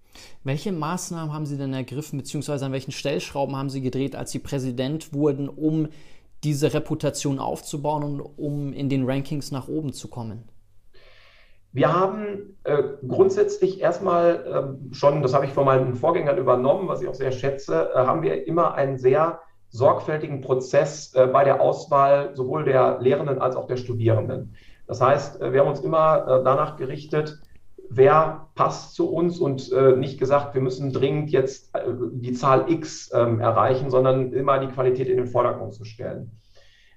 Welche 0.44 0.72
Maßnahmen 0.72 1.34
haben 1.34 1.46
Sie 1.46 1.58
denn 1.58 1.74
ergriffen, 1.74 2.18
beziehungsweise 2.18 2.66
an 2.66 2.72
welchen 2.72 2.92
Stellschrauben 2.92 3.56
haben 3.56 3.70
Sie 3.70 3.82
gedreht, 3.82 4.16
als 4.16 4.32
Sie 4.32 4.40
Präsident 4.40 5.14
wurden, 5.14 5.48
um 5.48 5.88
diese 6.44 6.74
Reputation 6.74 7.38
aufzubauen 7.38 8.04
und 8.04 8.22
um 8.22 8.74
in 8.74 8.90
den 8.90 9.06
Rankings 9.06 9.52
nach 9.52 9.68
oben 9.68 9.94
zu 9.94 10.08
kommen? 10.08 10.50
Wir 11.74 11.94
haben 11.94 12.58
äh, 12.64 12.84
grundsätzlich 13.08 13.80
erstmal 13.80 14.78
äh, 14.92 14.96
schon, 14.96 15.22
das 15.22 15.34
habe 15.34 15.46
ich 15.46 15.54
von 15.54 15.66
meinen 15.66 15.96
Vorgängern 15.96 16.38
übernommen, 16.38 16.88
was 16.90 17.02
ich 17.02 17.08
auch 17.08 17.14
sehr 17.14 17.32
schätze, 17.32 17.92
äh, 17.94 17.98
haben 17.98 18.24
wir 18.24 18.46
immer 18.48 18.74
einen 18.74 18.98
sehr 18.98 19.40
sorgfältigen 19.70 20.42
Prozess 20.42 21.14
äh, 21.14 21.28
bei 21.28 21.46
der 21.46 21.62
Auswahl 21.62 22.36
sowohl 22.36 22.66
der 22.66 23.00
Lehrenden 23.00 23.40
als 23.40 23.56
auch 23.56 23.68
der 23.68 23.78
Studierenden. 23.78 24.56
Das 24.86 25.00
heißt, 25.00 25.42
äh, 25.42 25.54
wir 25.54 25.62
haben 25.62 25.70
uns 25.70 25.80
immer 25.80 26.28
äh, 26.28 26.44
danach 26.44 26.76
gerichtet, 26.76 27.40
wer 27.94 28.48
passt 28.56 28.96
zu 28.96 29.12
uns 29.12 29.40
und 29.40 29.72
äh, 29.72 29.96
nicht 29.96 30.18
gesagt, 30.18 30.54
wir 30.54 30.62
müssen 30.62 30.94
dringend 30.94 31.30
jetzt 31.32 31.76
äh, 31.76 31.82
die 32.14 32.34
Zahl 32.34 32.72
X 32.72 33.12
ähm, 33.14 33.40
erreichen, 33.40 33.90
sondern 33.90 34.32
immer 34.32 34.60
die 34.60 34.72
Qualität 34.72 35.10
in 35.10 35.18
den 35.18 35.28
Vordergrund 35.28 35.74
zu 35.74 35.84
stellen. 35.84 36.32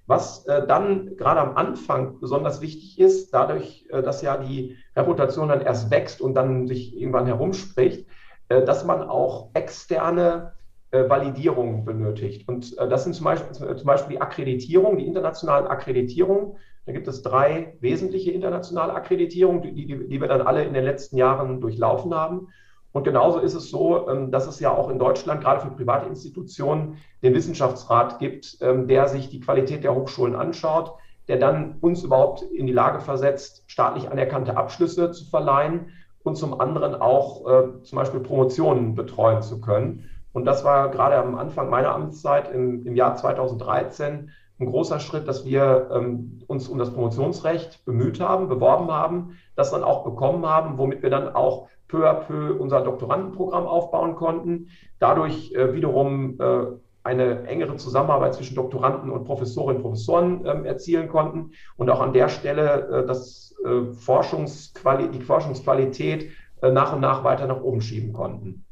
Was 0.07 0.47
äh, 0.47 0.66
dann 0.66 1.16
gerade 1.16 1.40
am 1.40 1.57
Anfang 1.57 2.20
besonders 2.20 2.61
wichtig 2.61 2.99
ist, 3.01 3.32
dadurch, 3.32 3.86
äh, 3.90 4.03
dass 4.03 4.22
ja 4.22 4.36
die 4.36 4.76
Reputation 4.95 5.49
dann 5.49 5.62
erst 5.62 5.90
wächst 5.90 6.20
und 6.20 6.34
dann 6.34 6.68
sich 6.68 6.97
irgendwann 6.97 7.26
herumspricht, 7.26 8.07
äh, 8.49 8.62
dass 8.64 8.84
man 8.84 9.03
auch 9.03 9.51
externe 9.55 10.53
Validierungen 10.97 11.84
benötigt. 11.84 12.49
Und 12.49 12.78
das 12.78 13.03
sind 13.03 13.14
zum 13.14 13.24
Beispiel, 13.24 13.53
zum 13.53 13.84
Beispiel 13.84 14.14
die 14.14 14.22
Akkreditierung, 14.22 14.97
die 14.97 15.07
internationalen 15.09 15.66
Akkreditierungen 15.66 16.57
da 16.87 16.93
gibt 16.93 17.09
es 17.09 17.22
drei 17.22 17.76
wesentliche 17.80 18.30
internationale 18.30 18.93
Akkreditierungen, 18.93 19.62
die, 19.62 19.74
die, 19.74 20.09
die 20.09 20.20
wir 20.20 20.28
dann 20.28 20.43
alle 20.43 20.64
in 20.64 20.74
den 20.74 20.85
letzten 20.85 21.16
Jahren 21.16 21.61
durchlaufen 21.61 22.14
haben. 22.14 22.49
Und 22.93 23.05
genauso 23.05 23.41
ist 23.41 23.55
es 23.55 23.70
so, 23.70 24.09
ähm, 24.09 24.30
dass 24.30 24.47
es 24.47 24.61
ja 24.61 24.72
auch 24.72 24.89
in 24.89 24.99
Deutschland 24.99 25.41
gerade 25.41 25.61
für 25.61 25.70
private 25.70 26.07
Institutionen 26.07 26.99
den 27.22 27.35
Wissenschaftsrat 27.35 28.18
gibt, 28.18 28.59
ähm, 28.61 28.87
der 28.87 29.09
sich 29.09 29.30
die 29.30 29.41
Qualität 29.41 29.82
der 29.82 29.95
Hochschulen 29.95 30.37
anschaut, 30.37 30.95
der 31.26 31.39
dann 31.39 31.76
uns 31.80 32.05
überhaupt 32.05 32.43
in 32.43 32.66
die 32.66 32.72
Lage 32.72 33.01
versetzt, 33.01 33.64
staatlich 33.66 34.11
anerkannte 34.11 34.57
Abschlüsse 34.57 35.11
zu 35.11 35.24
verleihen 35.24 35.89
und 36.22 36.37
zum 36.37 36.61
anderen 36.61 36.95
auch 36.95 37.49
äh, 37.49 37.82
zum 37.82 37.97
Beispiel 37.97 38.20
Promotionen 38.20 38.95
betreuen 38.95 39.43
zu 39.43 39.61
können. 39.61 40.09
Und 40.32 40.45
das 40.45 40.64
war 40.64 40.91
gerade 40.91 41.16
am 41.16 41.35
Anfang 41.35 41.70
meiner 41.70 41.95
Amtszeit 41.95 42.53
im, 42.53 42.87
im 42.87 42.95
Jahr 42.95 43.16
2013 43.16 44.30
ein 44.61 44.67
großer 44.67 45.01
Schritt, 45.01 45.27
dass 45.27 45.45
wir 45.45 45.91
ähm, 45.93 46.41
uns 46.47 46.69
um 46.69 46.79
das 46.79 46.93
Promotionsrecht 46.93 47.85
bemüht 47.85 48.21
haben, 48.21 48.49
beworben 48.49 48.91
haben, 48.91 49.37
das 49.57 49.73
dann 49.73 49.83
auch 49.83 50.05
bekommen 50.05 50.47
haben, 50.47 50.79
womit 50.79 51.03
wir 51.03 51.11
dann 51.11 51.35
auch 51.35 51.69
peu 51.89 52.09
à 52.09 52.15
peu 52.15 52.55
unser 52.59 52.83
Doktorandenprogramm 52.83 53.67
aufbauen 53.67 54.15
konnten, 54.15 54.69
dadurch 54.99 55.53
äh, 55.55 55.75
wiederum 55.75 56.41
äh, 56.41 56.67
eine 57.03 57.47
engere 57.47 57.77
Zusammenarbeit 57.77 58.35
zwischen 58.35 58.55
Doktoranden 58.55 59.11
und 59.11 59.25
Professorinnen 59.25 59.77
und 59.77 59.83
Professoren 59.83 60.47
ähm, 60.47 60.65
erzielen 60.65 61.09
konnten 61.09 61.51
und 61.77 61.91
auch 61.91 62.01
an 62.01 62.13
der 62.13 62.29
Stelle 62.29 62.89
äh, 62.89 63.07
das, 63.07 63.55
äh, 63.65 63.93
Forschungsquali 63.93 65.11
die 65.11 65.21
Forschungsqualität 65.21 66.31
äh, 66.63 66.71
nach 66.71 66.95
und 66.95 67.01
nach 67.01 67.23
weiter 67.23 67.47
nach 67.47 67.61
oben 67.61 67.83
schieben 67.83 68.13
konnten. 68.13 68.65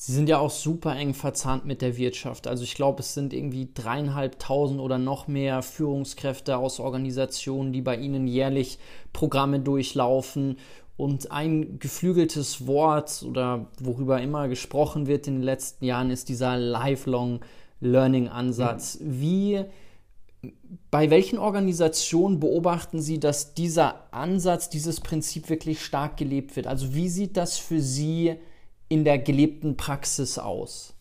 Sie 0.00 0.12
sind 0.12 0.28
ja 0.28 0.38
auch 0.38 0.50
super 0.50 0.94
eng 0.94 1.12
verzahnt 1.12 1.64
mit 1.64 1.82
der 1.82 1.96
Wirtschaft. 1.96 2.46
Also 2.46 2.62
ich 2.62 2.76
glaube, 2.76 3.00
es 3.00 3.14
sind 3.14 3.32
irgendwie 3.32 3.68
dreieinhalbtausend 3.74 4.80
oder 4.80 4.96
noch 4.96 5.26
mehr 5.26 5.60
Führungskräfte 5.60 6.56
aus 6.56 6.78
Organisationen, 6.78 7.72
die 7.72 7.82
bei 7.82 7.96
Ihnen 7.96 8.28
jährlich 8.28 8.78
Programme 9.12 9.58
durchlaufen. 9.58 10.56
Und 10.96 11.32
ein 11.32 11.80
geflügeltes 11.80 12.68
Wort 12.68 13.24
oder 13.28 13.66
worüber 13.80 14.22
immer 14.22 14.46
gesprochen 14.46 15.08
wird 15.08 15.26
in 15.26 15.34
den 15.34 15.42
letzten 15.42 15.84
Jahren 15.84 16.10
ist 16.10 16.28
dieser 16.28 16.56
Lifelong 16.56 17.40
Learning 17.80 18.28
Ansatz. 18.28 19.00
Mhm. 19.00 19.20
Wie 19.20 19.64
bei 20.92 21.10
welchen 21.10 21.40
Organisationen 21.40 22.38
beobachten 22.38 23.02
Sie, 23.02 23.18
dass 23.18 23.54
dieser 23.54 24.12
Ansatz, 24.12 24.70
dieses 24.70 25.00
Prinzip 25.00 25.50
wirklich 25.50 25.84
stark 25.84 26.16
gelebt 26.16 26.54
wird? 26.54 26.68
Also 26.68 26.94
wie 26.94 27.08
sieht 27.08 27.36
das 27.36 27.58
für 27.58 27.80
Sie 27.80 28.30
aus? 28.30 28.38
In 28.88 29.04
der 29.04 29.18
gelebten 29.18 29.76
Praxis 29.76 30.38
aus? 30.38 30.94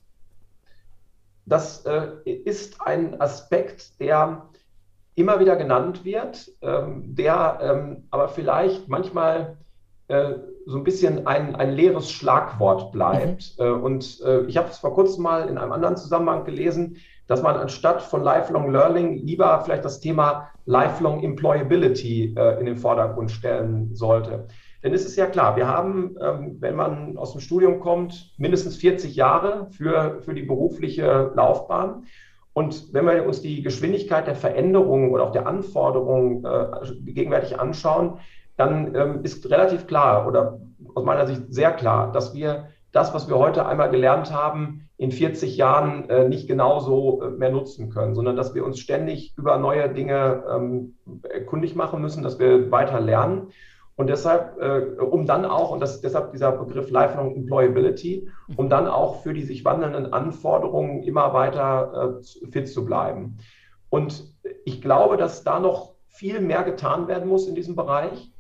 Das 1.46 1.86
äh, 1.86 2.08
ist 2.26 2.82
ein 2.82 3.20
Aspekt, 3.22 4.00
der 4.00 4.50
immer 5.16 5.40
wieder 5.40 5.56
genannt 5.56 6.04
wird, 6.04 6.52
ähm, 6.62 7.16
der 7.16 7.60
ähm, 7.62 8.04
aber 8.12 8.28
vielleicht 8.28 8.88
manchmal 8.88 9.58
äh, 10.10 10.36
so 10.66 10.78
ein 10.78 10.84
bisschen 10.84 11.26
ein, 11.26 11.56
ein 11.56 11.72
leeres 11.72 12.12
Schlagwort 12.12 12.92
bleibt. 12.92 13.56
Mhm. 13.58 13.66
Äh, 13.66 13.70
und 13.70 14.22
äh, 14.22 14.42
ich 14.42 14.58
habe 14.58 14.70
es 14.70 14.78
vor 14.78 14.94
kurzem 14.94 15.24
mal 15.24 15.50
in 15.50 15.58
einem 15.58 15.72
anderen 15.72 15.98
Zusammenhang 15.98 16.46
gelesen, 16.46 16.98
dass 17.28 17.42
man 17.42 17.56
anstatt 17.56 18.02
von 18.02 18.24
Lifelong 18.24 18.72
Learning 18.72 19.18
lieber 19.18 19.62
vielleicht 19.62 19.84
das 19.84 20.00
Thema 20.00 20.50
Lifelong 20.66 21.24
Employability 21.24 22.36
äh, 22.38 22.60
in 22.60 22.66
den 22.66 22.78
Vordergrund 22.78 23.32
stellen 23.32 23.96
sollte. 23.96 24.48
Denn 24.84 24.94
es 24.94 25.06
ist 25.06 25.16
ja 25.16 25.26
klar, 25.26 25.56
wir 25.56 25.68
haben, 25.68 26.16
ähm, 26.22 26.58
wenn 26.60 26.76
man 26.76 27.18
aus 27.18 27.32
dem 27.32 27.42
Studium 27.42 27.80
kommt, 27.80 28.34
mindestens 28.38 28.78
40 28.78 29.16
Jahre 29.16 29.68
für, 29.72 30.22
für 30.22 30.34
die 30.34 30.44
berufliche 30.44 31.32
Laufbahn. 31.36 32.06
Und 32.54 32.94
wenn 32.94 33.06
wir 33.06 33.26
uns 33.26 33.42
die 33.42 33.62
Geschwindigkeit 33.62 34.28
der 34.28 34.36
Veränderungen 34.36 35.12
oder 35.12 35.24
auch 35.24 35.32
der 35.32 35.48
Anforderungen 35.48 36.44
äh, 36.46 37.12
gegenwärtig 37.12 37.60
anschauen, 37.60 38.20
dann 38.56 38.96
ähm, 38.96 39.20
ist 39.24 39.50
relativ 39.50 39.88
klar 39.88 40.28
oder 40.28 40.60
aus 40.96 41.04
meiner 41.04 41.28
Sicht 41.28 41.44
sehr 41.50 41.72
klar, 41.72 42.12
dass 42.12 42.34
wir 42.34 42.70
das, 42.92 43.14
was 43.14 43.30
wir 43.30 43.38
heute 43.38 43.66
einmal 43.68 43.92
gelernt 43.92 44.34
haben, 44.34 44.90
in 44.98 45.12
40 45.12 45.58
Jahren 45.58 46.10
äh, 46.10 46.28
nicht 46.28 46.48
genauso 46.48 47.22
äh, 47.22 47.30
mehr 47.30 47.52
nutzen 47.52 47.92
können, 47.92 48.16
sondern 48.16 48.36
dass 48.36 48.56
wir 48.56 48.66
uns 48.66 48.80
ständig 48.80 49.36
über 49.38 49.58
neue 49.60 49.94
Dinge 49.94 50.44
ähm, 50.52 50.96
kundig 51.46 51.76
machen 51.76 52.02
müssen, 52.02 52.24
dass 52.24 52.40
wir 52.40 52.72
weiter 52.72 53.00
lernen. 53.00 53.50
Und 53.98 54.08
deshalb, 54.12 54.62
äh, 54.62 55.02
um 55.02 55.26
dann 55.26 55.44
auch, 55.44 55.72
und 55.72 55.80
das, 55.80 56.02
deshalb 56.02 56.32
dieser 56.32 56.52
Begriff 56.52 56.92
Lifelong 56.92 57.36
Employability, 57.36 58.30
um 58.56 58.70
dann 58.70 58.88
auch 58.88 59.24
für 59.24 59.34
die 59.34 59.42
sich 59.42 59.66
wandelnden 59.66 60.14
Anforderungen 60.14 61.02
immer 61.02 61.34
weiter 61.34 62.22
äh, 62.22 62.52
fit 62.52 62.70
zu 62.70 62.86
bleiben. 62.86 63.40
Und 63.90 64.36
ich 64.66 64.84
glaube, 64.84 65.18
dass 65.18 65.44
da 65.44 65.60
noch 65.60 65.96
viel 66.10 66.42
mehr 66.42 66.64
getan 66.64 67.08
werden 67.08 67.28
muss 67.28 67.48
in 67.48 67.56
diesem 67.56 67.76
Bereich. 67.76 68.32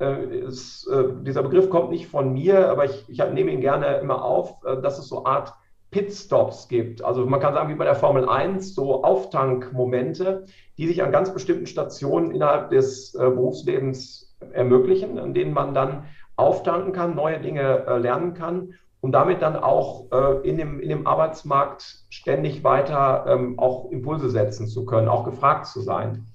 Äh, 0.00 0.38
es, 0.46 0.84
äh, 0.88 1.04
dieser 1.22 1.44
Begriff 1.44 1.70
kommt 1.70 1.90
nicht 1.90 2.08
von 2.08 2.32
mir, 2.32 2.68
aber 2.68 2.84
ich, 2.84 3.08
ich 3.08 3.18
nehme 3.18 3.52
ihn 3.52 3.60
gerne 3.60 3.98
immer 3.98 4.24
auf, 4.24 4.64
äh, 4.64 4.82
dass 4.82 4.98
es 4.98 5.06
so 5.06 5.24
Art 5.24 5.54
Pitstops 5.92 6.66
gibt. 6.66 7.04
Also 7.04 7.24
man 7.24 7.38
kann 7.38 7.54
sagen, 7.54 7.68
wie 7.68 7.76
bei 7.76 7.84
der 7.84 7.94
Formel 7.94 8.28
1, 8.28 8.74
so 8.74 9.04
Auftankmomente, 9.04 10.44
die 10.76 10.88
sich 10.88 11.04
an 11.04 11.12
ganz 11.12 11.32
bestimmten 11.32 11.66
Stationen 11.66 12.32
innerhalb 12.32 12.70
des 12.70 13.14
äh, 13.14 13.18
Berufslebens 13.18 14.33
ermöglichen, 14.52 15.18
an 15.18 15.34
denen 15.34 15.52
man 15.52 15.74
dann 15.74 16.04
auftanken 16.36 16.92
kann, 16.92 17.14
neue 17.14 17.40
Dinge 17.40 17.86
äh, 17.86 17.98
lernen 17.98 18.34
kann 18.34 18.74
und 19.00 19.12
damit 19.12 19.42
dann 19.42 19.56
auch 19.56 20.10
äh, 20.10 20.48
in, 20.48 20.56
dem, 20.56 20.80
in 20.80 20.88
dem 20.88 21.06
Arbeitsmarkt 21.06 22.04
ständig 22.08 22.64
weiter 22.64 23.26
ähm, 23.28 23.58
auch 23.58 23.90
Impulse 23.90 24.30
setzen 24.30 24.66
zu 24.66 24.84
können, 24.84 25.08
auch 25.08 25.24
gefragt 25.24 25.66
zu 25.66 25.80
sein. 25.80 26.26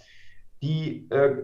Die 0.62 1.10
äh, 1.10 1.38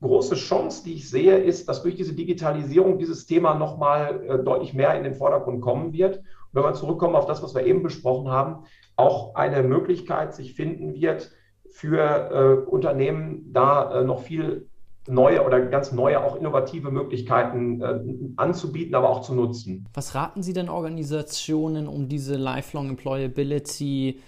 große 0.00 0.34
Chance, 0.34 0.84
die 0.84 0.94
ich 0.94 1.08
sehe, 1.08 1.38
ist, 1.38 1.68
dass 1.68 1.82
durch 1.82 1.94
diese 1.94 2.14
Digitalisierung 2.14 2.98
dieses 2.98 3.26
Thema 3.26 3.54
nochmal 3.54 4.42
deutlich 4.44 4.74
mehr 4.74 4.94
in 4.96 5.04
den 5.04 5.14
Vordergrund 5.14 5.60
kommen 5.60 5.92
wird. 5.92 6.16
Und 6.16 6.24
wenn 6.52 6.64
wir 6.64 6.74
zurückkommen 6.74 7.14
auf 7.14 7.26
das, 7.26 7.42
was 7.44 7.54
wir 7.54 7.64
eben 7.64 7.84
besprochen 7.84 8.28
haben, 8.28 8.64
auch 8.96 9.36
eine 9.36 9.62
Möglichkeit 9.62 10.34
sich 10.34 10.54
finden 10.54 10.94
wird, 10.94 11.30
für 11.76 12.64
äh, 12.64 12.68
Unternehmen 12.70 13.52
da 13.52 14.00
äh, 14.00 14.04
noch 14.04 14.22
viel 14.22 14.68
neue 15.08 15.44
oder 15.44 15.60
ganz 15.60 15.92
neue, 15.92 16.22
auch 16.22 16.36
innovative 16.36 16.90
Möglichkeiten 16.90 17.80
äh, 17.80 18.00
anzubieten, 18.36 18.94
aber 18.94 19.10
auch 19.10 19.22
zu 19.22 19.34
nutzen. 19.34 19.86
Was 19.94 20.14
raten 20.14 20.42
Sie 20.42 20.52
denn 20.52 20.68
Organisationen, 20.68 21.88
um 21.88 22.08
diese 22.08 22.36
Lifelong 22.36 22.90
Employability 22.90 24.20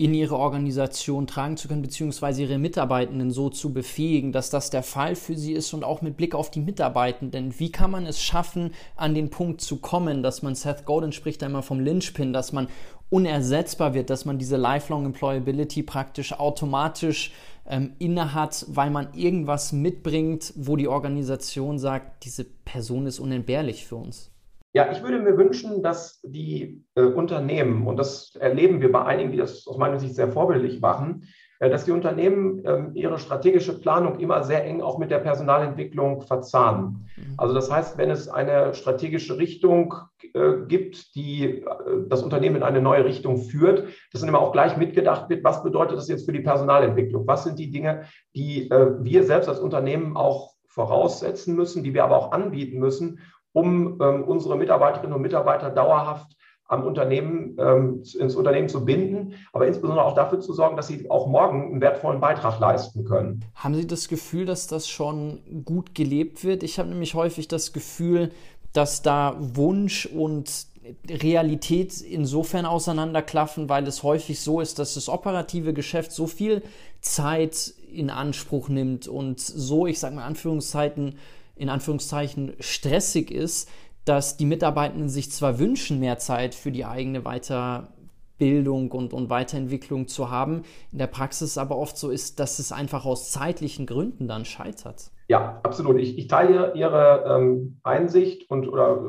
in 0.00 0.14
ihre 0.14 0.38
Organisation 0.38 1.26
tragen 1.26 1.58
zu 1.58 1.68
können, 1.68 1.82
beziehungsweise 1.82 2.40
ihre 2.40 2.56
Mitarbeitenden 2.56 3.30
so 3.30 3.50
zu 3.50 3.74
befähigen, 3.74 4.32
dass 4.32 4.48
das 4.48 4.70
der 4.70 4.82
Fall 4.82 5.14
für 5.14 5.36
sie 5.36 5.52
ist 5.52 5.74
und 5.74 5.84
auch 5.84 6.00
mit 6.00 6.16
Blick 6.16 6.34
auf 6.34 6.50
die 6.50 6.60
Mitarbeitenden. 6.60 7.58
Wie 7.58 7.70
kann 7.70 7.90
man 7.90 8.06
es 8.06 8.18
schaffen, 8.18 8.70
an 8.96 9.14
den 9.14 9.28
Punkt 9.28 9.60
zu 9.60 9.76
kommen, 9.76 10.22
dass 10.22 10.40
man, 10.40 10.54
Seth 10.54 10.86
Godin 10.86 11.12
spricht 11.12 11.42
da 11.42 11.46
immer 11.46 11.62
vom 11.62 11.80
Lynchpin, 11.80 12.32
dass 12.32 12.52
man 12.52 12.68
unersetzbar 13.10 13.92
wird, 13.92 14.08
dass 14.08 14.24
man 14.24 14.38
diese 14.38 14.56
Lifelong 14.56 15.04
Employability 15.04 15.82
praktisch 15.82 16.32
automatisch 16.32 17.32
ähm, 17.70 17.94
innehat, 17.98 18.66
weil 18.68 18.90
man 18.90 19.14
irgendwas 19.14 19.72
mitbringt, 19.72 20.52
wo 20.56 20.76
die 20.76 20.88
Organisation 20.88 21.78
sagt, 21.78 22.24
diese 22.24 22.44
Person 22.44 23.06
ist 23.06 23.20
unentbehrlich 23.20 23.86
für 23.86 23.96
uns? 23.96 24.30
Ja, 24.72 24.92
ich 24.92 25.02
würde 25.02 25.18
mir 25.18 25.36
wünschen, 25.36 25.82
dass 25.82 26.20
die 26.22 26.84
äh, 26.94 27.02
Unternehmen, 27.02 27.86
und 27.86 27.96
das 27.96 28.36
erleben 28.36 28.80
wir 28.80 28.92
bei 28.92 29.04
einigen, 29.04 29.32
die 29.32 29.38
das 29.38 29.66
aus 29.66 29.78
meiner 29.78 29.98
Sicht 29.98 30.14
sehr 30.14 30.30
vorbildlich 30.30 30.80
machen, 30.80 31.24
dass 31.68 31.84
die 31.84 31.90
Unternehmen 31.90 32.64
äh, 32.64 32.84
ihre 32.94 33.18
strategische 33.18 33.78
Planung 33.78 34.18
immer 34.18 34.42
sehr 34.44 34.64
eng 34.64 34.80
auch 34.80 34.96
mit 34.96 35.10
der 35.10 35.18
Personalentwicklung 35.18 36.22
verzahnen. 36.22 37.06
Mhm. 37.16 37.34
Also 37.36 37.52
das 37.52 37.70
heißt, 37.70 37.98
wenn 37.98 38.10
es 38.10 38.28
eine 38.28 38.72
strategische 38.72 39.36
Richtung 39.36 39.94
äh, 40.32 40.52
gibt, 40.66 41.14
die 41.14 41.44
äh, 41.44 41.64
das 42.08 42.22
Unternehmen 42.22 42.56
in 42.56 42.62
eine 42.62 42.80
neue 42.80 43.04
Richtung 43.04 43.36
führt, 43.36 43.88
dass 44.10 44.22
dann 44.22 44.28
immer 44.30 44.40
auch 44.40 44.52
gleich 44.52 44.78
mitgedacht 44.78 45.28
wird, 45.28 45.44
was 45.44 45.62
bedeutet 45.62 45.98
das 45.98 46.08
jetzt 46.08 46.24
für 46.24 46.32
die 46.32 46.40
Personalentwicklung? 46.40 47.26
Was 47.26 47.44
sind 47.44 47.58
die 47.58 47.70
Dinge, 47.70 48.04
die 48.34 48.70
äh, 48.70 48.92
wir 49.00 49.24
selbst 49.24 49.50
als 49.50 49.60
Unternehmen 49.60 50.16
auch 50.16 50.54
voraussetzen 50.66 51.54
müssen, 51.56 51.84
die 51.84 51.92
wir 51.92 52.04
aber 52.04 52.16
auch 52.16 52.32
anbieten 52.32 52.78
müssen, 52.78 53.20
um 53.52 54.00
ähm, 54.00 54.24
unsere 54.24 54.56
Mitarbeiterinnen 54.56 55.14
und 55.14 55.22
Mitarbeiter 55.22 55.68
dauerhaft 55.68 56.36
am 56.70 56.84
Unternehmen, 56.84 57.56
ähm, 57.58 58.02
ins 58.18 58.36
Unternehmen 58.36 58.68
zu 58.68 58.84
binden, 58.84 59.34
aber 59.52 59.66
insbesondere 59.66 60.04
auch 60.04 60.14
dafür 60.14 60.40
zu 60.40 60.52
sorgen, 60.52 60.76
dass 60.76 60.86
sie 60.86 61.10
auch 61.10 61.26
morgen 61.26 61.72
einen 61.72 61.80
wertvollen 61.80 62.20
Beitrag 62.20 62.60
leisten 62.60 63.04
können. 63.04 63.44
Haben 63.56 63.74
Sie 63.74 63.88
das 63.88 64.06
Gefühl, 64.06 64.46
dass 64.46 64.68
das 64.68 64.88
schon 64.88 65.40
gut 65.64 65.96
gelebt 65.96 66.44
wird? 66.44 66.62
Ich 66.62 66.78
habe 66.78 66.88
nämlich 66.88 67.14
häufig 67.14 67.48
das 67.48 67.72
Gefühl, 67.72 68.30
dass 68.72 69.02
da 69.02 69.36
Wunsch 69.40 70.06
und 70.06 70.66
Realität 71.08 72.00
insofern 72.00 72.66
auseinanderklaffen, 72.66 73.68
weil 73.68 73.86
es 73.88 74.04
häufig 74.04 74.40
so 74.40 74.60
ist, 74.60 74.78
dass 74.78 74.94
das 74.94 75.08
operative 75.08 75.74
Geschäft 75.74 76.12
so 76.12 76.28
viel 76.28 76.62
Zeit 77.00 77.74
in 77.92 78.10
Anspruch 78.10 78.68
nimmt 78.68 79.08
und 79.08 79.40
so, 79.40 79.88
ich 79.88 79.98
sage 79.98 80.14
mal 80.14 80.24
Anführungszeiten, 80.24 81.16
in 81.56 81.68
Anführungszeichen 81.68 82.54
stressig 82.60 83.32
ist, 83.32 83.68
dass 84.10 84.36
die 84.36 84.44
Mitarbeitenden 84.44 85.08
sich 85.08 85.30
zwar 85.30 85.60
wünschen, 85.60 86.00
mehr 86.00 86.18
Zeit 86.18 86.56
für 86.56 86.72
die 86.72 86.84
eigene 86.84 87.22
Weiterbildung 87.22 88.90
und, 88.90 89.12
und 89.12 89.30
Weiterentwicklung 89.30 90.08
zu 90.08 90.32
haben, 90.32 90.64
in 90.90 90.98
der 90.98 91.06
Praxis 91.06 91.56
aber 91.56 91.78
oft 91.78 91.96
so 91.96 92.10
ist, 92.10 92.40
dass 92.40 92.58
es 92.58 92.72
einfach 92.72 93.04
aus 93.06 93.30
zeitlichen 93.30 93.86
Gründen 93.86 94.26
dann 94.26 94.44
scheitert. 94.44 95.12
Ja, 95.28 95.60
absolut. 95.62 96.00
Ich, 96.00 96.18
ich 96.18 96.26
teile 96.26 96.72
Ihre 96.74 97.24
ähm, 97.24 97.78
Einsicht 97.84 98.50
und 98.50 98.66
oder 98.66 99.06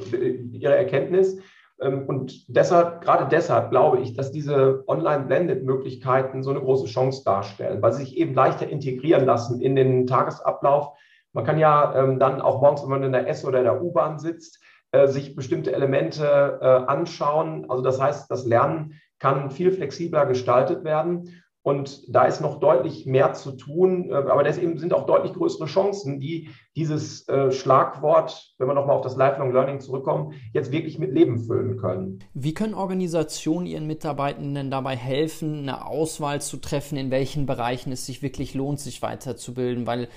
Ihre 0.52 0.76
Erkenntnis. 0.76 1.40
Ähm, 1.82 2.06
und 2.08 2.46
deshalb, 2.48 3.02
gerade 3.02 3.28
deshalb 3.28 3.72
glaube 3.72 4.02
ich, 4.02 4.14
dass 4.14 4.32
diese 4.32 4.84
Online-Blended-Möglichkeiten 4.86 6.44
so 6.44 6.52
eine 6.52 6.60
große 6.60 6.86
Chance 6.86 7.24
darstellen, 7.26 7.82
weil 7.82 7.94
sie 7.94 8.04
sich 8.04 8.18
eben 8.18 8.36
leichter 8.36 8.70
integrieren 8.70 9.26
lassen 9.26 9.62
in 9.62 9.76
den 9.76 10.06
Tagesablauf 10.06 10.94
man 11.34 11.46
kann 11.46 11.58
ja 11.58 11.96
ähm, 11.96 12.20
dann 12.20 12.42
auch 12.42 12.62
morgens, 12.62 12.84
wenn 12.84 12.90
man 12.90 13.04
in 13.04 13.14
der 13.14 13.28
S- 13.28 13.46
oder 13.46 13.60
in 13.60 13.64
der 13.64 13.82
U-Bahn 13.82 14.20
sitzt, 14.20 14.60
äh, 14.92 15.08
sich 15.08 15.36
bestimmte 15.36 15.74
Elemente 15.74 16.60
äh, 16.62 16.66
anschauen. 16.66 17.70
Also 17.70 17.84
das 17.84 18.00
heißt, 18.00 18.30
das 18.30 18.46
Lernen 18.46 19.00
kann 19.20 19.52
viel 19.52 19.72
flexibler 19.72 20.26
gestaltet 20.26 20.84
werden. 20.84 21.42
Und 21.64 22.14
da 22.14 22.26
ist 22.26 22.42
noch 22.42 22.60
deutlich 22.60 23.06
mehr 23.06 23.34
zu 23.34 23.52
tun, 23.52 24.10
äh, 24.10 24.14
aber 24.14 24.44
deswegen 24.44 24.80
sind 24.80 24.94
auch 24.94 25.06
deutlich 25.06 25.34
größere 25.34 25.68
Chancen, 25.68 26.20
die 26.20 26.50
dieses 26.76 27.28
äh, 27.28 27.52
Schlagwort, 27.52 28.56
wenn 28.58 28.68
wir 28.68 28.74
nochmal 28.74 28.96
auf 28.96 29.04
das 29.04 29.16
Lifelong 29.16 29.54
Learning 29.54 29.80
zurückkommen, 29.80 30.34
jetzt 30.54 30.72
wirklich 30.72 30.98
mit 30.98 31.14
Leben 31.14 31.38
füllen 31.38 31.78
können. 31.78 32.20
Wie 32.34 32.56
können 32.56 32.74
Organisationen 32.74 33.68
ihren 33.68 33.86
Mitarbeitenden 33.86 34.72
dabei 34.72 34.96
helfen, 34.96 35.60
eine 35.60 35.86
Auswahl 35.86 36.42
zu 36.42 36.58
treffen, 36.58 36.98
in 36.98 37.12
welchen 37.12 37.46
Bereichen 37.46 37.92
es 37.92 38.08
sich 38.08 38.24
wirklich 38.24 38.56
lohnt, 38.56 38.80
sich 38.80 39.04
weiterzubilden? 39.04 39.86
Weil 39.86 40.08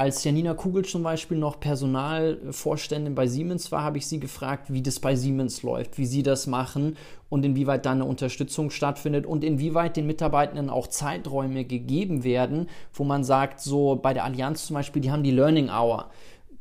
als 0.00 0.24
Janina 0.24 0.54
Kugel 0.54 0.86
zum 0.86 1.02
Beispiel 1.02 1.36
noch 1.36 1.60
Personalvorständin 1.60 3.14
bei 3.14 3.26
Siemens 3.26 3.70
war, 3.70 3.82
habe 3.82 3.98
ich 3.98 4.06
sie 4.06 4.18
gefragt, 4.18 4.72
wie 4.72 4.80
das 4.80 4.98
bei 4.98 5.14
Siemens 5.14 5.62
läuft, 5.62 5.98
wie 5.98 6.06
sie 6.06 6.22
das 6.22 6.46
machen 6.46 6.96
und 7.28 7.44
inwieweit 7.44 7.84
da 7.84 7.90
eine 7.90 8.06
Unterstützung 8.06 8.70
stattfindet 8.70 9.26
und 9.26 9.44
inwieweit 9.44 9.98
den 9.98 10.06
Mitarbeitenden 10.06 10.70
auch 10.70 10.86
Zeiträume 10.86 11.66
gegeben 11.66 12.24
werden, 12.24 12.70
wo 12.94 13.04
man 13.04 13.24
sagt, 13.24 13.60
so 13.60 13.94
bei 13.94 14.14
der 14.14 14.24
Allianz 14.24 14.64
zum 14.64 14.72
Beispiel, 14.72 15.02
die 15.02 15.10
haben 15.10 15.22
die 15.22 15.32
Learning 15.32 15.68
Hour. 15.68 16.08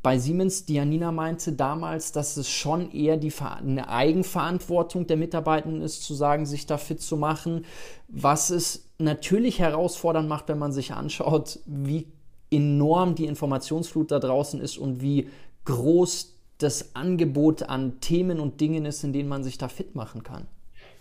Bei 0.04 0.18
Siemens, 0.18 0.66
die 0.66 0.74
Janina 0.74 1.14
meinte 1.14 1.54
damals, 1.54 2.12
dass 2.12 2.36
es 2.36 2.50
schon 2.50 2.92
eher 2.92 3.16
die, 3.16 3.32
eine 3.40 3.88
Eigenverantwortung 3.88 5.08
der 5.08 5.16
Mitarbeitenden 5.16 5.82
ist, 5.82 6.04
zu 6.04 6.14
sagen, 6.14 6.46
sich 6.46 6.66
da 6.66 6.78
fit 6.78 7.02
zu 7.02 7.16
machen, 7.16 7.64
was 8.10 8.50
es 8.50 8.90
natürlich 8.98 9.60
herausfordernd 9.60 10.28
macht, 10.28 10.50
wenn 10.50 10.60
man 10.60 10.74
sich 10.74 10.92
anschaut, 10.92 11.60
wie 11.66 12.08
enorm 12.52 13.16
die 13.16 13.26
Informationsflut 13.26 14.12
da 14.12 14.20
draußen 14.20 14.60
ist 14.60 14.78
und 14.78 15.02
wie 15.02 15.30
groß 15.66 16.36
das 16.58 16.96
Angebot 16.96 17.64
an 17.64 18.00
Themen 18.02 18.40
und 18.40 18.60
Dingen 18.62 18.86
ist, 18.86 19.04
in 19.04 19.14
denen 19.14 19.30
man 19.30 19.44
sich 19.44 19.58
da 19.58 19.68
fit 19.68 19.96
machen 19.96 20.24
kann. 20.24 20.48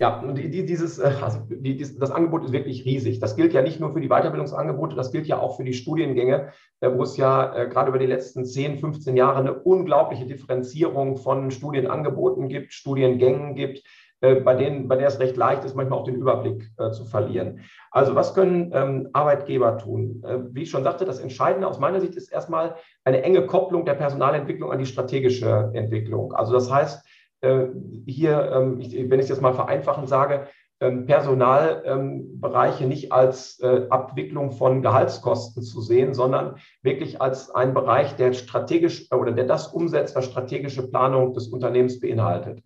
Ja, 0.00 0.22
die, 0.32 0.64
dieses, 0.64 1.00
äh, 1.00 1.12
also 1.20 1.40
das 1.98 2.10
Angebot 2.12 2.44
ist 2.44 2.52
wirklich 2.52 2.84
riesig. 2.84 3.18
Das 3.18 3.34
gilt 3.34 3.52
ja 3.52 3.62
nicht 3.62 3.80
nur 3.80 3.92
für 3.92 4.00
die 4.00 4.08
Weiterbildungsangebote, 4.08 4.94
das 4.94 5.10
gilt 5.10 5.26
ja 5.26 5.40
auch 5.40 5.56
für 5.56 5.64
die 5.64 5.74
Studiengänge, 5.74 6.52
äh, 6.80 6.90
wo 6.92 7.02
es 7.02 7.16
ja 7.16 7.52
äh, 7.52 7.68
gerade 7.68 7.88
über 7.88 7.98
die 7.98 8.06
letzten 8.06 8.44
10, 8.44 8.78
15 8.78 9.16
Jahre 9.16 9.40
eine 9.40 9.54
unglaubliche 9.54 10.24
Differenzierung 10.24 11.16
von 11.16 11.50
Studienangeboten 11.50 12.48
gibt, 12.48 12.72
Studiengängen 12.72 13.56
gibt, 13.56 13.82
bei 14.20 14.54
denen, 14.54 14.88
bei 14.88 14.96
der 14.96 15.08
es 15.08 15.20
recht 15.20 15.36
leicht 15.36 15.64
ist, 15.64 15.76
manchmal 15.76 15.98
auch 15.98 16.04
den 16.04 16.16
Überblick 16.16 16.70
äh, 16.78 16.90
zu 16.90 17.04
verlieren. 17.04 17.60
Also 17.90 18.14
was 18.14 18.34
können 18.34 18.70
ähm, 18.74 19.08
Arbeitgeber 19.12 19.78
tun? 19.78 20.22
Äh, 20.26 20.38
wie 20.52 20.62
ich 20.62 20.70
schon 20.70 20.82
sagte, 20.82 21.04
das 21.04 21.20
Entscheidende 21.20 21.68
aus 21.68 21.78
meiner 21.78 22.00
Sicht 22.00 22.14
ist 22.16 22.32
erstmal 22.32 22.74
eine 23.04 23.22
enge 23.22 23.46
Kopplung 23.46 23.84
der 23.84 23.94
Personalentwicklung 23.94 24.72
an 24.72 24.78
die 24.78 24.86
strategische 24.86 25.70
Entwicklung. 25.72 26.32
Also 26.32 26.52
das 26.52 26.70
heißt, 26.70 27.06
äh, 27.42 27.66
hier, 28.06 28.50
ähm, 28.52 28.80
ich, 28.80 28.92
wenn 29.08 29.20
ich 29.20 29.24
es 29.24 29.30
jetzt 29.30 29.42
mal 29.42 29.54
vereinfachen 29.54 30.06
sage, 30.06 30.48
ähm, 30.80 31.06
Personalbereiche 31.06 32.84
ähm, 32.84 32.88
nicht 32.88 33.10
als 33.10 33.58
äh, 33.60 33.86
Abwicklung 33.90 34.52
von 34.52 34.80
Gehaltskosten 34.80 35.62
zu 35.62 35.80
sehen, 35.80 36.14
sondern 36.14 36.56
wirklich 36.82 37.20
als 37.20 37.50
ein 37.50 37.74
Bereich, 37.74 38.14
der 38.14 38.32
strategisch 38.32 39.10
oder 39.10 39.32
der 39.32 39.46
das 39.46 39.68
umsetzt, 39.68 40.14
was 40.14 40.26
strategische 40.26 40.88
Planung 40.88 41.32
des 41.32 41.48
Unternehmens 41.48 41.98
beinhaltet. 41.98 42.62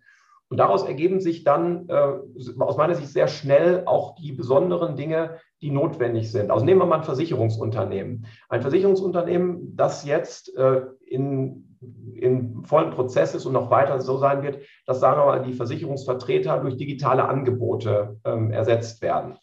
Und 0.53 0.57
daraus 0.57 0.83
ergeben 0.83 1.19
sich 1.19 1.43
dann 1.43 1.89
äh, 1.89 2.13
aus 2.59 2.77
meiner 2.77 2.93
Sicht 2.93 3.09
sehr 3.09 3.27
schnell 3.27 3.81
auch 3.87 4.13
die 4.13 4.33
besonderen 4.33 4.95
Dinge, 4.95 5.39
die 5.63 5.71
notwendig 5.71 6.31
sind. 6.31 6.51
Also 6.51 6.63
nehmen 6.63 6.79
wir 6.79 6.85
mal 6.85 6.97
ein 6.97 7.03
Versicherungsunternehmen. 7.03 8.27
Ein 8.49 8.61
Versicherungsunternehmen, 8.61 9.75
das 9.75 10.05
jetzt 10.05 10.55
äh, 10.55 10.81
in, 11.07 11.75
in 12.13 12.63
vollen 12.65 12.91
Prozess 12.91 13.33
ist 13.33 13.47
und 13.47 13.53
noch 13.53 13.71
weiter 13.71 13.99
so 13.99 14.19
sein 14.19 14.43
wird, 14.43 14.59
dass, 14.85 14.99
sagen 14.99 15.19
wir 15.19 15.25
mal, 15.25 15.41
die 15.41 15.53
Versicherungsvertreter 15.53 16.59
durch 16.59 16.77
digitale 16.77 17.27
Angebote 17.27 18.19
ähm, 18.23 18.51
ersetzt 18.51 19.01
werden. 19.01 19.39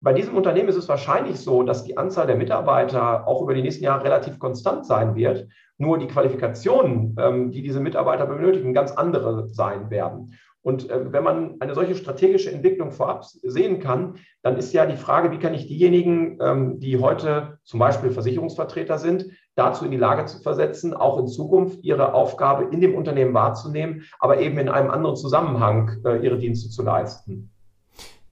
Bei 0.00 0.12
diesem 0.12 0.36
Unternehmen 0.36 0.68
ist 0.68 0.76
es 0.76 0.88
wahrscheinlich 0.88 1.40
so, 1.40 1.64
dass 1.64 1.82
die 1.82 1.98
Anzahl 1.98 2.28
der 2.28 2.36
Mitarbeiter 2.36 3.26
auch 3.26 3.42
über 3.42 3.54
die 3.54 3.62
nächsten 3.62 3.82
Jahre 3.82 4.04
relativ 4.04 4.38
konstant 4.38 4.86
sein 4.86 5.16
wird 5.16 5.48
nur 5.78 5.98
die 5.98 6.06
Qualifikationen, 6.06 7.16
ähm, 7.18 7.50
die 7.50 7.62
diese 7.62 7.80
Mitarbeiter 7.80 8.26
benötigen, 8.26 8.74
ganz 8.74 8.92
andere 8.92 9.48
sein 9.48 9.90
werden. 9.90 10.34
Und 10.66 10.90
äh, 10.90 11.12
wenn 11.12 11.22
man 11.22 11.60
eine 11.60 11.74
solche 11.76 11.94
strategische 11.94 12.50
Entwicklung 12.50 12.90
vorab 12.90 13.24
sehen 13.24 13.78
kann, 13.78 14.14
dann 14.42 14.56
ist 14.56 14.72
ja 14.72 14.84
die 14.84 14.96
Frage, 14.96 15.30
wie 15.30 15.38
kann 15.38 15.54
ich 15.54 15.68
diejenigen, 15.68 16.38
ähm, 16.40 16.80
die 16.80 16.98
heute 16.98 17.58
zum 17.62 17.78
Beispiel 17.78 18.10
Versicherungsvertreter 18.10 18.98
sind, 18.98 19.26
dazu 19.54 19.84
in 19.84 19.92
die 19.92 19.96
Lage 19.96 20.24
zu 20.24 20.40
versetzen, 20.40 20.92
auch 20.92 21.20
in 21.20 21.28
Zukunft 21.28 21.84
ihre 21.84 22.14
Aufgabe 22.14 22.74
in 22.74 22.80
dem 22.80 22.96
Unternehmen 22.96 23.32
wahrzunehmen, 23.32 24.02
aber 24.18 24.40
eben 24.40 24.58
in 24.58 24.68
einem 24.68 24.90
anderen 24.90 25.14
Zusammenhang 25.14 26.02
äh, 26.04 26.16
ihre 26.16 26.36
Dienste 26.36 26.68
zu 26.68 26.82
leisten. 26.82 27.52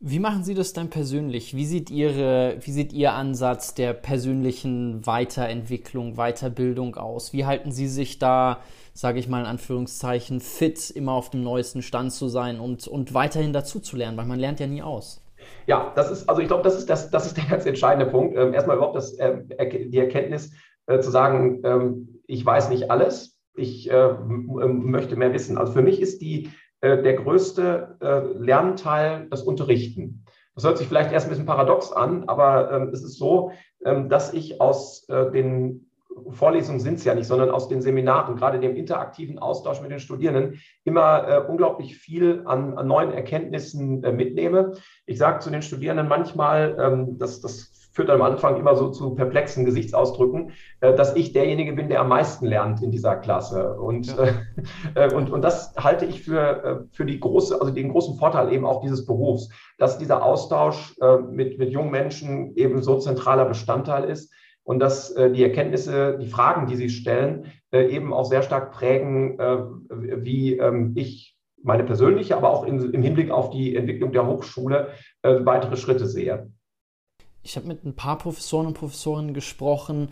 Wie 0.01 0.19
machen 0.19 0.45
Sie 0.45 0.55
das 0.55 0.73
dann 0.73 0.91
persönlich? 0.91 1.55
Wie 1.55 1.65
sieht, 1.65 1.91
Ihre, 1.91 2.57
wie 2.61 2.73
sieht 2.73 2.93
Ihr 2.93 3.13
Ansatz 3.13 3.75
der 3.75 3.93
persönlichen 3.95 5.07
Weiterentwicklung, 5.07 6.17
Weiterbildung 6.17 6.97
aus? 6.97 7.33
Wie 7.33 7.47
halten 7.47 7.73
Sie 7.73 7.89
sich 7.89 8.19
da, 8.19 8.59
sage 8.93 9.19
ich 9.19 9.29
mal 9.29 9.41
in 9.41 9.47
Anführungszeichen, 9.47 10.41
fit, 10.41 10.91
immer 10.91 11.13
auf 11.13 11.31
dem 11.31 11.43
neuesten 11.43 11.81
Stand 11.81 12.13
zu 12.13 12.29
sein 12.29 12.61
und, 12.61 12.87
und 12.87 13.15
weiterhin 13.15 13.53
dazu 13.53 13.81
zu 13.81 13.97
lernen? 13.97 14.19
Weil 14.19 14.27
man 14.27 14.39
lernt 14.39 14.61
ja 14.61 14.67
nie 14.67 14.83
aus. 14.83 15.23
Ja, 15.67 15.93
das 15.95 16.11
ist, 16.11 16.29
also 16.29 16.41
ich 16.41 16.49
glaube, 16.49 16.65
das 16.65 16.77
ist, 16.77 16.91
das, 16.91 17.11
das 17.11 17.27
ist 17.27 17.37
der 17.37 17.45
ganz 17.45 17.65
entscheidende 17.65 18.11
Punkt. 18.11 18.37
Ähm, 18.37 18.53
erstmal 18.53 18.77
überhaupt 18.77 18.97
das, 18.97 19.15
äh, 19.15 19.39
die 19.89 19.99
Erkenntnis 19.99 20.53
äh, 20.87 21.01
zu 21.01 21.11
sagen, 21.11 21.61
ähm, 21.65 22.21
ich 22.27 22.45
weiß 22.45 22.69
nicht 22.69 22.91
alles, 22.91 23.39
ich 23.57 23.91
äh, 23.91 24.13
möchte 24.19 25.17
mehr 25.17 25.33
wissen. 25.33 25.57
Also 25.57 25.73
für 25.73 25.83
mich 25.83 26.01
ist 26.01 26.21
die 26.21 26.51
äh, 26.85 27.03
der 27.03 27.15
größte 27.15 27.97
äh, 28.01 28.21
Lernteil 28.39 29.27
das 29.31 29.43
Unterrichten. 29.43 30.27
Das 30.55 30.65
hört 30.65 30.77
sich 30.77 30.87
vielleicht 30.87 31.13
erst 31.13 31.27
ein 31.27 31.31
bisschen 31.31 31.47
paradox 31.47 31.91
an, 31.93 32.25
aber 32.29 32.71
ähm, 32.71 32.91
es 32.93 33.03
ist 33.03 33.19
so, 33.19 33.53
ähm, 33.87 34.11
dass 34.11 34.35
ich 34.35 34.61
aus 34.61 35.09
äh, 35.09 35.31
den 35.31 35.91
Vorlesungen 36.31 36.81
sind 36.81 36.97
es 36.97 37.05
ja 37.05 37.15
nicht, 37.15 37.27
sondern 37.27 37.51
aus 37.51 37.69
den 37.69 37.81
Seminaren, 37.81 38.37
gerade 38.37 38.61
dem 38.61 38.77
interaktiven 38.77 39.39
Austausch 39.39 39.81
mit 39.81 39.91
den 39.91 39.99
Studierenden, 39.99 40.61
immer 40.85 41.27
äh, 41.27 41.39
unglaublich 41.49 41.97
viel 41.97 42.43
an, 42.45 42.77
an, 42.77 42.87
neuen 42.87 43.13
Erkenntnissen 43.13 44.05
äh, 44.05 44.13
mitnehme. 44.13 44.73
Ich 45.07 45.17
sage 45.17 45.39
zu 45.39 45.49
den 45.49 45.63
Studierenden 45.63 46.07
manchmal, 46.07 46.77
ähm, 46.79 47.19
dass 47.19 47.41
das 47.41 47.84
führt 47.95 48.11
am 48.11 48.23
Anfang 48.23 48.57
immer 48.57 48.75
so 48.75 48.91
zu 48.91 49.15
perplexen 49.15 49.65
Gesichtsausdrücken, 49.65 50.51
äh, 50.81 50.95
dass 50.95 51.15
ich 51.15 51.33
derjenige 51.33 51.73
bin, 51.73 51.89
der 51.89 52.01
am 52.01 52.09
meisten 52.09 52.45
lernt 52.45 52.83
in 52.83 52.91
dieser 52.91 53.17
Klasse. 53.17 53.75
Und, 53.75 54.09
ja. 54.09 54.25
Äh, 54.25 54.33
äh, 55.07 55.15
und, 55.15 55.31
und 55.31 55.43
das 55.43 55.75
halte 55.77 56.05
ich 56.05 56.23
für, 56.23 56.89
für 56.91 57.05
die 57.07 57.21
große, 57.21 57.61
also 57.61 57.73
den 57.73 57.91
großen 57.91 58.17
Vorteil 58.19 58.53
eben 58.53 58.67
auch 58.67 58.83
dieses 58.83 59.07
Berufs, 59.07 59.49
dass 59.79 59.99
dieser 59.99 60.23
Austausch 60.25 60.97
mit, 61.31 61.59
mit 61.59 61.71
jungen 61.71 61.91
Menschen 61.91 62.55
eben 62.57 62.83
so 62.83 62.99
zentraler 62.99 63.45
Bestandteil 63.45 64.05
ist 64.05 64.33
und 64.63 64.79
dass 64.79 65.15
die 65.15 65.43
Erkenntnisse, 65.43 66.19
die 66.21 66.29
Fragen, 66.29 66.67
die 66.67 66.77
sie 66.77 66.89
stellen, 66.89 67.53
eben 67.73 68.13
auch 68.13 68.25
sehr 68.25 68.43
stark 68.43 68.73
prägen, 68.73 69.39
wie 69.89 70.57
ähm, 70.57 70.93
ich 70.95 71.37
meine 71.63 71.85
persönliche, 71.85 72.37
aber 72.37 72.51
auch 72.51 72.65
im 72.65 73.03
Hinblick 73.03 73.31
auf 73.31 73.51
die 73.51 73.75
Entwicklung 73.77 74.13
der 74.13 74.27
Hochschule 74.27 74.89
weitere 75.23 75.77
Schritte 75.77 76.07
sehe 76.07 76.51
ich 77.45 77.57
habe 77.57 77.69
mit 77.69 77.85
ein 77.85 77.95
paar 77.95 78.19
Professoren 78.19 78.67
und 78.67 78.75
Professorinnen 78.75 79.35
gesprochen 79.35 80.09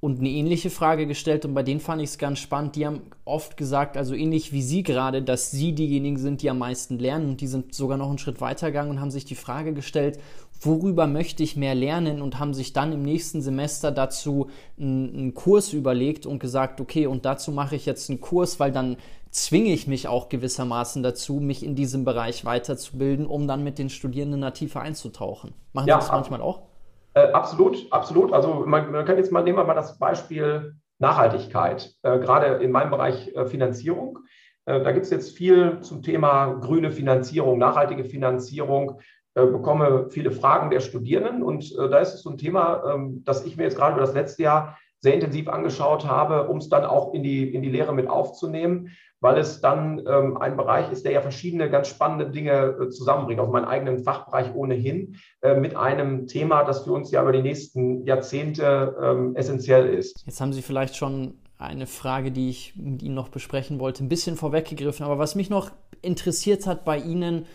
und 0.00 0.18
eine 0.18 0.30
ähnliche 0.30 0.70
Frage 0.70 1.06
gestellt 1.06 1.44
und 1.44 1.52
bei 1.52 1.62
denen 1.62 1.78
fand 1.78 2.00
ich 2.00 2.08
es 2.08 2.18
ganz 2.18 2.38
spannend. 2.38 2.74
Die 2.74 2.86
haben 2.86 3.02
oft 3.26 3.58
gesagt, 3.58 3.98
also 3.98 4.14
ähnlich 4.14 4.50
wie 4.50 4.62
Sie 4.62 4.82
gerade, 4.82 5.22
dass 5.22 5.50
Sie 5.50 5.74
diejenigen 5.74 6.16
sind, 6.16 6.40
die 6.40 6.48
am 6.48 6.58
meisten 6.58 6.98
lernen 6.98 7.28
und 7.28 7.42
die 7.42 7.46
sind 7.46 7.74
sogar 7.74 7.98
noch 7.98 8.08
einen 8.08 8.16
Schritt 8.16 8.40
weiter 8.40 8.68
gegangen 8.68 8.90
und 8.90 9.00
haben 9.00 9.10
sich 9.10 9.26
die 9.26 9.34
Frage 9.34 9.74
gestellt, 9.74 10.18
worüber 10.58 11.06
möchte 11.06 11.42
ich 11.42 11.54
mehr 11.54 11.74
lernen 11.74 12.22
und 12.22 12.38
haben 12.38 12.54
sich 12.54 12.72
dann 12.72 12.92
im 12.92 13.02
nächsten 13.02 13.42
Semester 13.42 13.92
dazu 13.92 14.48
einen, 14.78 15.34
Kurs 15.34 15.74
überlegt 15.74 16.24
und 16.24 16.38
gesagt, 16.38 16.80
okay, 16.80 17.06
und 17.06 17.26
dazu 17.26 17.52
mache 17.52 17.76
ich 17.76 17.84
jetzt 17.84 18.08
einen 18.08 18.22
Kurs, 18.22 18.58
weil 18.58 18.72
dann 18.72 18.96
zwinge 19.30 19.72
ich 19.72 19.86
mich 19.86 20.08
auch 20.08 20.30
gewissermaßen 20.30 21.02
dazu, 21.02 21.34
mich 21.34 21.62
in 21.62 21.74
diesem 21.74 22.06
Bereich 22.06 22.46
weiterzubilden, 22.46 23.26
um 23.26 23.46
dann 23.46 23.62
mit 23.62 23.78
den 23.78 23.90
Studierenden 23.90 24.40
da 24.40 24.50
tiefer 24.50 24.80
einzutauchen. 24.80 25.52
Machen 25.74 25.88
ja, 25.88 26.00
Sie 26.00 26.06
das 26.06 26.12
manchmal 26.12 26.40
auch? 26.40 26.69
Äh, 27.14 27.32
absolut, 27.32 27.86
absolut. 27.90 28.32
Also 28.32 28.64
man, 28.66 28.90
man 28.92 29.04
kann 29.04 29.16
jetzt 29.16 29.32
mal 29.32 29.42
nehmen 29.42 29.58
wir 29.58 29.64
mal 29.64 29.74
das 29.74 29.98
Beispiel 29.98 30.74
Nachhaltigkeit, 30.98 31.94
äh, 32.02 32.18
gerade 32.18 32.62
in 32.62 32.70
meinem 32.70 32.90
Bereich 32.90 33.34
äh, 33.34 33.46
Finanzierung. 33.46 34.18
Äh, 34.66 34.82
da 34.82 34.92
gibt 34.92 35.06
es 35.06 35.10
jetzt 35.10 35.36
viel 35.36 35.80
zum 35.80 36.02
Thema 36.02 36.54
grüne 36.54 36.92
Finanzierung, 36.92 37.58
nachhaltige 37.58 38.04
Finanzierung. 38.04 39.00
Äh, 39.34 39.46
bekomme 39.46 40.08
viele 40.10 40.30
Fragen 40.30 40.70
der 40.70 40.80
Studierenden 40.80 41.42
und 41.42 41.72
äh, 41.72 41.88
da 41.88 41.98
ist 41.98 42.14
es 42.14 42.22
so 42.22 42.30
ein 42.30 42.38
Thema, 42.38 42.82
ähm, 42.94 43.22
das 43.24 43.44
ich 43.44 43.56
mir 43.56 43.62
jetzt 43.64 43.76
gerade 43.76 43.92
über 43.92 44.02
das 44.02 44.14
letzte 44.14 44.42
Jahr 44.42 44.78
sehr 44.98 45.14
intensiv 45.14 45.48
angeschaut 45.48 46.04
habe, 46.04 46.48
um 46.48 46.58
es 46.58 46.68
dann 46.68 46.84
auch 46.84 47.14
in 47.14 47.22
die, 47.22 47.54
in 47.54 47.62
die 47.62 47.70
Lehre 47.70 47.94
mit 47.94 48.08
aufzunehmen 48.08 48.90
weil 49.20 49.38
es 49.38 49.60
dann 49.60 50.02
ähm, 50.06 50.36
ein 50.38 50.56
Bereich 50.56 50.90
ist, 50.90 51.04
der 51.04 51.12
ja 51.12 51.20
verschiedene 51.20 51.70
ganz 51.70 51.88
spannende 51.88 52.30
Dinge 52.30 52.76
äh, 52.80 52.88
zusammenbringt, 52.88 53.40
aus 53.40 53.50
meinem 53.50 53.66
eigenen 53.66 54.02
Fachbereich 54.02 54.54
ohnehin, 54.54 55.16
äh, 55.42 55.54
mit 55.54 55.76
einem 55.76 56.26
Thema, 56.26 56.64
das 56.64 56.84
für 56.84 56.92
uns 56.92 57.10
ja 57.10 57.22
über 57.22 57.32
die 57.32 57.42
nächsten 57.42 58.04
Jahrzehnte 58.04 58.96
ähm, 59.02 59.36
essentiell 59.36 59.88
ist. 59.88 60.22
Jetzt 60.26 60.40
haben 60.40 60.52
Sie 60.52 60.62
vielleicht 60.62 60.96
schon 60.96 61.34
eine 61.58 61.86
Frage, 61.86 62.32
die 62.32 62.48
ich 62.48 62.74
mit 62.76 63.02
Ihnen 63.02 63.14
noch 63.14 63.28
besprechen 63.28 63.78
wollte, 63.78 64.02
ein 64.02 64.08
bisschen 64.08 64.36
vorweggegriffen, 64.36 65.04
aber 65.04 65.18
was 65.18 65.34
mich 65.34 65.50
noch 65.50 65.70
interessiert 66.00 66.66
hat 66.66 66.84
bei 66.84 66.98
Ihnen, 66.98 67.46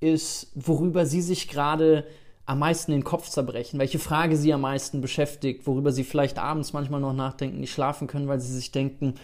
ist, 0.00 0.50
worüber 0.54 1.06
Sie 1.06 1.22
sich 1.22 1.48
gerade 1.48 2.04
am 2.46 2.58
meisten 2.58 2.92
den 2.92 3.04
Kopf 3.04 3.28
zerbrechen, 3.30 3.78
welche 3.78 3.98
Frage 3.98 4.36
Sie 4.36 4.52
am 4.52 4.60
meisten 4.62 5.00
beschäftigt, 5.00 5.66
worüber 5.66 5.92
Sie 5.92 6.04
vielleicht 6.04 6.38
abends 6.38 6.72
manchmal 6.72 7.00
noch 7.00 7.14
nachdenken, 7.14 7.60
nicht 7.60 7.72
schlafen 7.72 8.06
können, 8.06 8.28
weil 8.28 8.40
Sie 8.40 8.52
sich 8.52 8.70
denken, 8.70 9.14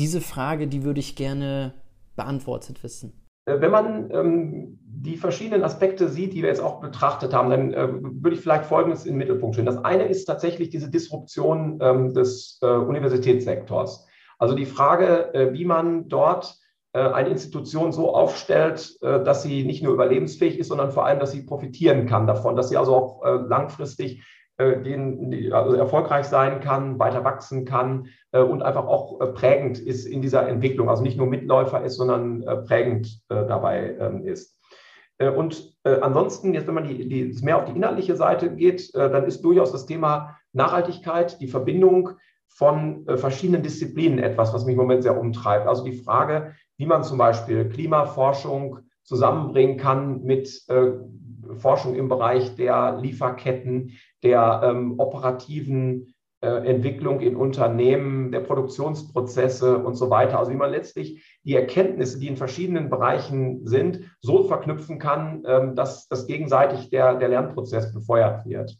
diese 0.00 0.22
Frage, 0.22 0.66
die 0.66 0.82
würde 0.82 0.98
ich 0.98 1.14
gerne 1.14 1.74
beantwortet 2.16 2.82
wissen. 2.82 3.12
Äh, 3.44 3.60
wenn 3.60 3.70
man 3.70 4.10
ähm, 4.10 4.78
die 4.82 5.16
verschiedenen 5.16 5.62
Aspekte 5.62 6.08
sieht, 6.08 6.32
die 6.32 6.42
wir 6.42 6.48
jetzt 6.48 6.62
auch 6.62 6.80
betrachtet 6.80 7.34
haben, 7.34 7.50
dann 7.50 7.74
äh, 7.74 7.88
würde 7.92 8.34
ich 8.34 8.40
vielleicht 8.40 8.64
Folgendes 8.64 9.04
in 9.04 9.12
den 9.12 9.18
Mittelpunkt 9.18 9.54
stellen. 9.54 9.66
Das 9.66 9.84
eine 9.84 10.04
ist 10.04 10.24
tatsächlich 10.24 10.70
diese 10.70 10.90
Disruption 10.90 11.78
ähm, 11.82 12.14
des 12.14 12.58
äh, 12.62 12.66
Universitätssektors. 12.66 14.06
Also 14.38 14.54
die 14.54 14.66
Frage, 14.66 15.34
äh, 15.34 15.52
wie 15.52 15.66
man 15.66 16.08
dort 16.08 16.56
äh, 16.94 17.00
eine 17.00 17.28
Institution 17.28 17.92
so 17.92 18.14
aufstellt, 18.14 18.96
äh, 19.02 19.22
dass 19.22 19.42
sie 19.42 19.64
nicht 19.64 19.82
nur 19.82 19.92
überlebensfähig 19.92 20.58
ist, 20.58 20.68
sondern 20.68 20.92
vor 20.92 21.04
allem, 21.04 21.20
dass 21.20 21.32
sie 21.32 21.42
profitieren 21.42 22.06
kann 22.06 22.26
davon, 22.26 22.56
dass 22.56 22.70
sie 22.70 22.78
also 22.78 22.94
auch 22.94 23.24
langfristig 23.48 24.22
äh, 24.60 25.50
also 25.52 25.74
erfolgreich 25.74 26.26
sein 26.26 26.60
kann, 26.60 26.98
weiter 26.98 27.24
wachsen 27.24 27.64
kann 27.64 28.08
äh, 28.32 28.40
und 28.40 28.62
einfach 28.62 28.86
auch 28.86 29.20
äh, 29.20 29.26
prägend 29.28 29.78
ist 29.78 30.04
in 30.04 30.20
dieser 30.20 30.46
Entwicklung. 30.46 30.90
Also 30.90 31.02
nicht 31.02 31.16
nur 31.16 31.26
Mitläufer 31.26 31.82
ist, 31.82 31.96
sondern 31.96 32.44
prägend 32.66 33.20
dabei 33.28 33.96
ähm, 33.98 34.24
ist. 34.24 34.56
Und 35.18 35.74
ansonsten, 35.82 36.54
jetzt 36.54 36.66
wenn 36.66 36.74
man 36.74 36.84
die, 36.84 37.06
die, 37.06 37.44
mehr 37.44 37.58
auf 37.58 37.66
die 37.66 37.76
inhaltliche 37.76 38.16
Seite 38.16 38.54
geht, 38.54 38.94
dann 38.94 39.26
ist 39.26 39.42
durchaus 39.42 39.70
das 39.70 39.84
Thema 39.84 40.38
Nachhaltigkeit, 40.54 41.38
die 41.42 41.46
Verbindung 41.46 42.12
von 42.48 43.04
verschiedenen 43.06 43.62
Disziplinen 43.62 44.18
etwas, 44.18 44.54
was 44.54 44.64
mich 44.64 44.72
im 44.72 44.80
Moment 44.80 45.02
sehr 45.02 45.20
umtreibt. 45.20 45.66
Also 45.66 45.84
die 45.84 45.92
Frage, 45.92 46.54
wie 46.78 46.86
man 46.86 47.04
zum 47.04 47.18
Beispiel 47.18 47.68
Klimaforschung 47.68 48.78
zusammenbringen 49.02 49.76
kann 49.76 50.22
mit 50.22 50.64
Forschung 51.56 51.94
im 51.94 52.08
Bereich 52.08 52.56
der 52.56 52.98
Lieferketten, 53.00 53.92
der 54.22 54.62
ähm, 54.64 54.98
operativen 54.98 56.14
äh, 56.42 56.48
Entwicklung 56.48 57.20
in 57.20 57.36
Unternehmen, 57.36 58.32
der 58.32 58.40
Produktionsprozesse 58.40 59.78
und 59.78 59.94
so 59.94 60.08
weiter. 60.08 60.38
Also 60.38 60.52
wie 60.52 60.56
man 60.56 60.70
letztlich 60.70 61.22
die 61.44 61.54
Erkenntnisse, 61.54 62.18
die 62.18 62.28
in 62.28 62.36
verschiedenen 62.36 62.88
Bereichen 62.88 63.66
sind, 63.66 64.00
so 64.20 64.44
verknüpfen 64.44 64.98
kann, 64.98 65.42
ähm, 65.46 65.74
dass, 65.74 66.08
dass 66.08 66.26
gegenseitig 66.26 66.88
der, 66.90 67.16
der 67.16 67.28
Lernprozess 67.28 67.92
befeuert 67.92 68.46
wird. 68.46 68.78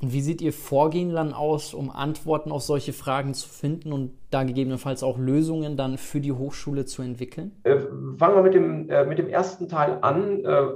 Und 0.00 0.12
wie 0.12 0.20
sieht 0.20 0.42
Ihr 0.42 0.52
Vorgehen 0.52 1.14
dann 1.14 1.32
aus, 1.32 1.72
um 1.72 1.90
Antworten 1.90 2.52
auf 2.52 2.62
solche 2.62 2.92
Fragen 2.92 3.32
zu 3.32 3.48
finden 3.48 3.92
und 3.92 4.10
da 4.30 4.44
gegebenenfalls 4.44 5.02
auch 5.02 5.16
Lösungen 5.18 5.78
dann 5.78 5.96
für 5.96 6.20
die 6.20 6.32
Hochschule 6.32 6.84
zu 6.84 7.00
entwickeln? 7.00 7.52
Äh, 7.62 7.78
fangen 8.18 8.36
wir 8.36 8.42
mit 8.42 8.52
dem, 8.52 8.90
äh, 8.90 9.06
mit 9.06 9.18
dem 9.18 9.28
ersten 9.28 9.68
Teil 9.68 9.98
an. 10.02 10.44
Äh, 10.44 10.66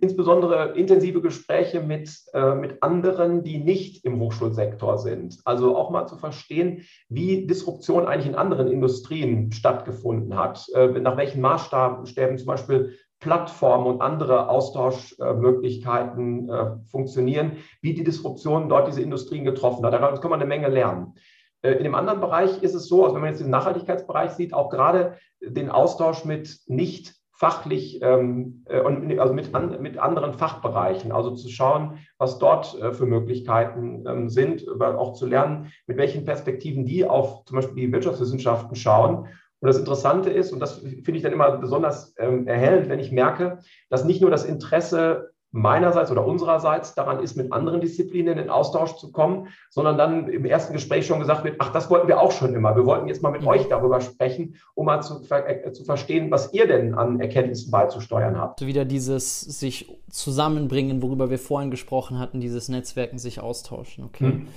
insbesondere 0.00 0.76
intensive 0.76 1.20
Gespräche 1.20 1.80
mit, 1.80 2.10
äh, 2.32 2.54
mit 2.54 2.82
anderen, 2.82 3.44
die 3.44 3.58
nicht 3.58 4.04
im 4.04 4.18
Hochschulsektor 4.18 4.98
sind. 4.98 5.38
Also 5.44 5.76
auch 5.76 5.90
mal 5.90 6.06
zu 6.06 6.16
verstehen, 6.16 6.82
wie 7.08 7.46
Disruption 7.46 8.06
eigentlich 8.06 8.26
in 8.26 8.34
anderen 8.34 8.66
Industrien 8.66 9.52
stattgefunden 9.52 10.36
hat. 10.36 10.66
Äh, 10.74 10.88
nach 11.00 11.16
welchen 11.16 11.40
Maßstäben 11.40 12.38
zum 12.38 12.46
Beispiel 12.46 12.94
Plattformen 13.20 13.86
und 13.86 14.02
andere 14.02 14.48
Austauschmöglichkeiten 14.48 16.50
äh, 16.50 16.76
funktionieren, 16.90 17.58
wie 17.80 17.94
die 17.94 18.04
Disruption 18.04 18.68
dort 18.68 18.88
diese 18.88 19.02
Industrien 19.02 19.44
getroffen 19.44 19.84
hat. 19.84 19.94
Daraus 19.94 20.20
kann 20.20 20.30
man 20.30 20.40
eine 20.40 20.48
Menge 20.48 20.68
lernen. 20.68 21.14
Äh, 21.62 21.72
in 21.72 21.84
dem 21.84 21.94
anderen 21.94 22.20
Bereich 22.20 22.62
ist 22.62 22.74
es 22.74 22.88
so, 22.88 23.04
also 23.04 23.14
wenn 23.14 23.22
man 23.22 23.30
jetzt 23.30 23.40
den 23.40 23.50
Nachhaltigkeitsbereich 23.50 24.32
sieht, 24.32 24.52
auch 24.52 24.70
gerade 24.70 25.16
den 25.40 25.70
Austausch 25.70 26.24
mit 26.24 26.58
nicht 26.66 27.14
fachlich 27.32 28.00
ähm, 28.00 28.64
äh, 28.66 28.80
und 28.80 29.18
also 29.18 29.34
mit, 29.34 29.54
an, 29.54 29.82
mit 29.82 29.98
anderen 29.98 30.32
Fachbereichen, 30.32 31.12
also 31.12 31.32
zu 31.32 31.50
schauen, 31.50 31.98
was 32.16 32.38
dort 32.38 32.80
äh, 32.80 32.92
für 32.92 33.04
Möglichkeiten 33.04 34.04
ähm, 34.06 34.30
sind, 34.30 34.66
aber 34.68 34.98
auch 34.98 35.12
zu 35.12 35.26
lernen, 35.26 35.70
mit 35.86 35.98
welchen 35.98 36.24
Perspektiven 36.24 36.86
die 36.86 37.04
auf 37.04 37.44
zum 37.44 37.56
Beispiel 37.56 37.86
die 37.86 37.92
Wirtschaftswissenschaften 37.92 38.74
schauen 38.74 39.28
und 39.60 39.68
das 39.68 39.78
Interessante 39.78 40.30
ist, 40.30 40.52
und 40.52 40.60
das 40.60 40.74
finde 40.78 41.12
ich 41.12 41.22
dann 41.22 41.32
immer 41.32 41.56
besonders 41.56 42.14
ähm, 42.18 42.46
erhellend, 42.46 42.88
wenn 42.88 42.98
ich 42.98 43.10
merke, 43.10 43.58
dass 43.88 44.04
nicht 44.04 44.20
nur 44.20 44.30
das 44.30 44.44
Interesse 44.44 45.30
meinerseits 45.56 46.10
oder 46.10 46.26
unsererseits 46.26 46.94
daran 46.94 47.22
ist, 47.22 47.36
mit 47.36 47.52
anderen 47.52 47.80
Disziplinen 47.80 48.38
in 48.38 48.50
Austausch 48.50 48.96
zu 48.96 49.10
kommen, 49.10 49.48
sondern 49.70 49.96
dann 49.96 50.28
im 50.28 50.44
ersten 50.44 50.74
Gespräch 50.74 51.06
schon 51.06 51.20
gesagt 51.20 51.44
wird, 51.44 51.56
ach, 51.58 51.72
das 51.72 51.88
wollten 51.88 52.08
wir 52.08 52.20
auch 52.20 52.32
schon 52.32 52.54
immer. 52.54 52.76
Wir 52.76 52.84
wollten 52.84 53.08
jetzt 53.08 53.22
mal 53.22 53.32
mit 53.32 53.46
euch 53.46 53.66
darüber 53.68 54.00
sprechen, 54.02 54.56
um 54.74 54.86
mal 54.86 55.00
zu, 55.00 55.22
äh, 55.30 55.72
zu 55.72 55.84
verstehen, 55.84 56.30
was 56.30 56.52
ihr 56.52 56.66
denn 56.66 56.94
an 56.94 57.20
Erkenntnissen 57.20 57.70
beizusteuern 57.70 58.38
habt. 58.38 58.64
Wieder 58.66 58.84
dieses 58.84 59.40
sich 59.40 59.98
zusammenbringen, 60.10 61.00
worüber 61.00 61.30
wir 61.30 61.38
vorhin 61.38 61.70
gesprochen 61.70 62.18
hatten, 62.18 62.40
dieses 62.40 62.68
Netzwerken, 62.68 63.18
sich 63.18 63.40
austauschen. 63.40 64.04
Okay. 64.04 64.24
Mhm. 64.24 64.48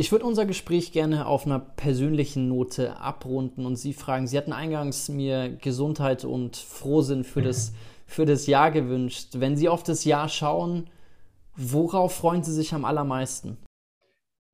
Ich 0.00 0.12
würde 0.12 0.24
unser 0.24 0.46
Gespräch 0.46 0.92
gerne 0.92 1.26
auf 1.26 1.44
einer 1.44 1.58
persönlichen 1.58 2.48
Note 2.48 2.96
abrunden 2.96 3.66
und 3.66 3.76
Sie 3.76 3.92
fragen. 3.92 4.26
Sie 4.26 4.38
hatten 4.38 4.54
eingangs 4.54 5.10
mir 5.10 5.50
Gesundheit 5.50 6.24
und 6.24 6.56
Frohsinn 6.56 7.22
für 7.22 7.42
das 7.42 7.74
für 8.06 8.24
das 8.24 8.46
Jahr 8.46 8.70
gewünscht? 8.70 9.34
Wenn 9.34 9.58
Sie 9.58 9.68
auf 9.68 9.82
das 9.82 10.06
Jahr 10.06 10.30
schauen, 10.30 10.88
worauf 11.54 12.14
freuen 12.14 12.42
Sie 12.42 12.54
sich 12.54 12.72
am 12.72 12.86
allermeisten? 12.86 13.58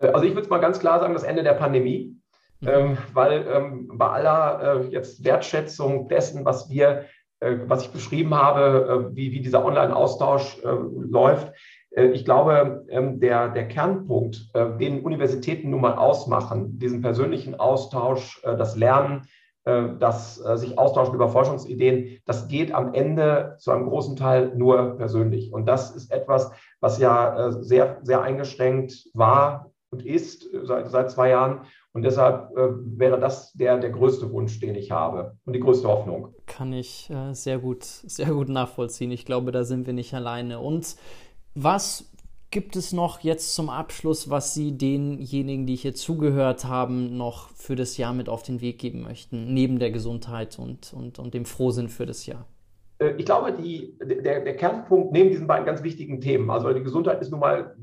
Äh, 0.01 0.09
also 0.09 0.27
ich 0.27 0.33
würde 0.33 0.43
es 0.43 0.49
mal 0.49 0.59
ganz 0.59 0.81
klar 0.81 0.99
sagen, 0.99 1.15
das 1.15 1.23
Ende 1.23 1.45
der 1.45 1.55
Pandemie. 1.55 2.21
Mhm. 2.59 2.69
Ähm, 2.69 2.99
weil 3.13 3.47
ähm, 3.47 3.89
bei 3.95 4.09
aller 4.09 4.81
äh, 4.81 4.89
jetzt 4.89 5.23
Wertschätzung 5.23 6.09
dessen, 6.09 6.45
was 6.45 6.71
wir, 6.71 7.05
äh, 7.39 7.55
was 7.67 7.85
ich 7.85 7.93
beschrieben 7.93 8.35
habe, 8.35 9.11
äh, 9.13 9.17
wie, 9.17 9.31
wie 9.31 9.43
dieser 9.43 9.65
Online-Austausch 9.65 10.59
äh, 10.65 10.71
läuft, 11.09 11.53
ich 11.97 12.25
glaube, 12.25 12.85
ähm, 12.91 13.21
der, 13.21 13.49
der 13.49 13.69
Kernpunkt, 13.69 14.51
den 14.55 15.03
Universitäten 15.03 15.71
nun 15.71 15.81
mal 15.81 15.97
ausmachen, 15.97 16.79
diesen 16.79 17.01
persönlichen 17.01 17.55
Austausch, 17.55 18.43
das 18.43 18.77
Lernen, 18.77 19.23
äh, 19.67 19.89
das 19.99 20.41
äh, 20.47 20.57
sich 20.57 20.79
austauschen 20.79 21.15
über 21.15 21.29
Forschungsideen, 21.29 22.21
das 22.25 22.47
geht 22.47 22.73
am 22.73 22.95
Ende 22.95 23.57
zu 23.59 23.73
einem 23.73 23.89
großen 23.89 24.15
Teil 24.15 24.53
nur 24.55 24.97
persönlich. 24.97 25.53
Und 25.53 25.67
das 25.67 25.95
ist 25.95 26.13
etwas, 26.13 26.53
was 26.81 26.99
ja 27.01 27.49
äh, 27.49 27.53
sehr, 27.65 27.99
sehr 28.03 28.23
eingeschränkt 28.23 29.09
war 29.13 29.73
und 29.91 30.07
ist 30.07 30.49
seit, 30.63 30.89
seit 30.91 31.11
zwei 31.11 31.31
Jahren. 31.31 31.63
Und 31.93 32.03
deshalb 32.03 32.51
wäre 32.55 33.19
das 33.19 33.55
der, 33.55 33.79
der 33.79 33.89
größte 33.89 34.31
Wunsch, 34.31 34.61
den 34.61 34.75
ich 34.75 34.91
habe 34.91 35.39
und 35.47 35.55
die 35.55 35.61
größte 35.61 35.89
Hoffnung. 35.89 36.35
Kann 36.45 36.75
ich 36.75 37.11
sehr 37.33 37.59
gut, 37.59 37.85
sehr 37.85 38.27
gut 38.27 38.51
nachvollziehen. 38.51 39.11
Ich 39.13 39.25
glaube, 39.25 39.51
da 39.51 39.65
sind 39.65 39.87
wir 39.87 39.95
nicht 39.95 40.13
alleine. 40.13 40.59
Und 40.61 40.97
was 41.57 42.11
gibt 42.51 42.77
es 42.77 42.93
noch 42.93 43.21
jetzt 43.21 43.55
zum 43.55 43.71
Abschluss, 43.71 44.31
was 44.31 44.55
Sie 44.55 44.77
denjenigen, 44.77 45.67
die 45.67 45.75
hier 45.75 45.95
zugehört 45.95 46.65
haben, 46.65 47.17
noch 47.17 47.51
für 47.51 47.75
das 47.75 47.97
Jahr 47.97 48.13
mit 48.13 48.29
auf 48.29 48.43
den 48.43 48.61
Weg 48.61 48.79
geben 48.79 49.03
möchten, 49.03 49.53
neben 49.53 49.79
der 49.79 49.91
Gesundheit 49.91 50.59
und, 50.59 50.93
und, 50.93 51.19
und 51.19 51.35
dem 51.35 51.47
Frohsinn 51.47 51.89
für 51.89 52.07
das 52.07 52.27
Jahr? 52.27 52.47
Äh, 52.99 53.15
ich 53.19 53.27
glaube, 53.27 53.53
die, 53.53 53.97
der, 54.01 54.41
der, 54.41 54.57
Kernpunkt 54.57 55.13
neben 55.13 55.31
diesen 55.31 55.47
beiden 55.47 55.67
ganz 55.67 55.83
wichtigen 55.83 56.21
Themen, 56.21 56.51
also 56.51 56.73
die 56.73 56.83
Gesundheit 56.83 57.21
ist 57.21 57.31
nun 57.31 57.41
mal 57.41 57.77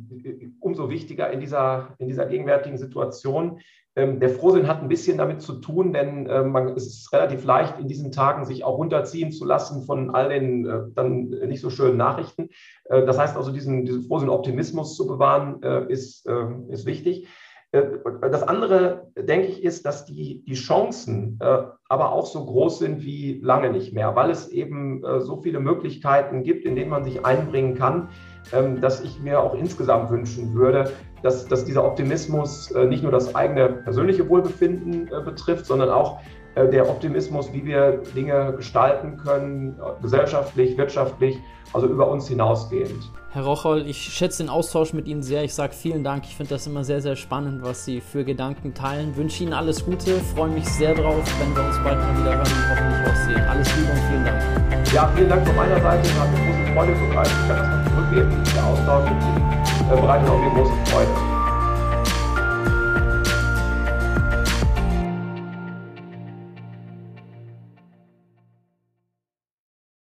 umso 0.60 0.90
wichtiger 0.90 1.30
in 1.32 1.40
dieser, 1.40 1.96
in 2.00 2.08
dieser 2.08 2.26
gegenwärtigen 2.26 2.78
Situation, 2.78 3.60
ähm, 3.96 4.20
der 4.20 4.30
Frohsinn 4.30 4.68
hat 4.68 4.82
ein 4.82 4.88
bisschen 4.88 5.18
damit 5.18 5.42
zu 5.42 5.54
tun, 5.54 5.94
denn 5.94 6.26
äh, 6.26 6.44
man, 6.44 6.70
es 6.70 6.88
ist 6.88 7.14
relativ 7.14 7.44
leicht, 7.46 7.80
in 7.80 7.88
diesen 7.88 8.12
Tagen 8.12 8.46
sich 8.46 8.64
auch 8.64 8.78
runterziehen 8.78 9.32
zu 9.32 9.46
lassen 9.46 9.84
von 9.84 10.16
all 10.16 10.30
den 10.30 10.66
äh, 10.66 10.80
dann 10.96 11.30
nicht 11.30 11.62
so 11.62 11.70
schönen 11.70 11.98
Nachrichten. 11.98 12.50
Äh, 12.86 13.06
das 13.06 13.20
heißt 13.20 13.38
also, 13.38 13.52
diesen, 13.52 13.86
diesen 13.86 14.04
Frohsinn-Optimismus 14.06 14.96
zu 14.96 15.06
bewahren, 15.06 15.62
äh, 15.62 15.92
ist, 15.92 16.26
ähm, 16.28 16.70
ist 16.70 16.88
wichtig. 16.88 17.28
Äh, 17.74 17.84
das 18.32 18.44
andere, 18.44 19.12
denke 19.18 19.48
ich, 19.48 19.64
ist, 19.64 19.86
dass 19.86 20.06
die, 20.06 20.44
die 20.46 20.54
Chancen 20.54 21.38
äh, 21.42 21.64
aber 21.90 22.14
auch 22.14 22.26
so 22.26 22.46
groß 22.46 22.80
sind 22.80 23.04
wie 23.04 23.42
lange 23.44 23.70
nicht 23.70 23.94
mehr, 23.94 24.16
weil 24.16 24.32
es 24.32 24.48
eben 24.48 25.04
so 25.20 25.42
viele 25.42 25.60
Möglichkeiten 25.60 26.42
gibt, 26.44 26.66
in 26.66 26.76
denen 26.76 26.90
man 26.90 27.04
sich 27.04 27.24
einbringen 27.24 27.76
kann, 27.76 28.10
ähm, 28.52 28.82
dass 28.82 29.02
ich 29.02 29.20
mir 29.22 29.40
auch 29.40 29.54
insgesamt 29.54 30.10
wünschen 30.10 30.54
würde, 30.54 30.92
dass, 31.22 31.48
dass 31.48 31.66
dieser 31.66 31.86
Optimismus 31.86 32.72
äh, 32.72 32.86
nicht 32.86 33.04
nur 33.04 33.12
das 33.12 33.34
eigene 33.34 33.70
persönliche 33.70 34.28
Wohlbefinden 34.28 35.08
äh, 35.08 35.22
betrifft, 35.22 35.66
sondern 35.66 35.90
auch 35.90 36.20
äh, 36.20 36.24
der 36.56 36.90
Optimismus, 36.90 37.52
wie 37.52 37.66
wir 37.66 38.02
Dinge 38.16 38.54
gestalten 38.56 39.18
können, 39.18 39.80
gesellschaftlich, 40.02 40.78
wirtschaftlich, 40.78 41.40
also 41.74 41.88
über 41.88 42.08
uns 42.08 42.28
hinausgehend. 42.28 43.12
Herr 43.32 43.46
Rocholl, 43.46 43.88
ich 43.88 43.98
schätze 43.98 44.44
den 44.44 44.50
Austausch 44.50 44.94
mit 44.94 45.08
Ihnen 45.08 45.24
sehr. 45.24 45.44
Ich 45.44 45.56
sage 45.56 45.74
vielen 45.74 46.04
Dank. 46.04 46.26
Ich 46.26 46.36
finde 46.36 46.54
das 46.54 46.68
immer 46.68 46.84
sehr, 46.84 47.02
sehr 47.02 47.16
spannend, 47.16 47.64
was 47.64 47.84
Sie 47.84 48.00
für 48.00 48.24
Gedanken 48.24 48.76
teilen. 48.76 49.16
Wünsche 49.18 49.44
Ihnen 49.44 49.54
alles 49.54 49.84
Gute, 49.84 50.20
freue 50.36 50.50
mich 50.50 50.68
sehr 50.68 50.94
drauf, 50.94 51.24
wenn 51.40 51.56
wir 51.56 51.64
uns 51.66 51.78
bald 51.84 51.98
mal 51.98 52.20
wieder 52.20 52.36
hören 52.36 52.42
und 52.42 52.70
hoffentlich 52.70 53.10
auch 53.10 53.16
sehen. 53.26 53.42
Alles 53.50 53.76
Liebe 53.76 53.92
und 53.92 54.00
vielen 54.08 54.26
Dank. 54.26 54.94
Ja, 54.94 55.12
vielen 55.16 55.30
Dank 55.30 55.48
von 55.48 55.56
meiner 55.56 55.82
Seite. 55.82 56.10
Hat 56.20 56.32
mir 56.32 56.46
große 56.46 56.74
Freude 56.76 57.10
bereitet. 57.10 57.34
Ich 57.42 57.48
kann 57.48 57.58
das 57.58 57.70
noch 57.70 57.96
zurückgeben. 57.96 58.44
Der 58.56 58.66
Austausch 58.66 59.10
mit 59.10 59.24
Ihnen 59.24 59.98
äh, 59.98 60.02
bereitet 60.02 60.30
auch 60.30 60.40
mir 60.40 60.50
große 60.52 60.92
Freude. 60.92 61.33